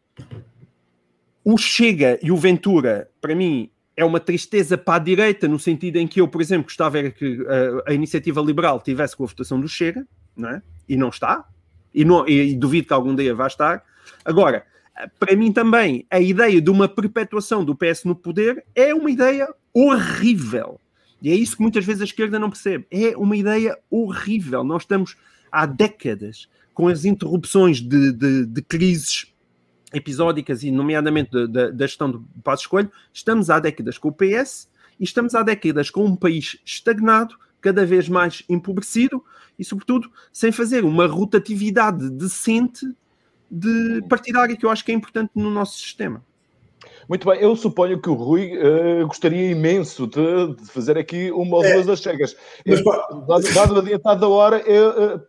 O 1.42 1.56
Chega 1.56 2.18
e 2.22 2.30
o 2.30 2.36
Ventura, 2.36 3.10
para 3.22 3.34
mim, 3.34 3.70
é 3.96 4.04
uma 4.04 4.20
tristeza 4.20 4.76
para 4.76 4.96
a 4.96 4.98
direita, 4.98 5.48
no 5.48 5.58
sentido 5.58 5.96
em 5.96 6.06
que 6.06 6.20
eu, 6.20 6.28
por 6.28 6.42
exemplo, 6.42 6.64
gostava 6.64 6.98
era 6.98 7.10
que 7.10 7.44
a, 7.86 7.90
a 7.90 7.94
iniciativa 7.94 8.40
liberal 8.42 8.80
tivesse 8.80 9.16
com 9.16 9.24
a 9.24 9.26
votação 9.26 9.58
do 9.58 9.66
Chega, 9.66 10.06
não 10.36 10.50
é? 10.50 10.62
e 10.88 10.96
não 10.96 11.08
está, 11.08 11.48
e, 11.94 12.04
não, 12.04 12.26
e, 12.28 12.54
duvido 12.54 12.86
que 12.88 12.92
algum 12.92 13.14
dia 13.14 13.34
vá 13.34 13.46
estar. 13.46 13.84
Agora, 14.24 14.64
para 15.18 15.36
mim 15.36 15.52
também, 15.52 16.06
a 16.10 16.20
ideia 16.20 16.60
de 16.60 16.70
uma 16.70 16.88
perpetuação 16.88 17.64
do 17.64 17.74
PS 17.74 18.04
no 18.04 18.14
poder 18.14 18.64
é 18.74 18.94
uma 18.94 19.10
ideia 19.10 19.48
horrível. 19.72 20.80
E 21.20 21.30
é 21.30 21.34
isso 21.34 21.56
que 21.56 21.62
muitas 21.62 21.84
vezes 21.84 22.02
a 22.02 22.04
esquerda 22.04 22.38
não 22.38 22.50
percebe. 22.50 22.86
É 22.90 23.16
uma 23.16 23.36
ideia 23.36 23.76
horrível. 23.90 24.62
Nós 24.64 24.82
estamos 24.82 25.16
há 25.50 25.66
décadas 25.66 26.48
com 26.74 26.88
as 26.88 27.04
interrupções 27.04 27.80
de, 27.80 28.12
de, 28.12 28.46
de 28.46 28.62
crises 28.62 29.32
episódicas 29.92 30.62
e, 30.62 30.70
nomeadamente, 30.70 31.46
da, 31.48 31.70
da 31.70 31.86
gestão 31.86 32.10
do 32.10 32.24
passo 32.44 32.62
escolho, 32.62 32.90
estamos 33.12 33.50
há 33.50 33.58
décadas 33.58 33.98
com 33.98 34.08
o 34.08 34.12
PS 34.12 34.68
e 35.00 35.04
estamos 35.04 35.34
há 35.34 35.42
décadas 35.42 35.90
com 35.90 36.04
um 36.04 36.14
país 36.14 36.58
estagnado, 36.64 37.34
cada 37.60 37.84
vez 37.84 38.08
mais 38.08 38.42
empobrecido 38.48 39.22
e, 39.58 39.64
sobretudo, 39.64 40.10
sem 40.32 40.52
fazer 40.52 40.84
uma 40.84 41.06
rotatividade 41.06 42.10
decente 42.10 42.86
de 43.50 44.02
partidária 44.08 44.56
que 44.56 44.64
eu 44.64 44.70
acho 44.70 44.84
que 44.84 44.92
é 44.92 44.94
importante 44.94 45.30
no 45.34 45.50
nosso 45.50 45.78
sistema. 45.78 46.22
Muito 47.08 47.26
bem, 47.26 47.40
eu 47.40 47.56
suponho 47.56 47.98
que 48.00 48.10
o 48.10 48.12
Rui 48.12 48.52
uh, 48.58 49.06
gostaria 49.06 49.50
imenso 49.50 50.06
de, 50.06 50.54
de, 50.54 50.70
fazer 50.70 50.98
aqui 50.98 51.30
uma 51.30 51.56
ou 51.56 51.64
é. 51.64 51.72
duas 51.72 51.86
das 51.86 52.00
chegas. 52.00 52.36
Mas, 52.66 52.84
dado, 53.26 53.54
dado 53.54 53.78
adiantado 53.78 54.20
da 54.20 54.28
hora, 54.28 54.58
é, 54.58 54.78
uh, 54.78 55.20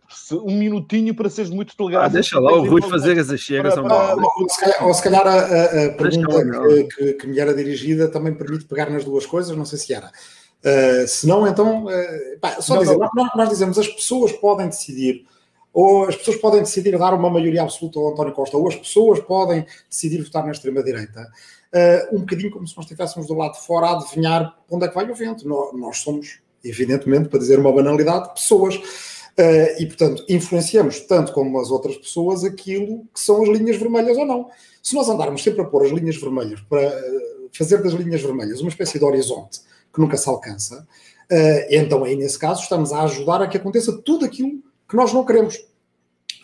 um 0.44 0.58
minutinho 0.58 1.14
para 1.14 1.30
seres 1.30 1.50
muito 1.50 1.74
telegráfico. 1.74 2.10
Ah, 2.10 2.12
deixa 2.12 2.38
lá 2.38 2.52
o 2.52 2.66
Rui 2.66 2.82
fazer 2.82 3.18
as 3.18 3.40
chegas. 3.40 3.72
Para, 3.72 3.82
para, 3.82 4.14
para, 4.14 4.22
ou, 4.22 4.48
se 4.48 4.60
calhar, 4.60 4.86
ou 4.86 4.94
se 4.94 5.02
calhar 5.02 5.26
a, 5.26 5.86
a 5.86 5.92
pergunta 5.92 6.60
que, 6.68 6.84
que, 6.84 7.12
que, 7.14 7.26
me 7.26 7.38
era 7.40 7.54
dirigida 7.54 8.08
também 8.08 8.34
permite 8.34 8.66
pegar 8.66 8.90
nas 8.90 9.02
duas 9.02 9.24
coisas, 9.24 9.56
não 9.56 9.64
sei 9.64 9.78
se 9.78 9.94
era. 9.94 10.10
Uh, 10.62 11.08
se 11.08 11.26
não, 11.26 11.46
então, 11.46 11.86
pá, 12.40 12.60
só 12.60 12.74
não, 12.74 12.82
dizer, 12.82 12.96
não. 12.98 13.10
Nós, 13.14 13.30
nós 13.34 13.48
dizemos 13.48 13.78
as 13.78 13.88
pessoas 13.88 14.32
podem 14.32 14.68
decidir 14.68 15.24
ou 15.72 16.06
as 16.06 16.16
pessoas 16.16 16.36
podem 16.36 16.60
decidir 16.60 16.98
dar 16.98 17.14
uma 17.14 17.30
maioria 17.30 17.62
absoluta 17.62 17.98
ao 17.98 18.12
António 18.12 18.32
Costa, 18.32 18.56
ou 18.56 18.68
as 18.68 18.74
pessoas 18.74 19.20
podem 19.20 19.64
decidir 19.88 20.22
votar 20.22 20.44
na 20.44 20.52
extrema-direita 20.52 21.30
uh, 21.72 22.16
um 22.16 22.20
bocadinho 22.20 22.50
como 22.50 22.66
se 22.66 22.76
nós 22.76 22.84
estivéssemos 22.84 23.28
do 23.28 23.34
lado 23.34 23.54
de 23.54 23.64
fora 23.66 23.86
a 23.86 23.92
adivinhar 23.96 24.56
onde 24.70 24.84
é 24.84 24.88
que 24.88 24.94
vai 24.94 25.08
o 25.08 25.14
vento. 25.14 25.48
Nós, 25.48 25.72
nós 25.74 25.98
somos, 25.98 26.40
evidentemente, 26.64 27.28
para 27.28 27.38
dizer 27.38 27.58
uma 27.58 27.72
banalidade, 27.72 28.34
pessoas. 28.34 28.76
Uh, 28.76 29.80
e, 29.80 29.86
portanto, 29.86 30.24
influenciamos 30.28 31.00
tanto 31.00 31.32
como 31.32 31.58
as 31.60 31.70
outras 31.70 31.96
pessoas 31.96 32.44
aquilo 32.44 33.06
que 33.14 33.20
são 33.20 33.42
as 33.42 33.48
linhas 33.48 33.76
vermelhas 33.76 34.18
ou 34.18 34.26
não. 34.26 34.50
Se 34.82 34.94
nós 34.94 35.08
andarmos 35.08 35.42
sempre 35.42 35.62
a 35.62 35.64
pôr 35.64 35.86
as 35.86 35.92
linhas 35.92 36.16
vermelhas 36.16 36.60
para 36.62 36.88
uh, 36.88 37.48
fazer 37.52 37.82
das 37.82 37.92
linhas 37.92 38.20
vermelhas 38.20 38.60
uma 38.60 38.68
espécie 38.68 38.98
de 38.98 39.04
horizonte 39.04 39.60
que 39.92 40.00
nunca 40.00 40.16
se 40.16 40.28
alcança, 40.28 40.86
uh, 41.30 41.66
então 41.70 42.04
aí 42.04 42.16
nesse 42.16 42.38
caso 42.38 42.62
estamos 42.62 42.92
a 42.92 43.02
ajudar 43.02 43.42
a 43.42 43.48
que 43.48 43.56
aconteça 43.56 43.92
tudo 43.92 44.24
aquilo 44.24 44.62
que 44.88 44.96
nós 44.96 45.12
não 45.12 45.24
queremos. 45.24 45.64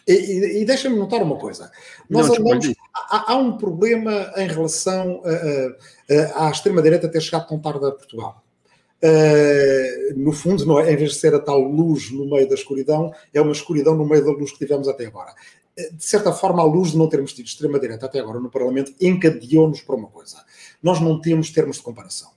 E, 0.07 0.13
e, 0.13 0.63
e 0.63 0.65
deixa-me 0.65 0.97
notar 0.97 1.21
uma 1.21 1.37
coisa. 1.37 1.71
Nós 2.09 2.29
não, 2.29 2.37
andamos, 2.37 2.73
há, 2.95 3.33
há, 3.33 3.37
um 3.37 3.57
problema 3.57 4.33
em 4.37 4.47
relação 4.47 5.21
a, 5.25 6.43
a, 6.43 6.47
à 6.47 6.51
extrema-direita 6.51 7.09
ter 7.09 7.21
chegado 7.21 7.49
tão 7.49 7.59
tarde 7.59 7.85
a 7.85 7.91
Portugal. 7.91 8.43
Uh, 9.03 10.19
no 10.19 10.33
fundo, 10.33 10.65
não 10.65 10.79
é, 10.79 10.93
em 10.93 10.97
vez 10.97 11.13
de 11.13 11.19
ser 11.19 11.35
a 11.35 11.41
tal 11.41 11.61
luz 11.61 12.11
no 12.13 12.25
meio 12.31 12.49
da 12.49 12.55
escuridão, 12.55 13.13
é 13.35 13.41
uma 13.41 13.53
escuridão 13.53 13.97
no 13.97 14.07
meio 14.07 14.25
da 14.25 14.31
luz 14.31 14.53
que 14.53 14.59
tivemos 14.59 14.87
até 14.87 15.07
agora. 15.07 15.35
De 15.93 16.05
certa 16.05 16.33
forma, 16.33 16.63
a 16.63 16.65
luz 16.65 16.93
de 16.93 16.97
não 16.97 17.09
termos 17.09 17.35
tido 17.35 17.47
extrema-direita 17.47 18.07
até 18.07 18.19
agora 18.19 18.41
no 18.41 18.49
Parlamento 18.49 18.95
encadeou-nos 18.99 19.83
para 19.83 19.97
uma 19.97 20.09
coisa. 20.09 20.43
Nós 20.83 21.01
não 21.01 21.21
temos 21.21 21.51
termos 21.51 21.77
de 21.77 21.83
comparação. 21.83 22.31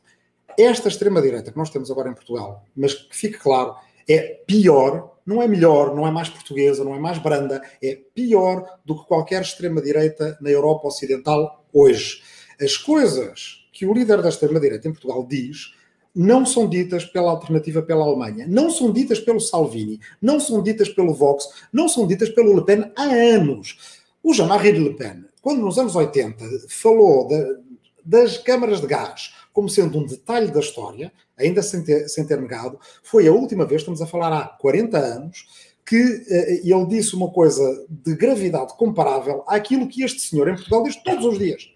Esta 0.60 0.90
extrema-direita 0.90 1.52
que 1.52 1.58
nós 1.58 1.70
temos 1.70 1.90
agora 1.90 2.10
em 2.10 2.14
Portugal, 2.14 2.66
mas 2.76 2.94
que 2.94 3.16
fique 3.16 3.38
claro, 3.38 3.76
é 4.08 4.42
pior 4.46 5.18
não 5.30 5.44
é 5.44 5.48
melhor, 5.48 5.96
não 5.96 6.08
é 6.08 6.12
mais 6.12 6.28
portuguesa, 6.28 6.84
não 6.84 6.96
é 6.96 7.00
mais 7.00 7.20
branda, 7.20 7.62
é 7.84 7.96
pior 8.16 8.80
do 8.84 9.00
que 9.00 9.08
qualquer 9.08 9.44
extrema-direita 9.44 10.36
na 10.42 10.50
Europa 10.50 10.88
Ocidental 10.88 11.64
hoje. 11.72 12.24
As 12.60 12.76
coisas 12.76 13.68
que 13.72 13.86
o 13.86 13.94
líder 13.94 14.24
da 14.24 14.30
extrema-direita 14.30 14.88
em 14.88 14.92
Portugal 14.92 15.24
diz 15.30 15.76
não 16.16 16.44
são 16.48 16.68
ditas 16.68 17.06
pela 17.06 17.30
alternativa 17.30 17.84
pela 17.84 18.04
Alemanha, 18.04 18.48
não 18.50 18.72
são 18.72 18.92
ditas 18.92 19.20
pelo 19.20 19.40
Salvini, 19.40 20.00
não 20.20 20.40
são 20.40 20.64
ditas 20.64 20.90
pelo 20.90 21.14
Vox, 21.14 21.48
não 21.72 21.88
são 21.88 22.08
ditas 22.08 22.30
pelo 22.30 22.56
Le 22.56 22.66
Pen 22.66 22.92
há 22.98 23.04
anos. 23.04 24.02
O 24.24 24.34
Jean-Marie 24.34 24.72
Le 24.72 24.96
Pen, 24.96 25.26
quando 25.44 25.62
nos 25.62 25.78
anos 25.78 25.96
80 25.96 26.44
falou 26.70 27.28
de, 27.28 27.60
das 28.04 28.40
câmaras 28.40 28.82
de 28.82 28.88
gás 28.88 29.36
como 29.60 29.68
sendo 29.68 30.00
um 30.00 30.06
detalhe 30.06 30.50
da 30.50 30.62
história, 30.62 31.12
ainda 31.38 31.62
sem 31.62 31.84
ter, 31.84 32.08
sem 32.08 32.26
ter 32.26 32.40
negado, 32.40 32.80
foi 33.04 33.28
a 33.28 33.34
última 33.34 33.66
vez, 33.66 33.82
estamos 33.82 34.02
a 34.02 34.08
falar 34.08 34.32
há 34.32 34.46
40 34.48 34.98
anos, 34.98 35.48
que 35.86 36.02
uh, 36.02 36.62
ele 36.64 36.86
disse 36.86 37.14
uma 37.14 37.30
coisa 37.30 37.62
de 37.90 38.16
gravidade 38.16 38.78
comparável 38.78 39.44
àquilo 39.46 39.90
que 39.90 40.02
este 40.02 40.22
senhor 40.22 40.48
em 40.48 40.56
Portugal 40.56 40.82
diz 40.84 40.96
todos 41.04 41.26
os 41.26 41.38
dias. 41.38 41.70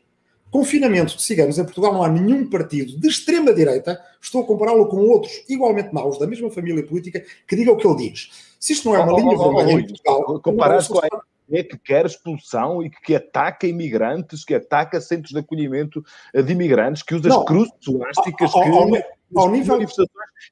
Confinamento 0.50 1.18
de 1.18 1.24
ciganos 1.24 1.60
em 1.60 1.66
Portugal 1.66 1.92
não 1.92 2.04
há 2.04 2.08
nenhum 2.08 2.50
partido 2.50 2.98
de 2.98 3.08
extrema-direita, 3.10 4.00
estou 4.22 4.44
a 4.44 4.46
compará-lo 4.46 4.88
com 4.88 4.98
outros 5.10 5.44
igualmente 5.50 5.94
maus, 5.94 6.18
da 6.18 6.26
mesma 6.26 6.50
família 6.50 6.86
política, 6.86 7.22
que 7.46 7.56
diga 7.58 7.74
o 7.74 7.76
que 7.76 7.86
ele 7.86 8.12
diz. 8.12 8.30
Se 8.62 8.72
isto 8.72 8.88
não 8.88 8.96
é 8.96 9.00
uma 9.00 9.14
oh, 9.14 9.18
linha 9.18 9.36
oh, 9.38 9.44
vermelha 9.44 9.76
oh, 9.76 9.80
em 9.80 9.88
Portugal... 9.88 10.40
Comparar 10.40 10.88
com 10.88 11.00
a 11.00 11.06
é 11.06 11.33
que 11.48 11.78
quer 11.78 12.06
expulsão 12.06 12.84
e 12.84 12.90
que 12.90 13.16
ataca 13.16 13.68
imigrantes, 13.68 14.44
que 14.44 14.56
ataca 14.56 15.00
centros 15.02 15.32
de 15.32 15.40
acolhimento 15.40 16.04
de 16.34 16.52
imigrantes, 16.52 17.04
que 17.04 17.16
usa 17.16 17.30
as 17.30 17.46
cruzes 17.46 17.74
elásticas, 17.88 18.52
que... 18.52 18.60
Ao, 18.60 19.44
ao 19.44 19.52
nível... 19.52 19.80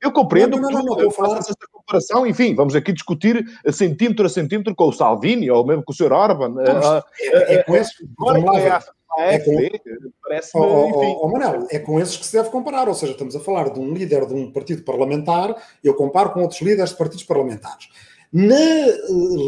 Eu 0.02 0.12
compreendo 0.12 0.60
não, 0.60 0.70
não, 0.70 0.84
não, 0.84 0.96
que 0.96 1.12
falar... 1.12 1.40
essa 1.40 1.54
comparação, 1.72 2.26
enfim, 2.26 2.56
vamos 2.56 2.76
aqui 2.76 2.92
discutir 2.92 3.46
centímetro 3.72 4.26
a 4.26 4.30
centímetro 4.30 4.76
com 4.76 4.90
o 4.90 4.94
Salvini, 4.94 5.50
ou 5.50 5.66
mesmo 5.66 5.84
com 5.84 5.92
o 5.92 5.96
Sr. 5.96 6.12
Orban. 6.12 6.56
é, 7.20 7.56
é, 7.56 7.64
com 7.64 7.76
esse... 7.76 7.94
É 9.18 9.40
com, 9.40 9.54
parece 10.24 10.52
oh, 10.56 10.62
oh, 10.62 11.26
oh, 11.26 11.28
Manel, 11.30 11.68
é 11.70 11.80
com 11.80 12.00
esses 12.00 12.16
que 12.16 12.26
se 12.26 12.38
deve 12.38 12.50
comparar, 12.50 12.88
ou 12.88 12.94
seja, 12.94 13.12
estamos 13.12 13.36
a 13.36 13.42
falar 13.42 13.70
de 13.70 13.80
um 13.80 13.94
líder 13.94 14.26
de 14.26 14.34
um 14.34 14.52
partido 14.52 14.84
parlamentar, 14.84 15.54
eu 15.84 15.94
comparo 15.94 16.32
com 16.32 16.42
outros 16.42 16.62
líderes 16.62 16.92
de 16.92 16.98
partidos 16.98 17.26
parlamentares. 17.26 17.90
Na 18.32 18.56
eh, 18.56 18.98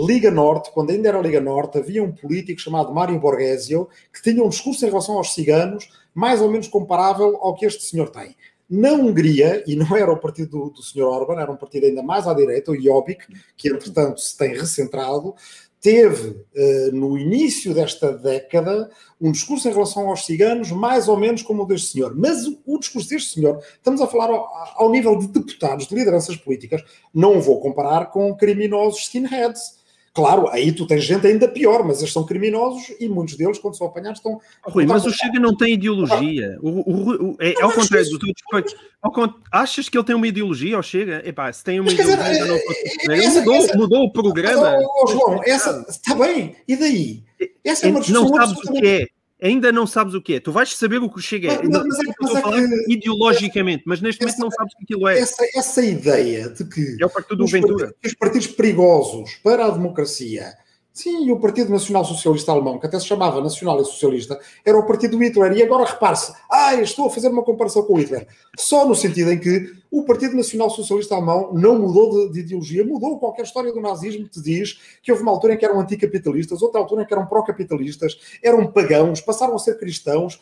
Liga 0.06 0.30
Norte, 0.30 0.72
quando 0.74 0.92
ainda 0.92 1.08
era 1.08 1.22
Liga 1.22 1.40
Norte, 1.40 1.78
havia 1.78 2.04
um 2.04 2.12
político 2.12 2.60
chamado 2.60 2.94
Mário 2.94 3.20
Borghesio 3.20 3.88
que 4.12 4.22
tinha 4.22 4.44
um 4.44 4.50
discurso 4.50 4.86
em 4.86 4.90
relação 4.90 5.16
aos 5.16 5.34
ciganos 5.34 5.90
mais 6.14 6.42
ou 6.42 6.50
menos 6.50 6.68
comparável 6.68 7.38
ao 7.38 7.56
que 7.56 7.66
este 7.66 7.84
senhor 7.84 8.10
tem. 8.10 8.36
Na 8.70 8.92
Hungria, 8.92 9.64
e 9.68 9.76
não 9.76 9.96
era 9.96 10.12
o 10.12 10.18
partido 10.18 10.50
do, 10.50 10.70
do 10.72 10.82
Sr. 10.82 11.04
Orban, 11.04 11.40
era 11.40 11.52
um 11.52 11.56
partido 11.56 11.86
ainda 11.86 12.02
mais 12.02 12.28
à 12.28 12.34
direita, 12.34 12.72
o 12.72 12.82
Jobbik, 12.82 13.26
que 13.56 13.70
entretanto 13.70 14.20
se 14.20 14.38
tem 14.38 14.50
recentrado, 14.54 15.36
teve, 15.84 16.42
eh, 16.56 16.92
no 16.94 17.18
início 17.18 17.74
desta 17.74 18.14
década, 18.14 18.90
um 19.20 19.34
discurso 19.34 19.68
em 19.68 19.74
relação 19.74 20.08
aos 20.08 20.26
ciganos 20.26 20.72
mais 20.72 21.10
ou 21.10 21.18
menos 21.18 21.42
como 21.42 21.64
o 21.64 21.66
deste 21.66 21.92
senhor. 21.92 22.16
Mas 22.16 22.48
o, 22.66 22.80
discurso 22.80 23.10
deste 23.10 23.34
senhor, 23.34 23.62
estamos 23.76 24.00
a 24.00 24.08
falar 24.08 24.30
ao, 24.30 24.50
ao, 24.78 24.90
nível 24.90 25.20
de 25.20 25.28
deputados, 25.28 25.86
de 25.86 25.94
lideranças 25.94 26.38
políticas, 26.38 26.82
não 27.14 27.42
vou 27.42 27.60
comparar 27.60 28.12
com 28.12 28.34
criminosos 28.34 29.02
skinheads. 29.02 29.83
Claro, 30.14 30.48
aí 30.50 30.72
tu 30.72 30.86
tens 30.86 31.04
gente 31.04 31.26
ainda 31.26 31.48
pior, 31.48 31.84
mas 31.84 31.98
eles 32.00 32.14
são 32.14 32.24
criminosos 32.24 32.94
e 33.00 33.10
muitos 33.10 33.36
deles, 33.36 33.58
quando 33.58 33.76
são 33.76 33.88
apanhados, 33.88 34.20
estão. 34.20 34.40
Rui, 34.64 34.86
mas 34.86 35.06
o 35.08 35.12
Chega 35.12 35.40
não 35.40 35.58
tem 35.58 35.74
ideologia. 35.74 36.56
O, 36.62 36.70
o, 36.70 37.32
o, 37.32 37.38
é, 37.40 37.60
ao 37.60 37.72
contrário 37.72 38.08
do 38.10 38.20
teu 38.20 39.34
Achas 39.52 39.90
que 39.90 39.98
ele 39.98 40.06
tem 40.06 40.16
uma 40.16 40.28
ideologia 40.28 40.78
ou 40.78 40.84
Chega? 40.84 41.28
Epá, 41.28 41.52
se 41.52 41.64
tem 41.64 41.80
uma 41.80 41.92
mas, 41.92 42.00
ideologia, 42.00 42.32
dizer, 42.32 42.46
não 42.46 43.16
Ele 43.16 43.28
mudou, 43.28 43.56
essa, 43.56 43.78
mudou 43.78 44.04
o 44.04 44.12
programa. 44.12 44.78
Oh, 45.02 45.08
João, 45.08 45.42
essa 45.44 45.84
está 45.90 46.14
bem, 46.14 46.58
e 46.68 46.76
daí? 46.76 47.24
Essa 47.64 47.88
é 47.88 47.90
uma 47.90 48.02
Não 48.08 48.28
sabes 48.28 48.52
o 48.52 48.72
que 48.72 48.86
é 48.86 49.08
ainda 49.44 49.72
não 49.72 49.86
sabes 49.86 50.14
o 50.14 50.22
que 50.22 50.36
é. 50.36 50.40
Tu 50.40 50.52
vais 50.52 50.76
saber 50.76 50.98
o 50.98 51.10
que 51.10 51.22
chega. 51.22 51.50
Mas, 51.50 51.70
mas, 51.70 51.86
mas, 51.88 52.36
é, 52.36 52.42
mas 52.42 52.64
é 52.64 52.68
que, 52.68 52.94
ideologicamente, 52.94 53.84
mas 53.86 54.02
neste 54.02 54.24
essa, 54.24 54.38
momento 54.38 54.44
não 54.44 54.52
sabes 54.52 54.74
o 54.74 54.78
que 54.78 54.84
aquilo 54.84 55.08
é. 55.08 55.20
Essa, 55.20 55.46
essa 55.56 55.86
ideia 55.86 56.50
de 56.50 56.64
que, 56.66 56.98
é 57.00 57.06
o 57.06 57.10
partido 57.10 57.36
do 57.36 57.48
Ventura. 57.48 57.94
Os 58.04 58.14
partidos 58.14 58.48
perigosos 58.48 59.36
para 59.44 59.66
a 59.66 59.70
democracia 59.70 60.54
Sim, 60.94 61.26
e 61.26 61.32
o 61.32 61.40
Partido 61.40 61.72
Nacional 61.72 62.06
Socialista 62.06 62.52
Alemão, 62.52 62.78
que 62.78 62.86
até 62.86 63.00
se 63.00 63.08
chamava 63.08 63.42
Nacional 63.42 63.82
e 63.82 63.86
Socialista, 63.86 64.40
era 64.64 64.78
o 64.78 64.86
partido 64.86 65.18
do 65.18 65.24
Hitler. 65.24 65.52
E 65.54 65.64
agora 65.64 65.90
repare-se, 65.90 66.32
ah, 66.68 66.82
estou 66.82 67.08
a 67.08 67.10
fazer 67.10 67.28
uma 67.30 67.44
comparação 67.44 67.84
com 67.84 67.96
Hitler. 67.96 68.28
Só 68.58 68.88
no 68.88 68.96
sentido 68.96 69.32
em 69.32 69.40
que 69.40 69.72
o 69.92 70.04
Partido 70.04 70.36
Nacional 70.36 70.70
Socialista 70.70 71.16
Alemão 71.16 71.54
não 71.54 71.80
mudou 71.80 72.28
de, 72.28 72.34
de 72.34 72.40
ideologia, 72.42 72.84
mudou 72.86 73.20
qualquer 73.20 73.44
história 73.44 73.72
do 73.72 73.82
nazismo 73.82 74.28
te 74.28 74.42
diz 74.42 74.80
que 75.02 75.12
houve 75.12 75.24
uma 75.24 75.32
altura 75.32 75.54
em 75.54 75.58
que 75.58 75.66
eram 75.66 75.80
anticapitalistas, 75.80 76.62
outra 76.62 76.80
altura 76.80 77.04
em 77.04 77.06
que 77.06 77.14
eram 77.14 77.26
pró-capitalistas, 77.26 78.18
eram 78.44 78.66
pagãos, 78.72 79.22
passaram 79.22 79.56
a 79.56 79.60
ser 79.60 79.78
cristãos. 79.78 80.40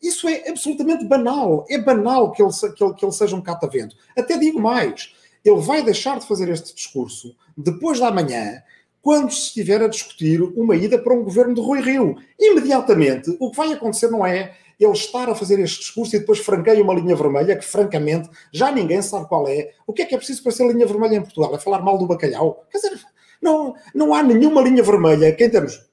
Isso 0.00 0.28
é 0.28 0.48
absolutamente 0.48 1.04
banal. 1.04 1.64
É 1.68 1.78
banal 1.78 2.30
que 2.30 2.42
ele, 2.42 2.52
que 2.76 2.84
ele, 2.84 2.94
que 2.94 3.04
ele 3.04 3.12
seja 3.12 3.34
um 3.34 3.42
catavento. 3.42 3.96
Até 4.16 4.38
digo 4.38 4.60
mais, 4.60 5.12
ele 5.44 5.60
vai 5.60 5.82
deixar 5.82 6.18
de 6.18 6.26
fazer 6.26 6.48
este 6.48 6.74
discurso 6.74 7.34
depois 7.56 7.98
da 7.98 8.10
manhã 8.10 8.62
quando 9.00 9.30
se 9.30 9.46
estiver 9.46 9.82
a 9.82 9.88
discutir 9.88 10.42
uma 10.42 10.76
ida 10.76 10.98
para 10.98 11.14
um 11.14 11.22
governo 11.22 11.54
de 11.54 11.60
Rui 11.60 11.80
Rio. 11.80 12.16
Imediatamente, 12.38 13.34
o 13.40 13.50
que 13.50 13.56
vai 13.56 13.72
acontecer 13.72 14.08
não 14.08 14.26
é 14.26 14.54
ele 14.78 14.92
estar 14.92 15.28
a 15.28 15.34
fazer 15.34 15.58
este 15.58 15.80
discurso 15.80 16.14
e 16.14 16.20
depois 16.20 16.38
franqueia 16.38 16.82
uma 16.82 16.94
linha 16.94 17.16
vermelha, 17.16 17.56
que 17.56 17.64
francamente 17.64 18.30
já 18.52 18.70
ninguém 18.70 19.02
sabe 19.02 19.26
qual 19.26 19.48
é. 19.48 19.72
O 19.86 19.92
que 19.92 20.02
é 20.02 20.04
que 20.04 20.14
é 20.14 20.18
preciso 20.18 20.42
para 20.42 20.52
ser 20.52 20.70
linha 20.70 20.86
vermelha 20.86 21.16
em 21.16 21.22
Portugal? 21.22 21.54
É 21.54 21.58
falar 21.58 21.82
mal 21.82 21.98
do 21.98 22.06
bacalhau? 22.06 22.64
Quer 22.70 22.78
dizer, 22.78 23.00
não, 23.42 23.74
não 23.94 24.14
há 24.14 24.22
nenhuma 24.22 24.60
linha 24.62 24.82
vermelha 24.82 25.32
que, 25.32 25.44
em 25.44 25.50
termos 25.50 25.88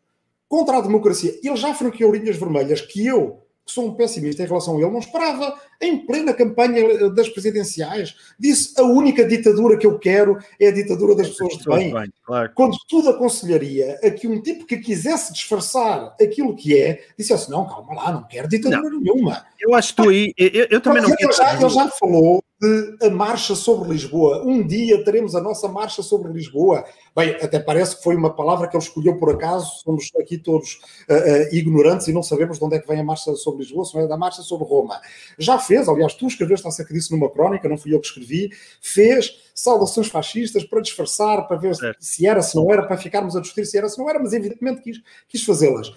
contra 0.48 0.78
a 0.78 0.82
democracia, 0.82 1.38
ele 1.44 1.56
já 1.56 1.74
franqueou 1.74 2.14
linhas 2.14 2.38
vermelhas 2.38 2.82
que 2.82 3.06
eu 3.06 3.45
sou 3.66 3.88
um 3.88 3.96
pessimista 3.96 4.44
em 4.44 4.46
relação 4.46 4.78
a 4.78 4.82
ele, 4.82 4.92
não 4.92 5.00
esperava, 5.00 5.60
em 5.82 6.06
plena 6.06 6.34
campanha 6.34 7.10
das 7.10 7.30
presidenciais, 7.30 8.16
disse 8.40 8.80
a 8.80 8.84
única 8.84 9.26
ditadura 9.28 9.78
que 9.78 9.88
eu 9.88 9.98
quero 9.98 10.38
é 10.60 10.68
a 10.68 10.72
ditadura 10.72 11.16
das 11.16 11.30
pessoas 11.30 11.58
de 11.58 11.66
bem. 11.66 11.94
bem 11.94 12.14
claro. 12.24 12.52
Quando 12.54 12.78
tudo 12.88 13.10
aconselharia 13.10 14.00
a 14.04 14.10
que 14.12 14.28
um 14.28 14.42
tipo 14.42 14.66
que 14.66 14.78
quisesse 14.78 15.34
disfarçar 15.34 16.16
aquilo 16.22 16.56
que 16.56 16.80
é, 16.80 17.04
dissesse, 17.18 17.50
não, 17.50 17.68
calma 17.68 17.96
lá, 17.96 18.12
não 18.12 18.24
quero 18.24 18.48
ditadura 18.48 18.90
não. 18.90 19.02
nenhuma. 19.02 19.46
Eu 19.60 19.74
acho 19.74 19.96
que 19.96 20.04
tu 20.04 20.10
aí, 20.10 20.34
eu, 20.38 20.68
eu 20.70 20.82
também 20.82 21.02
não 21.02 21.10
ele 21.18 21.34
já, 21.34 21.54
ele 21.54 21.70
já 21.70 21.90
falou 21.90 22.44
de 22.60 22.98
a 23.02 23.10
marcha 23.10 23.54
sobre 23.54 23.90
Lisboa. 23.90 24.44
Um 24.46 24.66
dia 24.66 25.04
teremos 25.04 25.36
a 25.36 25.42
nossa 25.42 25.68
marcha 25.68 26.02
sobre 26.02 26.32
Lisboa. 26.32 26.86
Bem, 27.16 27.32
até 27.42 27.60
parece 27.60 27.98
que 27.98 28.04
foi 28.04 28.16
uma 28.16 28.34
palavra 28.34 28.68
que 28.68 28.76
ele 28.76 28.84
escolheu 28.84 29.18
por 29.18 29.30
acaso. 29.30 29.82
Somos 29.84 30.10
aqui 30.20 30.38
todos 30.38 30.80
uh, 31.10 31.14
uh, 31.14 31.56
ignorantes 31.56 32.08
e 32.08 32.14
não 32.14 32.24
sabemos 32.24 32.58
de 32.58 32.64
onde 32.64 32.78
é 32.78 32.80
que 32.80 32.88
vem 32.88 33.00
a 33.00 33.04
marcha 33.04 33.34
sobre 33.36 33.64
Lisboa, 33.64 33.86
se 33.86 33.96
não 33.96 34.04
é 34.04 34.08
da 34.08 34.18
marcha 34.18 34.42
sobre 34.42 34.68
Roma. 34.68 35.00
Já 35.38 35.60
fez, 35.60 35.88
aliás, 35.90 36.14
tu 36.14 36.28
escreveste 36.28 36.68
acerca 36.68 36.94
disso 36.94 37.14
numa 37.14 37.30
crónica, 37.30 37.68
não 37.68 37.78
fui 37.78 37.94
eu 37.94 38.00
que 38.00 38.08
escrevi, 38.08 38.50
fez 38.82 39.52
saudações 39.54 40.08
fascistas 40.08 40.64
para 40.64 40.82
disfarçar, 40.82 41.48
para 41.48 41.58
ver 41.58 41.76
certo. 41.76 41.98
se 42.00 42.26
era, 42.26 42.42
se 42.42 42.56
não 42.56 42.72
era, 42.72 42.84
para 42.84 42.98
ficarmos 42.98 43.36
a 43.36 43.42
discutir 43.42 43.66
se 43.66 43.78
era, 43.78 43.90
se 43.90 43.98
não 43.98 44.10
era, 44.10 44.20
mas 44.20 44.34
evidentemente 44.34 44.82
quis, 44.82 45.02
quis 45.28 45.44
fazê-las. 45.44 45.94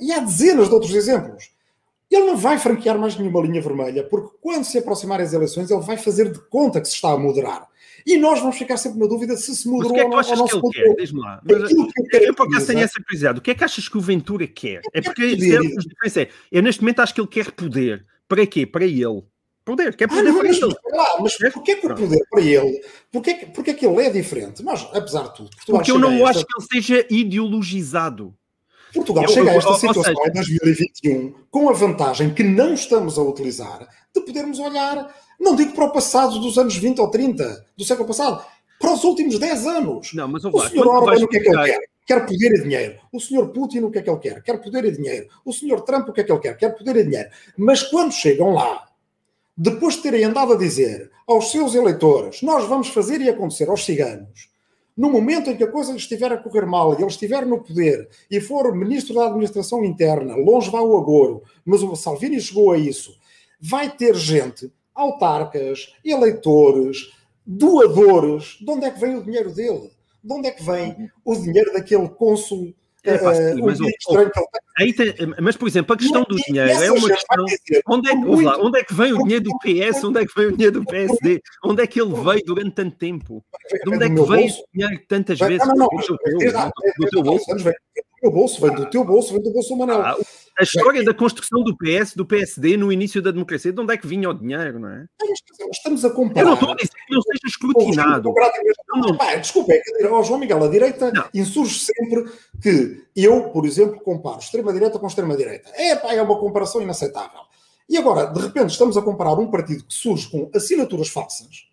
E 0.00 0.12
há 0.12 0.18
dezenas 0.20 0.68
de 0.68 0.74
outros 0.74 0.94
exemplos. 0.94 1.50
Ele 2.10 2.26
não 2.26 2.36
vai 2.36 2.58
franquear 2.58 2.98
mais 2.98 3.16
nenhuma 3.16 3.40
linha 3.40 3.60
vermelha, 3.60 4.02
porque 4.02 4.36
quando 4.40 4.64
se 4.64 4.78
aproximarem 4.78 5.24
as 5.24 5.32
eleições, 5.32 5.70
ele 5.70 5.80
vai 5.80 5.96
fazer 5.96 6.32
de 6.32 6.40
conta 6.48 6.80
que 6.80 6.88
se 6.88 6.94
está 6.94 7.12
a 7.12 7.18
moderar. 7.18 7.68
E 8.06 8.16
nós 8.16 8.40
vamos 8.40 8.56
ficar 8.56 8.76
sempre 8.76 8.98
na 8.98 9.06
dúvida 9.06 9.36
se 9.36 9.54
se 9.54 9.68
moderou 9.68 9.92
ou 9.92 10.08
não. 10.08 10.16
Mas 10.16 10.28
o 10.28 10.32
que 10.32 10.38
é 10.38 10.42
que 10.42 10.48
tu 10.48 10.56
achas 10.56 10.72
que 10.72 10.82
ele 10.82 10.94
quer? 10.94 11.02
Diz-me 11.02 11.20
lá. 11.20 11.40
Mas, 11.44 11.70
eu, 11.70 12.20
eu 12.20 12.34
por 12.34 12.48
acaso 12.48 12.66
tenho 12.66 12.80
essa 12.80 13.00
curiosidade. 13.02 13.38
O 13.38 13.42
que 13.42 13.50
é 13.50 13.54
que 13.54 13.64
achas 13.64 13.88
que 13.88 13.98
o 13.98 14.00
Ventura 14.00 14.46
quer? 14.46 14.80
É 14.92 15.00
porque 15.00 15.22
é, 15.22 16.28
eu 16.50 16.62
neste 16.62 16.82
momento 16.82 17.00
acho 17.00 17.14
que 17.14 17.20
ele 17.20 17.28
quer 17.28 17.52
poder. 17.52 18.06
Para 18.26 18.46
quê? 18.46 18.66
Para 18.66 18.84
ele. 18.84 19.22
Poder, 19.64 19.94
quer 19.94 20.08
poder 20.08 20.20
ah, 20.20 20.24
não, 20.24 20.38
para 20.38 20.48
mas, 20.48 20.62
ele. 20.62 20.74
Lá, 20.92 21.16
mas 21.20 21.36
porquê 21.52 21.76
que 21.76 21.86
o 21.86 21.94
poder 21.94 22.24
para 22.30 22.40
ele? 22.40 22.82
Porquê, 23.12 23.34
porquê 23.54 23.74
que 23.74 23.86
ele 23.86 24.02
é 24.02 24.10
diferente? 24.10 24.62
Nós, 24.62 24.88
apesar 24.92 25.24
de 25.24 25.36
tudo... 25.36 25.50
Porque 25.66 25.90
eu 25.90 25.98
não 25.98 26.26
acho 26.26 26.44
que 26.44 26.52
ele 26.58 26.66
seja 26.82 27.06
ideologizado. 27.10 28.34
Portugal 28.92 29.24
eu, 29.24 29.28
chega 29.30 29.50
a 29.50 29.54
esta 29.54 29.74
situação 29.74 30.14
em 30.26 30.32
2021 30.32 31.34
com 31.50 31.68
a 31.68 31.72
vantagem 31.72 32.34
que 32.34 32.42
não 32.42 32.74
estamos 32.74 33.18
a 33.18 33.22
utilizar 33.22 33.88
de 34.14 34.20
podermos 34.22 34.58
olhar, 34.58 35.14
não 35.38 35.54
digo 35.54 35.72
para 35.72 35.84
o 35.84 35.92
passado 35.92 36.38
dos 36.38 36.58
anos 36.58 36.76
20 36.76 37.00
ou 37.00 37.10
30 37.10 37.66
do 37.76 37.84
século 37.84 38.08
passado, 38.08 38.44
para 38.78 38.92
os 38.92 39.04
últimos 39.04 39.38
10 39.38 39.66
anos. 39.66 40.12
Não, 40.14 40.26
mas, 40.26 40.44
o 40.44 40.68
senhor 40.68 40.86
Orban, 40.86 41.24
o 41.24 41.28
que 41.28 41.36
é 41.36 41.40
que 41.40 41.48
ele 41.48 41.64
quer? 41.64 41.80
Quer 42.06 42.26
poder 42.26 42.52
e 42.54 42.62
dinheiro. 42.62 42.98
O 43.12 43.20
senhor 43.20 43.48
Putin, 43.50 43.80
o 43.80 43.90
que 43.90 43.98
é 43.98 44.02
que 44.02 44.10
ele 44.10 44.18
quer? 44.18 44.42
Quer 44.42 44.60
poder 44.60 44.84
e 44.84 44.90
dinheiro. 44.90 45.28
O 45.44 45.52
senhor 45.52 45.82
Trump, 45.82 46.08
o 46.08 46.12
que 46.12 46.22
é 46.22 46.24
que 46.24 46.32
ele 46.32 46.40
quer? 46.40 46.56
Quer 46.56 46.70
poder 46.70 46.96
e 46.96 47.04
dinheiro. 47.04 47.30
Mas 47.56 47.82
quando 47.84 48.10
chegam 48.10 48.52
lá, 48.52 48.88
depois 49.56 49.94
de 49.94 50.02
terem 50.02 50.24
andado 50.24 50.54
a 50.54 50.56
dizer 50.56 51.10
aos 51.28 51.50
seus 51.50 51.74
eleitores, 51.74 52.42
nós 52.42 52.66
vamos 52.66 52.88
fazer 52.88 53.20
e 53.20 53.28
acontecer 53.28 53.68
aos 53.68 53.84
ciganos, 53.84 54.49
no 55.00 55.08
momento 55.08 55.48
em 55.48 55.56
que 55.56 55.64
a 55.64 55.70
coisa 55.70 55.96
estiver 55.96 56.30
a 56.30 56.36
correr 56.36 56.66
mal 56.66 56.92
e 56.92 56.96
ele 56.96 57.06
estiver 57.06 57.46
no 57.46 57.64
poder 57.64 58.06
e 58.30 58.38
for 58.38 58.76
ministro 58.76 59.14
da 59.14 59.28
administração 59.28 59.82
interna, 59.82 60.36
longe 60.36 60.70
vá 60.70 60.82
o 60.82 60.94
agouro, 60.94 61.42
mas 61.64 61.82
o 61.82 61.96
Salvini 61.96 62.38
chegou 62.38 62.70
a 62.70 62.76
isso, 62.76 63.16
vai 63.58 63.90
ter 63.90 64.14
gente, 64.14 64.70
autarcas, 64.94 65.94
eleitores, 66.04 67.14
doadores. 67.46 68.58
De 68.60 68.70
onde 68.70 68.84
é 68.84 68.90
que 68.90 69.00
vem 69.00 69.16
o 69.16 69.24
dinheiro 69.24 69.54
dele? 69.54 69.90
De 70.22 70.34
onde 70.34 70.48
é 70.48 70.50
que 70.50 70.62
vem 70.62 71.10
o 71.24 71.34
dinheiro 71.34 71.72
daquele 71.72 72.06
cônsul 72.10 72.74
é, 73.04 73.14
uh, 73.16 73.64
mas, 73.64 73.78
aí 74.78 74.92
tem, 74.92 75.14
mas, 75.40 75.56
por 75.56 75.66
exemplo, 75.68 75.94
a 75.94 75.98
questão 75.98 76.22
do 76.22 76.36
dinheiro 76.36 76.70
é 76.70 76.92
uma 76.92 77.08
questão. 77.08 77.44
Onde 77.88 78.10
é, 78.10 78.16
que, 78.16 78.44
lá, 78.44 78.58
onde 78.58 78.78
é 78.78 78.84
que 78.84 78.94
vem 78.94 79.12
o 79.12 79.22
dinheiro 79.22 79.44
do 79.44 79.58
PS? 79.58 80.04
Onde 80.04 80.20
é 80.20 80.26
que 80.26 80.34
vem 80.34 80.46
o 80.46 80.52
dinheiro 80.52 80.80
do 80.80 80.84
PSD? 80.84 81.40
Onde 81.64 81.82
é 81.82 81.86
que 81.86 82.00
ele 82.00 82.14
veio 82.14 82.44
durante 82.44 82.74
tanto 82.74 82.96
tempo? 82.96 83.44
De 83.84 83.90
onde 83.90 84.04
é 84.04 84.08
que 84.08 84.22
veio 84.22 84.50
o 84.50 84.64
dinheiro 84.72 85.02
tantas 85.08 85.38
vezes? 85.38 85.66
Não, 85.66 85.74
não, 85.74 85.88
não. 85.88 86.70
Do 86.98 87.08
teu 87.10 87.22
bolso? 87.22 87.46
bolso, 88.28 88.60
vem 88.60 88.74
do 88.74 88.86
teu 88.90 89.04
bolso, 89.04 89.32
vem 89.32 89.42
do 89.42 89.50
bolso 89.50 89.68
do 89.70 89.76
Manel. 89.76 90.16
Ah, 90.60 90.62
a 90.62 90.62
história 90.62 91.02
da 91.02 91.14
construção 91.14 91.62
do 91.62 91.74
PS, 91.76 92.14
do 92.14 92.26
PSD 92.26 92.76
no 92.76 92.92
início 92.92 93.22
da 93.22 93.30
democracia, 93.30 93.72
de 93.72 93.80
onde 93.80 93.94
é 93.94 93.96
que 93.96 94.06
vinha 94.06 94.28
o 94.28 94.34
dinheiro, 94.34 94.78
não 94.78 94.90
é? 94.90 95.06
Estamos 95.72 96.04
a 96.04 96.10
comparar. 96.10 96.42
Eu 96.42 96.46
não 96.46 96.54
estou 96.54 96.72
a 96.72 96.74
dizer 96.76 96.90
que 97.06 97.14
não 97.14 97.22
seja 97.22 97.46
escrutinado. 97.46 98.34
Não, 98.94 99.16
Pá, 99.16 99.34
desculpa, 99.36 99.72
é 99.72 99.78
que 99.78 100.02
João 100.02 100.38
Miguel, 100.38 100.62
a 100.62 100.68
direita 100.68 101.10
não. 101.12 101.24
insurge 101.32 101.78
sempre 101.78 102.30
que 102.60 103.04
eu, 103.16 103.50
por 103.50 103.64
exemplo, 103.64 104.00
comparo 104.00 104.38
extrema-direita 104.38 104.98
com 104.98 105.06
extrema-direita. 105.06 105.70
É, 105.74 105.96
pá, 105.96 106.12
é 106.12 106.20
uma 106.20 106.38
comparação 106.38 106.82
inaceitável. 106.82 107.40
E 107.88 107.96
agora, 107.96 108.26
de 108.26 108.40
repente, 108.40 108.70
estamos 108.70 108.96
a 108.96 109.02
comparar 109.02 109.34
um 109.34 109.50
partido 109.50 109.84
que 109.84 109.94
surge 109.94 110.28
com 110.28 110.50
assinaturas 110.54 111.08
falsas 111.08 111.69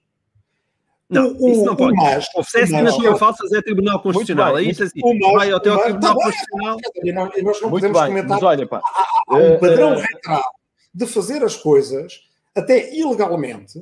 não, 1.10 1.34
o, 1.38 1.50
isso 1.50 1.64
não 1.64 1.76
pode. 1.76 1.96
Mas, 1.96 2.28
Oferece 2.36 2.76
assinaturas 2.76 3.20
falsas 3.20 3.52
é 3.54 3.62
Tribunal 3.62 4.02
Constitucional. 4.02 4.58
É 4.58 4.64
isso 4.64 4.84
assim. 4.84 5.00
vai 5.34 5.52
até 5.52 5.70
ao 5.70 5.80
Tribunal 5.80 6.16
tá 6.16 6.24
Constitucional. 6.24 6.78
E 7.04 7.12
nós, 7.12 7.30
nós 7.44 7.62
não 7.62 7.70
Muito 7.70 7.84
podemos 7.84 8.00
bem, 8.02 8.08
comentar. 8.10 8.30
Mas 8.30 8.44
olha, 8.44 8.68
pá, 8.68 8.82
há, 8.84 9.06
há 9.30 9.36
um 9.36 9.56
uh, 9.56 9.60
padrão 9.60 9.96
uh, 9.96 10.42
de 10.94 11.06
fazer 11.06 11.44
as 11.44 11.56
coisas 11.56 12.22
até 12.56 12.94
ilegalmente. 12.94 13.80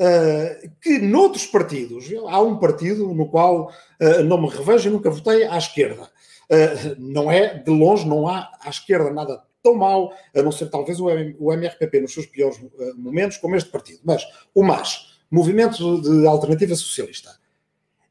Uh, 0.00 0.70
que 0.80 1.00
noutros 1.00 1.44
partidos, 1.46 2.08
há 2.28 2.40
um 2.40 2.56
partido 2.58 3.12
no 3.12 3.28
qual 3.28 3.72
uh, 4.00 4.22
não 4.22 4.40
me 4.40 4.48
revejo 4.48 4.88
e 4.88 4.92
nunca 4.92 5.10
votei 5.10 5.44
à 5.44 5.58
esquerda. 5.58 6.04
Uh, 6.50 6.94
não 6.98 7.30
é, 7.30 7.58
de 7.58 7.70
longe, 7.70 8.06
não 8.06 8.28
há 8.28 8.48
à 8.60 8.70
esquerda 8.70 9.10
nada 9.10 9.42
tão 9.60 9.74
mau, 9.74 10.12
a 10.34 10.40
não 10.40 10.52
ser 10.52 10.70
talvez 10.70 11.00
o, 11.00 11.10
M, 11.10 11.36
o 11.38 11.52
MRPP 11.52 12.00
nos 12.00 12.14
seus 12.14 12.26
piores 12.26 12.58
momentos, 12.96 13.38
como 13.38 13.56
este 13.56 13.70
partido. 13.70 14.00
Mas 14.04 14.24
o 14.54 14.62
MAS, 14.62 15.07
movimento 15.30 16.00
de 16.00 16.26
alternativa 16.26 16.74
socialista. 16.74 17.38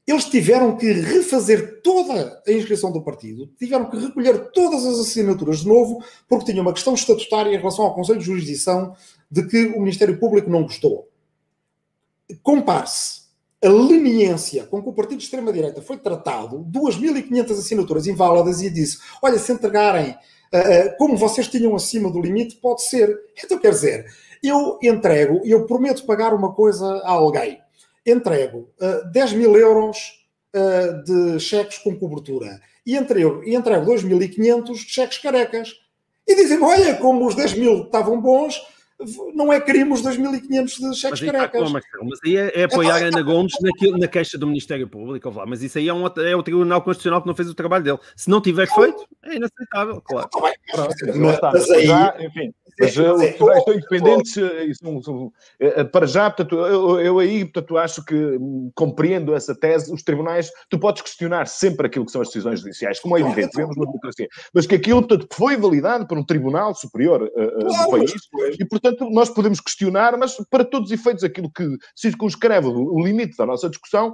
Eles 0.05 0.25
tiveram 0.25 0.77
que 0.77 0.89
refazer 0.91 1.81
toda 1.81 2.41
a 2.47 2.51
inscrição 2.51 2.93
do 2.93 3.01
partido, 3.01 3.49
tiveram 3.59 3.89
que 3.89 3.97
recolher 3.97 4.51
todas 4.51 4.85
as 4.85 4.99
assinaturas 4.99 5.59
de 5.59 5.67
novo, 5.67 6.01
porque 6.29 6.45
tinha 6.45 6.61
uma 6.61 6.71
questão 6.71 6.93
estatutária 6.93 7.53
em 7.53 7.57
relação 7.57 7.83
ao 7.83 7.93
Conselho 7.93 8.19
de 8.19 8.25
Jurisdição 8.25 8.95
de 9.29 9.45
que 9.45 9.65
o 9.65 9.81
Ministério 9.81 10.17
Público 10.17 10.49
não 10.49 10.63
gostou. 10.63 11.09
Compare-se 12.41 13.27
a 13.61 13.67
leniência 13.67 14.65
com 14.65 14.81
que 14.81 14.87
o 14.87 14.93
partido 14.93 15.17
de 15.17 15.25
extrema-direita 15.25 15.81
foi 15.81 15.97
tratado, 15.97 16.59
2.500 16.71 17.51
assinaturas 17.51 18.07
inválidas, 18.07 18.61
e 18.61 18.69
disse: 18.69 18.99
olha, 19.21 19.37
se 19.37 19.51
entregarem 19.51 20.15
como 20.97 21.17
vocês 21.17 21.47
tinham 21.47 21.75
acima 21.75 22.09
do 22.09 22.21
limite, 22.21 22.55
pode 22.57 22.83
ser. 22.83 23.17
Então, 23.43 23.57
quer 23.57 23.71
dizer, 23.71 24.05
eu 24.43 24.77
entrego, 24.81 25.41
eu 25.45 25.65
prometo 25.65 26.05
pagar 26.05 26.33
uma 26.33 26.53
coisa 26.53 26.85
a 27.03 27.11
alguém, 27.11 27.59
entrego 28.05 28.69
uh, 28.79 29.11
10 29.11 29.33
mil 29.33 29.57
euros 29.57 29.97
uh, 30.55 31.03
de 31.03 31.39
cheques 31.39 31.77
com 31.79 31.97
cobertura 31.97 32.59
e 32.85 32.95
entrego, 32.95 33.43
e 33.43 33.55
entrego 33.55 33.91
2.500 33.91 34.73
de 34.73 34.77
cheques 34.77 35.17
carecas. 35.17 35.73
E 36.25 36.35
dizem 36.35 36.61
olha, 36.61 36.95
como 36.95 37.25
os 37.25 37.35
10 37.35 37.53
mil 37.55 37.83
estavam 37.83 38.21
bons, 38.21 38.61
não 39.33 39.53
é 39.53 39.61
crime 39.61 39.91
os 39.93 40.01
2.500 40.01 40.65
de 40.65 40.95
cheques 40.95 41.21
mas 41.21 41.31
carecas. 41.31 41.71
Mas, 41.71 41.83
mas 42.03 42.19
aí 42.25 42.37
é, 42.37 42.61
é 42.61 42.63
apoiar 42.63 42.99
é, 42.99 43.05
Ana 43.05 43.21
Gomes 43.21 43.53
naquilo, 43.61 43.97
na 43.97 44.07
queixa 44.07 44.37
do 44.37 44.47
Ministério 44.47 44.87
Público, 44.87 45.31
mas 45.45 45.61
isso 45.61 45.77
aí 45.77 45.87
é, 45.87 45.93
um, 45.93 46.05
é 46.07 46.35
o 46.35 46.43
Tribunal 46.43 46.81
Constitucional 46.81 47.21
que 47.21 47.27
não 47.27 47.35
fez 47.35 47.49
o 47.49 47.53
trabalho 47.53 47.83
dele. 47.83 47.99
Se 48.15 48.29
não 48.29 48.41
tiver 48.41 48.67
feito, 48.67 49.07
é 49.23 49.35
inaceitável, 49.35 50.01
claro. 50.01 50.29
Mas, 51.15 51.39
mas 51.41 51.69
aí, 51.71 52.25
enfim, 52.25 52.53
mas 52.79 52.97
uh, 52.97 53.13
os 53.13 53.21
tribunais 53.21 53.63
independentes 53.67 54.37
uh, 54.37 54.75
são, 54.75 55.01
são, 55.01 55.15
uh, 55.25 55.85
para 55.91 56.05
já, 56.05 56.29
portanto, 56.29 56.55
eu, 56.55 56.99
eu, 56.99 57.19
aí, 57.19 57.45
portanto, 57.45 57.77
acho 57.77 58.03
que 58.05 58.15
um, 58.15 58.71
compreendo 58.75 59.33
essa 59.35 59.55
tese. 59.55 59.93
Os 59.93 60.03
tribunais, 60.03 60.51
tu 60.69 60.79
podes 60.79 61.01
questionar 61.01 61.47
sempre 61.47 61.87
aquilo 61.87 62.05
que 62.05 62.11
são 62.11 62.21
as 62.21 62.27
decisões 62.27 62.59
judiciais, 62.59 62.99
como 62.99 63.17
é 63.17 63.21
evidente, 63.21 63.55
vemos 63.55 63.75
na 63.75 63.85
democracia, 63.85 64.27
mas 64.53 64.65
que 64.65 64.75
aquilo, 64.75 65.01
portanto, 65.01 65.27
foi 65.33 65.57
validado 65.57 66.07
por 66.07 66.17
um 66.17 66.23
tribunal 66.23 66.73
superior 66.75 67.19
do 67.19 67.91
país 67.91 68.13
e, 68.59 68.65
portanto, 68.65 69.09
nós 69.09 69.29
podemos 69.29 69.59
questionar, 69.59 70.17
mas 70.17 70.35
para 70.49 70.63
todos 70.63 70.91
os 70.91 70.99
efeitos, 70.99 71.23
aquilo 71.23 71.51
que 71.51 71.65
circunscreve 71.95 72.67
o 72.67 72.99
limite 73.03 73.37
da 73.37 73.45
nossa 73.45 73.69
discussão, 73.69 74.13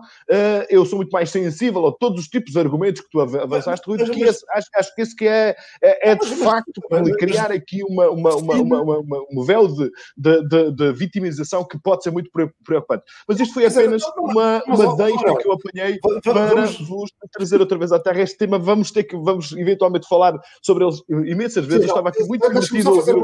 eu 0.69 0.85
sou 0.85 0.97
muito 0.97 1.11
mais 1.11 1.29
sensível 1.29 1.87
a 1.87 1.91
todos 1.91 2.21
os 2.21 2.27
tipos 2.27 2.53
de 2.53 2.59
argumentos 2.59 3.01
que 3.01 3.09
tu 3.09 3.19
avançaste, 3.19 3.85
Rui, 3.87 3.97
que 3.97 4.23
esse, 4.23 4.45
acho, 4.51 4.67
acho 4.75 4.95
que 4.95 5.01
esse 5.01 5.15
que 5.15 5.27
é, 5.27 5.55
é, 5.81 6.11
é 6.11 6.15
de 6.15 6.35
facto 6.35 6.81
criar 7.17 7.51
aqui 7.51 7.83
uma, 7.83 8.09
uma, 8.09 8.35
uma 8.35 8.52
uma, 8.61 8.81
uma, 8.81 8.99
uma, 8.99 9.17
um 9.31 9.43
véu 9.43 9.67
de, 9.67 9.91
de, 10.17 10.47
de, 10.47 10.71
de, 10.71 10.93
vitimização 10.93 11.65
que 11.67 11.79
pode 11.79 12.03
ser 12.03 12.11
muito 12.11 12.29
preocupante. 12.63 13.03
Mas 13.27 13.39
isto 13.39 13.53
foi 13.53 13.65
apenas 13.65 14.03
uma, 14.17 14.63
uma 14.65 14.95
deixa 14.95 15.35
que 15.37 15.47
eu 15.47 15.53
apanhei 15.53 15.99
para 15.99 16.65
vos 16.87 17.11
trazer 17.31 17.59
outra 17.59 17.77
vez 17.77 17.91
à 17.91 17.99
Terra 17.99 18.21
este 18.21 18.37
tema. 18.37 18.57
Vamos 18.57 18.91
ter 18.91 19.03
que, 19.03 19.15
vamos 19.15 19.51
eventualmente 19.53 20.07
falar 20.07 20.39
sobre 20.61 20.85
eles 20.85 21.01
imensas 21.09 21.65
vezes. 21.65 21.83
Eu 21.83 21.89
estava 21.89 22.09
aqui 22.09 22.23
muito 22.23 22.47
divertido 22.47 22.89
a 22.89 22.93
ouvir 22.93 23.15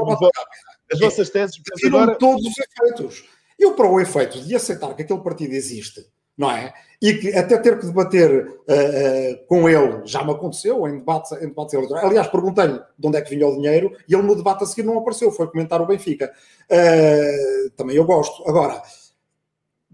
as 0.92 0.98
vossas 1.00 1.30
teses. 1.30 1.56
Agora... 1.84 2.16
todos 2.16 2.44
os 2.46 2.54
efeitos. 2.58 3.24
Eu, 3.58 3.74
para 3.74 3.90
o 3.90 4.00
efeito 4.00 4.40
de 4.40 4.54
aceitar 4.54 4.94
que 4.94 5.02
aquele 5.02 5.20
partido 5.20 5.52
existe, 5.52 6.00
não 6.36 6.50
é? 6.50 6.72
E 7.02 7.14
que 7.14 7.36
até 7.36 7.58
ter 7.58 7.78
que 7.78 7.86
debater 7.86 8.46
uh, 8.46 8.52
uh, 8.52 9.46
com 9.46 9.68
ele, 9.68 10.02
já 10.04 10.24
me 10.24 10.32
aconteceu 10.32 10.86
em 10.86 10.98
debates, 10.98 11.32
em 11.32 11.48
debates 11.48 11.74
eleitorais. 11.74 12.04
Aliás, 12.04 12.28
perguntei-lhe 12.28 12.80
de 12.98 13.06
onde 13.06 13.16
é 13.16 13.22
que 13.22 13.30
vinha 13.30 13.46
o 13.46 13.54
dinheiro 13.56 13.96
e 14.08 14.14
ele 14.14 14.22
no 14.22 14.34
debate 14.34 14.64
a 14.64 14.66
seguir 14.66 14.82
não 14.82 14.98
apareceu, 14.98 15.30
foi 15.30 15.46
comentar 15.48 15.80
o 15.80 15.86
Benfica. 15.86 16.32
Uh, 16.70 17.70
também 17.70 17.96
eu 17.96 18.04
gosto. 18.04 18.46
Agora, 18.48 18.82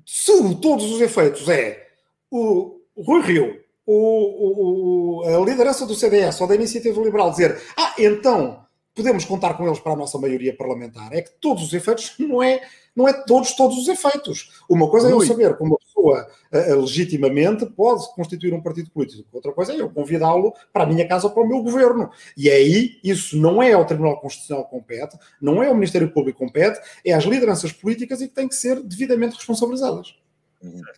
se 0.05 0.55
todos 0.57 0.91
os 0.93 1.01
efeitos 1.01 1.49
é 1.49 1.87
o 2.31 2.81
Rui 2.97 3.23
Rio, 3.23 3.61
o, 3.87 5.21
o, 5.21 5.23
a 5.25 5.45
liderança 5.45 5.87
do 5.87 5.95
CDS 5.95 6.41
ou 6.41 6.49
da 6.49 6.55
Iniciativa 6.57 7.01
Liberal 7.01 7.31
dizer 7.31 7.61
ah, 7.77 7.95
então 7.99 8.67
podemos 8.97 9.25
contar 9.25 9.55
com 9.55 9.67
eles 9.67 9.79
para 9.79 9.93
a 9.93 9.97
nossa 9.97 10.19
maioria 10.19 10.57
parlamentar, 10.57 11.13
é 11.13 11.23
que 11.23 11.31
todos 11.41 11.63
os 11.65 11.73
efeitos 11.73 12.15
não 12.19 12.43
é 12.43 12.63
não 12.97 13.07
é 13.07 13.13
todos, 13.13 13.53
todos 13.55 13.77
os 13.77 13.89
efeitos. 13.89 14.51
Uma 14.67 14.89
coisa 14.89 15.11
é 15.11 15.13
eu 15.13 15.21
saber 15.21 15.55
uma 15.61 15.77
pessoa 15.97 16.29
uh, 16.53 16.81
legitimamente 16.81 17.67
pode 17.67 18.07
constituir 18.15 18.53
um 18.53 18.63
partido 18.63 18.91
político, 18.91 19.29
outra 19.33 19.53
coisa 19.53 19.73
é 19.73 19.81
eu 19.81 19.89
convidá-lo 19.89 20.53
para 20.73 20.85
a 20.85 20.87
minha 20.87 21.07
casa 21.09 21.27
ou 21.27 21.33
para 21.33 21.43
o 21.43 21.49
meu 21.49 21.63
governo. 21.63 22.11
E 22.37 22.51
aí, 22.51 22.99
isso 23.03 23.37
não 23.39 23.63
é 23.63 23.73
ao 23.73 23.87
Tribunal 23.87 24.21
Constitucional 24.21 24.65
que 24.65 24.71
compete, 24.71 25.19
não 25.41 25.63
é 25.63 25.69
ao 25.69 25.75
Ministério 25.75 26.11
Público 26.11 26.39
que 26.39 26.45
compete, 26.45 26.79
é 27.05 27.13
às 27.13 27.25
lideranças 27.25 27.73
políticas 27.73 28.21
e 28.21 28.29
que 28.29 28.35
têm 28.35 28.49
que 28.49 28.55
ser 28.55 28.83
devidamente 28.83 29.37
responsabilizadas. 29.37 30.15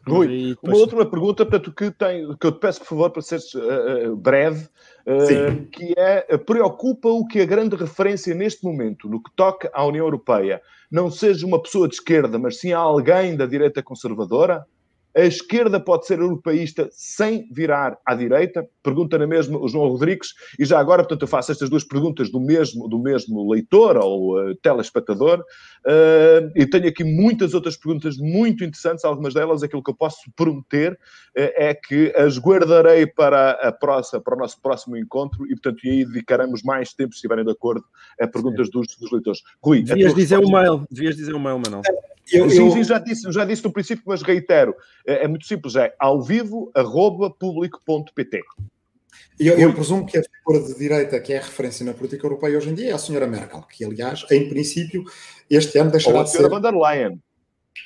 Rui, 0.07 0.57
uma 0.63 0.77
última 0.77 1.05
pergunta, 1.05 1.45
portanto, 1.45 1.73
que, 1.73 1.91
tem, 1.91 2.35
que 2.37 2.47
eu 2.47 2.53
te 2.53 2.61
peço, 2.61 2.79
por 2.81 2.87
favor, 2.87 3.11
para 3.11 3.21
seres 3.21 3.53
uh, 3.55 4.17
breve, 4.17 4.65
uh, 5.05 5.67
que 5.67 5.95
é, 5.97 6.39
preocupa 6.39 7.09
o 7.09 7.27
que 7.27 7.41
a 7.41 7.45
grande 7.45 7.77
referência 7.77 8.35
neste 8.35 8.65
momento, 8.65 9.09
no 9.09 9.23
que 9.23 9.31
toca 9.37 9.71
à 9.75 9.85
União 9.85 10.07
Europeia, 10.07 10.63
não 10.91 11.11
seja 11.11 11.45
uma 11.47 11.61
pessoa 11.61 11.89
de 11.89 11.95
esquerda, 11.95 12.39
mas 12.39 12.61
sim 12.61 12.73
alguém 12.73 13.37
da 13.37 13.47
direita 13.47 13.83
conservadora? 13.83 14.65
A 15.19 15.25
esquerda 15.25 15.81
pode 15.81 16.07
ser 16.07 16.21
europeísta 16.21 16.89
sem 16.93 17.49
virar 17.51 17.99
à 18.07 18.15
direita? 18.15 18.65
Pergunta 18.85 19.19
na 19.19 19.27
mesma 19.27 19.59
o 19.59 19.67
João 19.67 19.89
Rodrigues. 19.89 20.29
E 20.57 20.65
já 20.65 20.79
agora, 20.79 21.03
portanto, 21.03 21.23
eu 21.23 21.29
faço 21.29 21.51
estas 21.51 21.69
duas 21.69 21.83
perguntas 21.83 22.31
do 22.31 22.41
mesmo, 22.41 22.89
do 22.89 23.01
mesmo 23.01 23.51
leitor 23.51 23.97
ou 23.97 24.39
uh, 24.39 24.55
telespectador. 24.63 25.41
Uh, 25.85 26.53
e 26.55 26.65
tenho 26.67 26.87
aqui 26.87 27.03
muitas 27.03 27.53
outras 27.53 27.77
perguntas 27.77 28.17
muito 28.17 28.63
interessantes. 28.63 29.05
Algumas 29.05 29.35
delas, 29.35 29.65
aquilo 29.65 29.83
que 29.83 29.91
eu 29.91 29.97
posso 29.97 30.19
prometer 30.37 30.93
uh, 30.93 30.97
é 31.35 31.75
que 31.75 32.15
as 32.17 32.39
guardarei 32.39 33.05
para, 33.05 33.51
a 33.51 33.73
próxima, 33.73 34.21
para 34.21 34.37
o 34.37 34.39
nosso 34.39 34.63
próximo 34.63 34.97
encontro 34.97 35.45
e, 35.47 35.51
portanto, 35.57 35.85
e 35.85 35.91
aí 35.91 36.05
dedicaremos 36.05 36.63
mais 36.63 36.95
tempo, 36.95 37.13
se 37.13 37.17
estiverem 37.17 37.45
de 37.45 37.51
acordo, 37.51 37.85
a 38.21 38.29
perguntas 38.29 38.71
dos, 38.71 38.87
dos, 38.97 39.11
leitores. 39.11 39.43
Rui, 39.61 39.83
devias 39.83 40.15
dizer 40.15 40.39
o 40.39 40.49
mail, 40.49 40.87
devias 40.89 41.17
dizer 41.17 41.35
o 41.35 41.41
mail, 41.41 41.59
Manuel. 41.59 41.83
Eu, 42.33 42.51
sim, 42.51 42.59
eu... 42.59 42.71
sim, 42.71 42.85
já 42.85 42.99
disse, 42.99 43.33
já 43.33 43.45
disse 43.45 43.65
no 43.65 43.73
princípio, 43.73 44.05
mas 44.07 44.23
reitero. 44.23 44.75
É, 45.07 45.25
é 45.25 45.29
muito 45.29 45.47
simples, 45.47 45.77
é 45.77 45.95
ao 45.99 46.23
vivo, 46.23 46.71
arroba 46.75 47.31
público.pt. 47.31 48.43
Eu, 49.39 49.57
eu, 49.57 49.73
presumo 49.73 50.05
que 50.05 50.19
a 50.19 50.23
figura 50.23 50.67
de 50.67 50.77
direita 50.77 51.21
que 51.21 51.33
é 51.33 51.37
referência 51.37 51.87
na 51.87 51.95
política 51.95 52.27
europeia 52.27 52.59
hoje 52.59 52.71
em 52.71 52.75
dia 52.75 52.91
é 52.91 52.93
a 52.93 52.99
senhora 52.99 53.27
Merkel, 53.27 53.63
que, 53.71 53.85
aliás, 53.85 54.27
em 54.31 54.49
princípio, 54.49 55.05
este 55.49 55.79
ano 55.79 55.93
deixará 55.93 56.25
de 56.25 56.31
ser... 56.31 56.39
Ou 56.39 56.47
a 56.47 56.49
senhora 56.49 56.55
von 56.57 56.61
der 56.61 56.75
Leyen. 56.75 57.23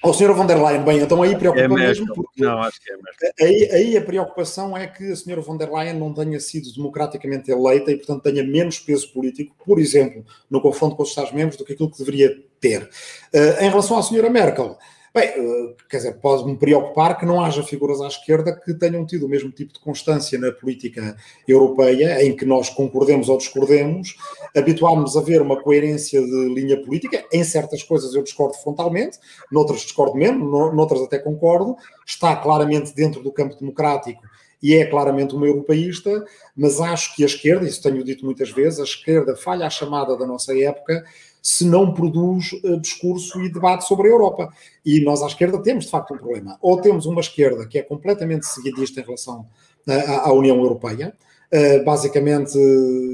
Ou 0.02 0.10
a 0.10 0.14
senhora 0.14 0.34
von 0.34 0.46
der 0.46 0.56
Leyen, 0.56 0.82
bem, 0.82 0.98
então 1.00 1.22
aí 1.22 1.36
preocupa 1.36 1.62
é 1.62 1.68
mesmo, 1.68 2.06
porque... 2.14 2.42
Não, 2.42 2.58
acho 2.58 2.80
que 2.80 2.90
é 2.90 2.96
mesmo. 2.96 3.34
Aí, 3.40 3.70
aí, 3.70 3.96
a 3.98 4.02
preocupação 4.02 4.74
é 4.74 4.86
que 4.86 5.12
a 5.12 5.16
senhora 5.16 5.42
von 5.42 5.58
der 5.58 5.70
Leyen 5.70 5.98
não 5.98 6.14
tenha 6.14 6.40
sido 6.40 6.72
democraticamente 6.72 7.50
eleita 7.50 7.92
e, 7.92 7.98
portanto, 7.98 8.22
tenha 8.22 8.42
menos 8.42 8.78
peso 8.78 9.12
político, 9.12 9.54
por 9.62 9.78
exemplo, 9.78 10.24
no 10.50 10.60
confronto 10.60 10.96
com 10.96 11.02
os 11.02 11.10
Estados-membros 11.10 11.58
do 11.58 11.66
que 11.66 11.74
aquilo 11.74 11.90
que 11.90 11.98
deveria 11.98 12.34
ter. 12.62 12.88
Uh, 13.34 13.62
em 13.62 13.68
relação 13.68 13.98
à 13.98 14.02
senhora 14.02 14.30
Merkel... 14.30 14.78
Bem, 15.14 15.28
eh, 15.28 15.74
quer 15.90 15.98
dizer, 15.98 16.14
pode-me 16.22 16.56
preocupar 16.56 17.18
que 17.18 17.26
não 17.26 17.44
haja 17.44 17.62
figuras 17.62 18.00
à 18.00 18.06
esquerda 18.06 18.58
que 18.58 18.72
tenham 18.72 19.04
tido 19.04 19.26
o 19.26 19.28
mesmo 19.28 19.50
tipo 19.50 19.74
de 19.74 19.78
constância 19.78 20.38
na 20.38 20.50
política 20.50 21.14
europeia, 21.46 22.24
em 22.24 22.34
que 22.34 22.46
nós 22.46 22.70
concordemos 22.70 23.28
ou 23.28 23.36
discordemos, 23.36 24.16
habituámos 24.56 25.14
a 25.14 25.20
ver 25.20 25.42
uma 25.42 25.60
coerência 25.60 26.18
de 26.18 26.54
linha 26.54 26.82
política. 26.82 27.22
Em 27.30 27.44
certas 27.44 27.82
coisas 27.82 28.14
eu 28.14 28.22
discordo 28.22 28.54
frontalmente, 28.54 29.18
noutras 29.50 29.82
discordo 29.82 30.16
menos, 30.16 30.50
noutras 30.74 31.02
até 31.02 31.18
concordo. 31.18 31.76
Está 32.06 32.34
claramente 32.34 32.94
dentro 32.94 33.22
do 33.22 33.30
campo 33.30 33.54
democrático 33.54 34.22
e 34.62 34.74
é 34.74 34.86
claramente 34.86 35.34
uma 35.34 35.46
europeísta, 35.46 36.24
mas 36.56 36.80
acho 36.80 37.16
que 37.16 37.24
a 37.24 37.26
esquerda, 37.26 37.66
isso 37.66 37.82
tenho 37.82 38.04
dito 38.04 38.24
muitas 38.24 38.50
vezes, 38.50 38.78
a 38.78 38.84
esquerda 38.84 39.34
falha 39.34 39.66
a 39.66 39.70
chamada 39.70 40.16
da 40.16 40.26
nossa 40.26 40.56
época 40.56 41.04
se 41.42 41.64
não 41.64 41.92
produz 41.92 42.52
uh, 42.52 42.80
discurso 42.80 43.40
e 43.42 43.52
debate 43.52 43.84
sobre 43.84 44.06
a 44.06 44.12
Europa. 44.12 44.48
E 44.86 45.00
nós 45.00 45.22
à 45.22 45.26
esquerda 45.26 45.60
temos, 45.60 45.86
de 45.86 45.90
facto, 45.90 46.14
um 46.14 46.16
problema. 46.16 46.56
Ou 46.62 46.80
temos 46.80 47.04
uma 47.04 47.20
esquerda 47.20 47.66
que 47.66 47.78
é 47.78 47.82
completamente 47.82 48.46
seguidista 48.46 49.00
em 49.00 49.02
relação 49.02 49.40
uh, 49.88 50.10
à 50.22 50.32
União 50.32 50.56
Europeia, 50.56 51.12
Uh, 51.54 51.84
basicamente 51.84 52.56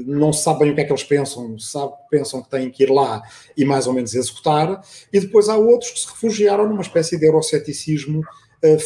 não 0.07 0.31
se 0.31 0.43
sabe 0.43 0.59
bem 0.59 0.71
o 0.71 0.75
que 0.75 0.79
é 0.79 0.85
que 0.85 0.93
eles 0.93 1.03
pensam, 1.03 1.59
sabe, 1.59 1.91
pensam 2.09 2.41
que 2.41 2.49
têm 2.49 2.71
que 2.71 2.83
ir 2.83 2.89
lá 2.89 3.21
e 3.57 3.65
mais 3.65 3.85
ou 3.85 3.91
menos 3.91 4.15
executar, 4.15 4.81
e 5.11 5.19
depois 5.19 5.49
há 5.49 5.57
outros 5.57 5.91
que 5.91 5.99
se 5.99 6.07
refugiaram 6.07 6.65
numa 6.65 6.81
espécie 6.81 7.19
de 7.19 7.25
euroceticismo 7.25 8.21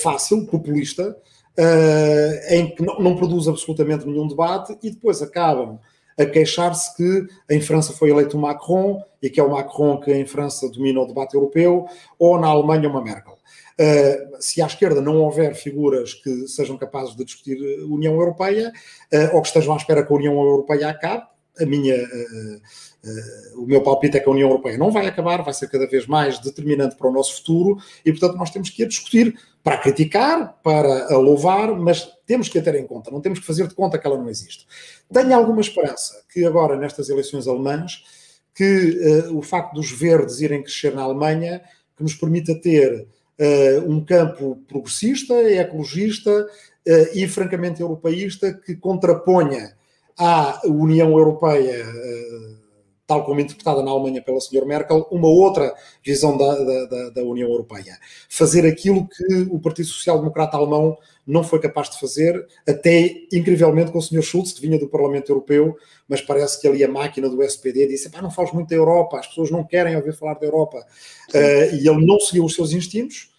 fácil, 0.02 0.48
populista, 0.48 1.16
uh, 1.58 2.54
em 2.54 2.74
que 2.76 2.84
não, 2.84 3.00
não, 3.00 3.16
produz 3.16 3.48
absolutamente 3.48 4.06
nenhum 4.06 4.28
debate 4.28 4.78
e 4.82 4.90
depois 4.90 5.22
acabam 5.22 5.80
a 6.20 6.26
queixar-se 6.26 6.96
que 6.96 7.28
em 7.50 7.60
França 7.60 7.94
foi 7.94 8.12
eleito 8.12 8.38
o 8.38 8.42
Macron 8.42 9.04
e 9.22 9.30
que 9.30 9.40
é 9.40 9.44
o 9.44 9.50
Macron 9.50 10.00
que 10.00 10.14
em 10.14 10.26
França 10.26 10.70
domina 10.70 11.02
o 11.02 11.08
debate 11.08 11.34
europeu, 11.34 11.88
ou 12.20 12.40
na 12.40 12.48
Alemanha 12.48 12.90
uma 12.90 13.04
Merkel. 13.04 13.34
Uh, 13.80 14.36
se 14.40 14.62
à 14.62 14.68
esquerda 14.68 15.02
não 15.02 15.18
houver 15.18 15.56
figuras 15.56 16.14
que 16.14 16.48
sejam 16.48 16.78
capazes 16.78 17.16
de 17.16 17.26
discutir 17.26 17.58
a 17.82 17.86
União 17.86 18.14
Europeia, 18.14 18.72
uh, 19.12 19.36
ou 19.36 19.42
que 19.42 19.48
estejam 19.48 19.74
à 19.74 19.78
espera 19.78 20.06
que 20.06 20.14
a 20.14 20.16
União 20.16 20.36
Europeia 20.36 20.90
acabe, 20.90 21.26
a 21.60 21.66
minha, 21.66 21.96
uh, 21.96 22.56
uh, 23.58 23.62
o 23.62 23.66
meu 23.66 23.82
palpite 23.82 24.18
é 24.18 24.20
que 24.20 24.28
a 24.28 24.32
União 24.32 24.50
Europeia 24.50 24.78
não 24.78 24.92
vai 24.92 25.08
acabar, 25.08 25.44
vai 25.44 25.54
ser 25.54 25.70
cada 25.70 25.88
vez 25.88 26.08
mais 26.08 26.40
determinante 26.40 26.96
para 26.96 27.08
o 27.08 27.12
nosso 27.12 27.38
futuro 27.38 27.78
e, 28.04 28.12
portanto, 28.12 28.38
nós 28.38 28.50
temos 28.50 28.70
que 28.70 28.84
a 28.84 28.88
discutir 28.88 29.38
para 29.64 29.78
criticar, 29.78 30.60
para 30.64 31.14
a 31.14 31.18
louvar, 31.18 31.74
mas 31.76 32.12
temos 32.26 32.50
que 32.50 32.58
a 32.58 32.62
ter 32.62 32.76
em 32.76 32.88
conta, 32.88 33.12
não 33.12 33.22
temos 33.22 33.40
que 33.40 33.46
fazer 33.46 33.68
de 33.68 33.76
conta 33.76 33.98
que 33.98 34.08
ela 34.08 34.18
não 34.18 34.30
existe. 34.30 34.66
Tenho 35.12 35.36
alguma 35.36 35.62
esperança 35.62 36.24
que 36.32 36.44
agora, 36.46 36.76
nestas 36.76 37.10
eleições 37.10 37.48
alemãs, 37.48 38.04
que 38.56 39.28
uh, 39.30 39.38
o 39.38 39.42
facto 39.42 39.74
dos 39.74 39.92
verdes 39.92 40.42
irem 40.42 40.64
crescer 40.64 40.94
na 40.94 41.04
Alemanha, 41.04 41.62
que 41.96 42.04
nos 42.04 42.16
permita 42.16 42.56
ter 42.56 43.08
um 43.88 44.00
campo 44.06 44.60
progressista, 44.68 45.34
ecologista 45.34 46.48
e 47.16 47.28
francamente 47.28 47.82
europeísta 47.82 48.54
que 48.54 48.76
contraponha 48.76 49.76
à 50.18 50.62
União 50.66 51.10
Europeia, 51.18 51.86
eh, 51.86 52.54
tal 53.06 53.26
como 53.26 53.40
interpretada 53.40 53.84
na 53.84 53.92
Alemanha 53.92 54.22
pela 54.22 54.40
senhora 54.40 54.68
Merkel, 54.68 55.08
uma 55.12 55.28
outra 55.28 55.74
visão 56.04 56.38
da, 56.38 56.56
da, 56.86 57.10
da, 57.10 57.24
União 57.24 57.50
Europeia. 57.50 57.98
Fazer 58.30 58.66
aquilo 58.66 59.08
que 59.08 59.48
o 59.52 59.60
Partido 59.60 59.88
Social 59.88 60.20
Democrata 60.20 60.58
Alemão 60.58 60.98
não 61.26 61.44
foi 61.44 61.60
capaz 61.60 61.90
de 61.90 62.00
fazer, 62.00 62.46
até 62.68 63.16
incrivelmente 63.32 63.92
com 63.92 63.98
o 63.98 64.02
senhor 64.02 64.22
Schulz, 64.22 64.52
que 64.54 64.62
vinha 64.62 64.80
do 64.80 64.90
Parlamento 64.90 65.30
Europeu, 65.30 65.76
mas 66.08 66.22
parece 66.22 66.60
que 66.60 66.68
ali 66.68 66.84
a 66.84 66.88
máquina 66.88 67.30
do 67.30 67.42
SPD 67.42 67.88
disse: 67.88 68.10
não 68.22 68.32
fales 68.32 68.52
muito 68.52 68.70
da 68.70 68.76
Europa, 68.76 69.20
as 69.20 69.28
pessoas 69.28 69.52
não 69.52 69.64
querem 69.64 69.96
ouvir 69.96 70.14
falar 70.14 70.36
da 70.36 70.46
Europa. 70.46 70.78
Uh, 71.34 71.76
e 71.76 71.88
ele 71.88 72.06
não 72.06 72.20
seguiu 72.20 72.46
os 72.46 72.54
seus 72.54 72.72
instintos. 72.72 73.32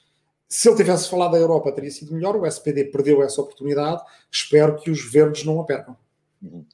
Se 0.49 0.68
ele 0.68 0.77
tivesse 0.77 1.11
falado 1.11 1.33
da 1.33 1.39
Europa, 1.39 1.72
teria 1.72 1.91
sido 1.91 2.14
melhor. 2.14 2.37
O 2.37 2.47
SPD 2.47 2.85
perdeu 2.85 3.22
essa 3.22 3.41
oportunidade. 3.41 4.03
Espero 4.31 4.77
que 4.77 4.91
os 4.91 5.01
verdes 5.11 5.45
não 5.45 5.61
a 5.61 5.64
percam. 5.64 5.97
Uhum. 6.45 6.66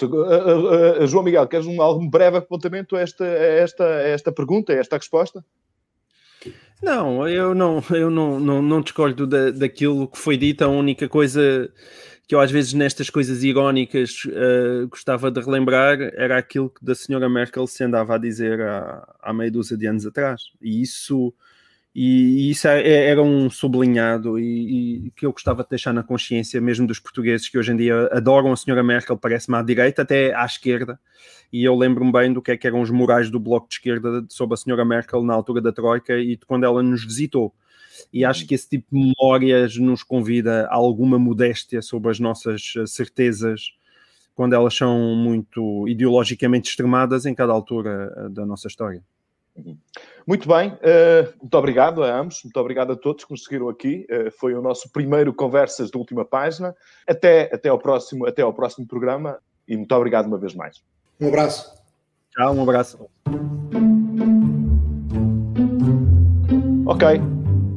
Uh, 0.00 1.02
uh, 1.02 1.06
João 1.06 1.24
Miguel, 1.24 1.46
queres 1.46 1.66
um, 1.66 1.82
algum 1.82 2.08
breve 2.08 2.38
apontamento 2.38 2.96
a 2.96 3.00
esta, 3.00 3.24
a 3.24 3.28
esta, 3.28 3.84
a 3.84 4.08
esta 4.08 4.32
pergunta, 4.32 4.72
a 4.72 4.76
esta 4.76 4.96
resposta? 4.96 5.44
Não, 6.82 7.28
eu 7.28 7.54
não, 7.54 7.82
eu 7.90 8.08
não, 8.08 8.38
não, 8.38 8.62
não 8.62 8.80
discordo 8.80 9.26
da, 9.26 9.50
daquilo 9.50 10.06
que 10.06 10.18
foi 10.18 10.36
dito. 10.36 10.62
A 10.62 10.68
única 10.68 11.08
coisa 11.08 11.68
que 12.28 12.34
eu 12.34 12.40
às 12.40 12.50
vezes 12.50 12.74
nestas 12.74 13.10
coisas 13.10 13.42
irónicas 13.42 14.24
uh, 14.26 14.86
gostava 14.88 15.30
de 15.30 15.40
relembrar 15.40 15.98
era 16.14 16.38
aquilo 16.38 16.70
que 16.70 16.84
da 16.84 16.94
senhora 16.94 17.28
Merkel 17.28 17.66
se 17.66 17.82
andava 17.82 18.14
a 18.14 18.18
dizer 18.18 18.60
há, 18.60 19.16
há 19.20 19.32
meia 19.32 19.50
dúzia 19.50 19.76
de 19.76 19.86
anos 19.86 20.06
atrás. 20.06 20.42
E 20.60 20.80
isso 20.82 21.34
E, 22.00 22.48
isso 22.48 22.68
é, 22.68 22.80
é, 22.80 23.10
era 23.10 23.20
um 23.20 23.50
sublinhado 23.50 24.38
e, 24.38 25.06
e, 25.06 25.10
que 25.10 25.26
eu 25.26 25.32
gostava 25.32 25.64
de 25.64 25.70
deixar 25.70 25.92
na 25.92 26.04
consciência 26.04 26.60
mesmo 26.60 26.86
dos 26.86 27.00
portugueses 27.00 27.48
que 27.48 27.58
hoje 27.58 27.72
em 27.72 27.76
dia 27.76 28.08
adoram 28.12 28.52
a 28.52 28.56
senhora 28.56 28.84
Merkel, 28.84 29.18
parece-me 29.18 29.56
à 29.56 29.62
direita, 29.62 30.02
até 30.02 30.32
à 30.32 30.44
esquerda. 30.44 31.00
E 31.52 31.64
eu 31.64 31.74
lembro-me 31.74 32.12
bem 32.12 32.32
do 32.32 32.40
que, 32.40 32.52
é 32.52 32.56
que 32.56 32.68
eram 32.68 32.82
os 32.82 32.90
morais 32.90 33.30
do 33.30 33.40
Bloco 33.40 33.68
de 33.68 33.74
Esquerda 33.74 34.24
sobre 34.28 34.54
a 34.54 34.56
senhora 34.56 34.84
Merkel 34.84 35.24
na 35.24 35.34
altura 35.34 35.60
da 35.60 35.72
Troika 35.72 36.16
e 36.16 36.36
de 36.36 36.46
quando 36.46 36.62
ela 36.62 36.84
nos 36.84 37.04
visitou. 37.04 37.52
E 38.12 38.24
acho 38.24 38.46
que 38.46 38.54
esse 38.54 38.68
tipo 38.68 38.86
de 38.92 39.12
memórias 39.20 39.76
nos 39.76 40.04
convida 40.04 40.66
a 40.66 40.76
alguma 40.76 41.18
modéstia 41.18 41.82
sobre 41.82 42.12
as 42.12 42.20
nossas 42.20 42.74
certezas 42.86 43.72
quando 44.36 44.52
elas 44.52 44.72
são 44.72 45.16
muito 45.16 45.88
ideologicamente 45.88 46.70
extremadas 46.70 47.26
em 47.26 47.34
cada 47.34 47.52
altura 47.52 48.14
eh, 48.16 48.28
da 48.28 48.46
nossa 48.46 48.68
história. 48.68 49.02
Muito 50.26 50.48
bem, 50.48 50.72
uh, 50.72 51.34
muito 51.40 51.54
obrigado 51.56 52.02
a 52.02 52.20
ambos, 52.20 52.42
muito 52.44 52.56
obrigado 52.58 52.92
a 52.92 52.96
todos 52.96 53.24
que 53.24 53.30
nos 53.30 53.44
seguiram 53.44 53.68
aqui. 53.68 54.06
Uh, 54.10 54.30
foi 54.30 54.54
o 54.54 54.60
nosso 54.60 54.90
primeiro 54.90 55.32
Conversas 55.32 55.90
de 55.90 55.96
última 55.96 56.24
página. 56.24 56.74
Até, 57.06 57.50
até, 57.52 57.68
ao 57.68 57.78
próximo, 57.78 58.26
até 58.26 58.42
ao 58.42 58.52
próximo 58.52 58.86
programa 58.86 59.38
e 59.66 59.76
muito 59.76 59.94
obrigado 59.94 60.26
uma 60.26 60.38
vez 60.38 60.54
mais. 60.54 60.82
Um 61.20 61.28
abraço. 61.28 61.72
Tchau, 62.30 62.54
um 62.54 62.62
abraço. 62.62 62.98
Ok, 66.86 67.08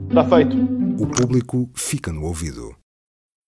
está 0.10 0.24
feito. 0.26 0.58
O 1.02 1.08
público 1.08 1.70
fica 1.74 2.12
no 2.12 2.26
ouvido. 2.26 2.81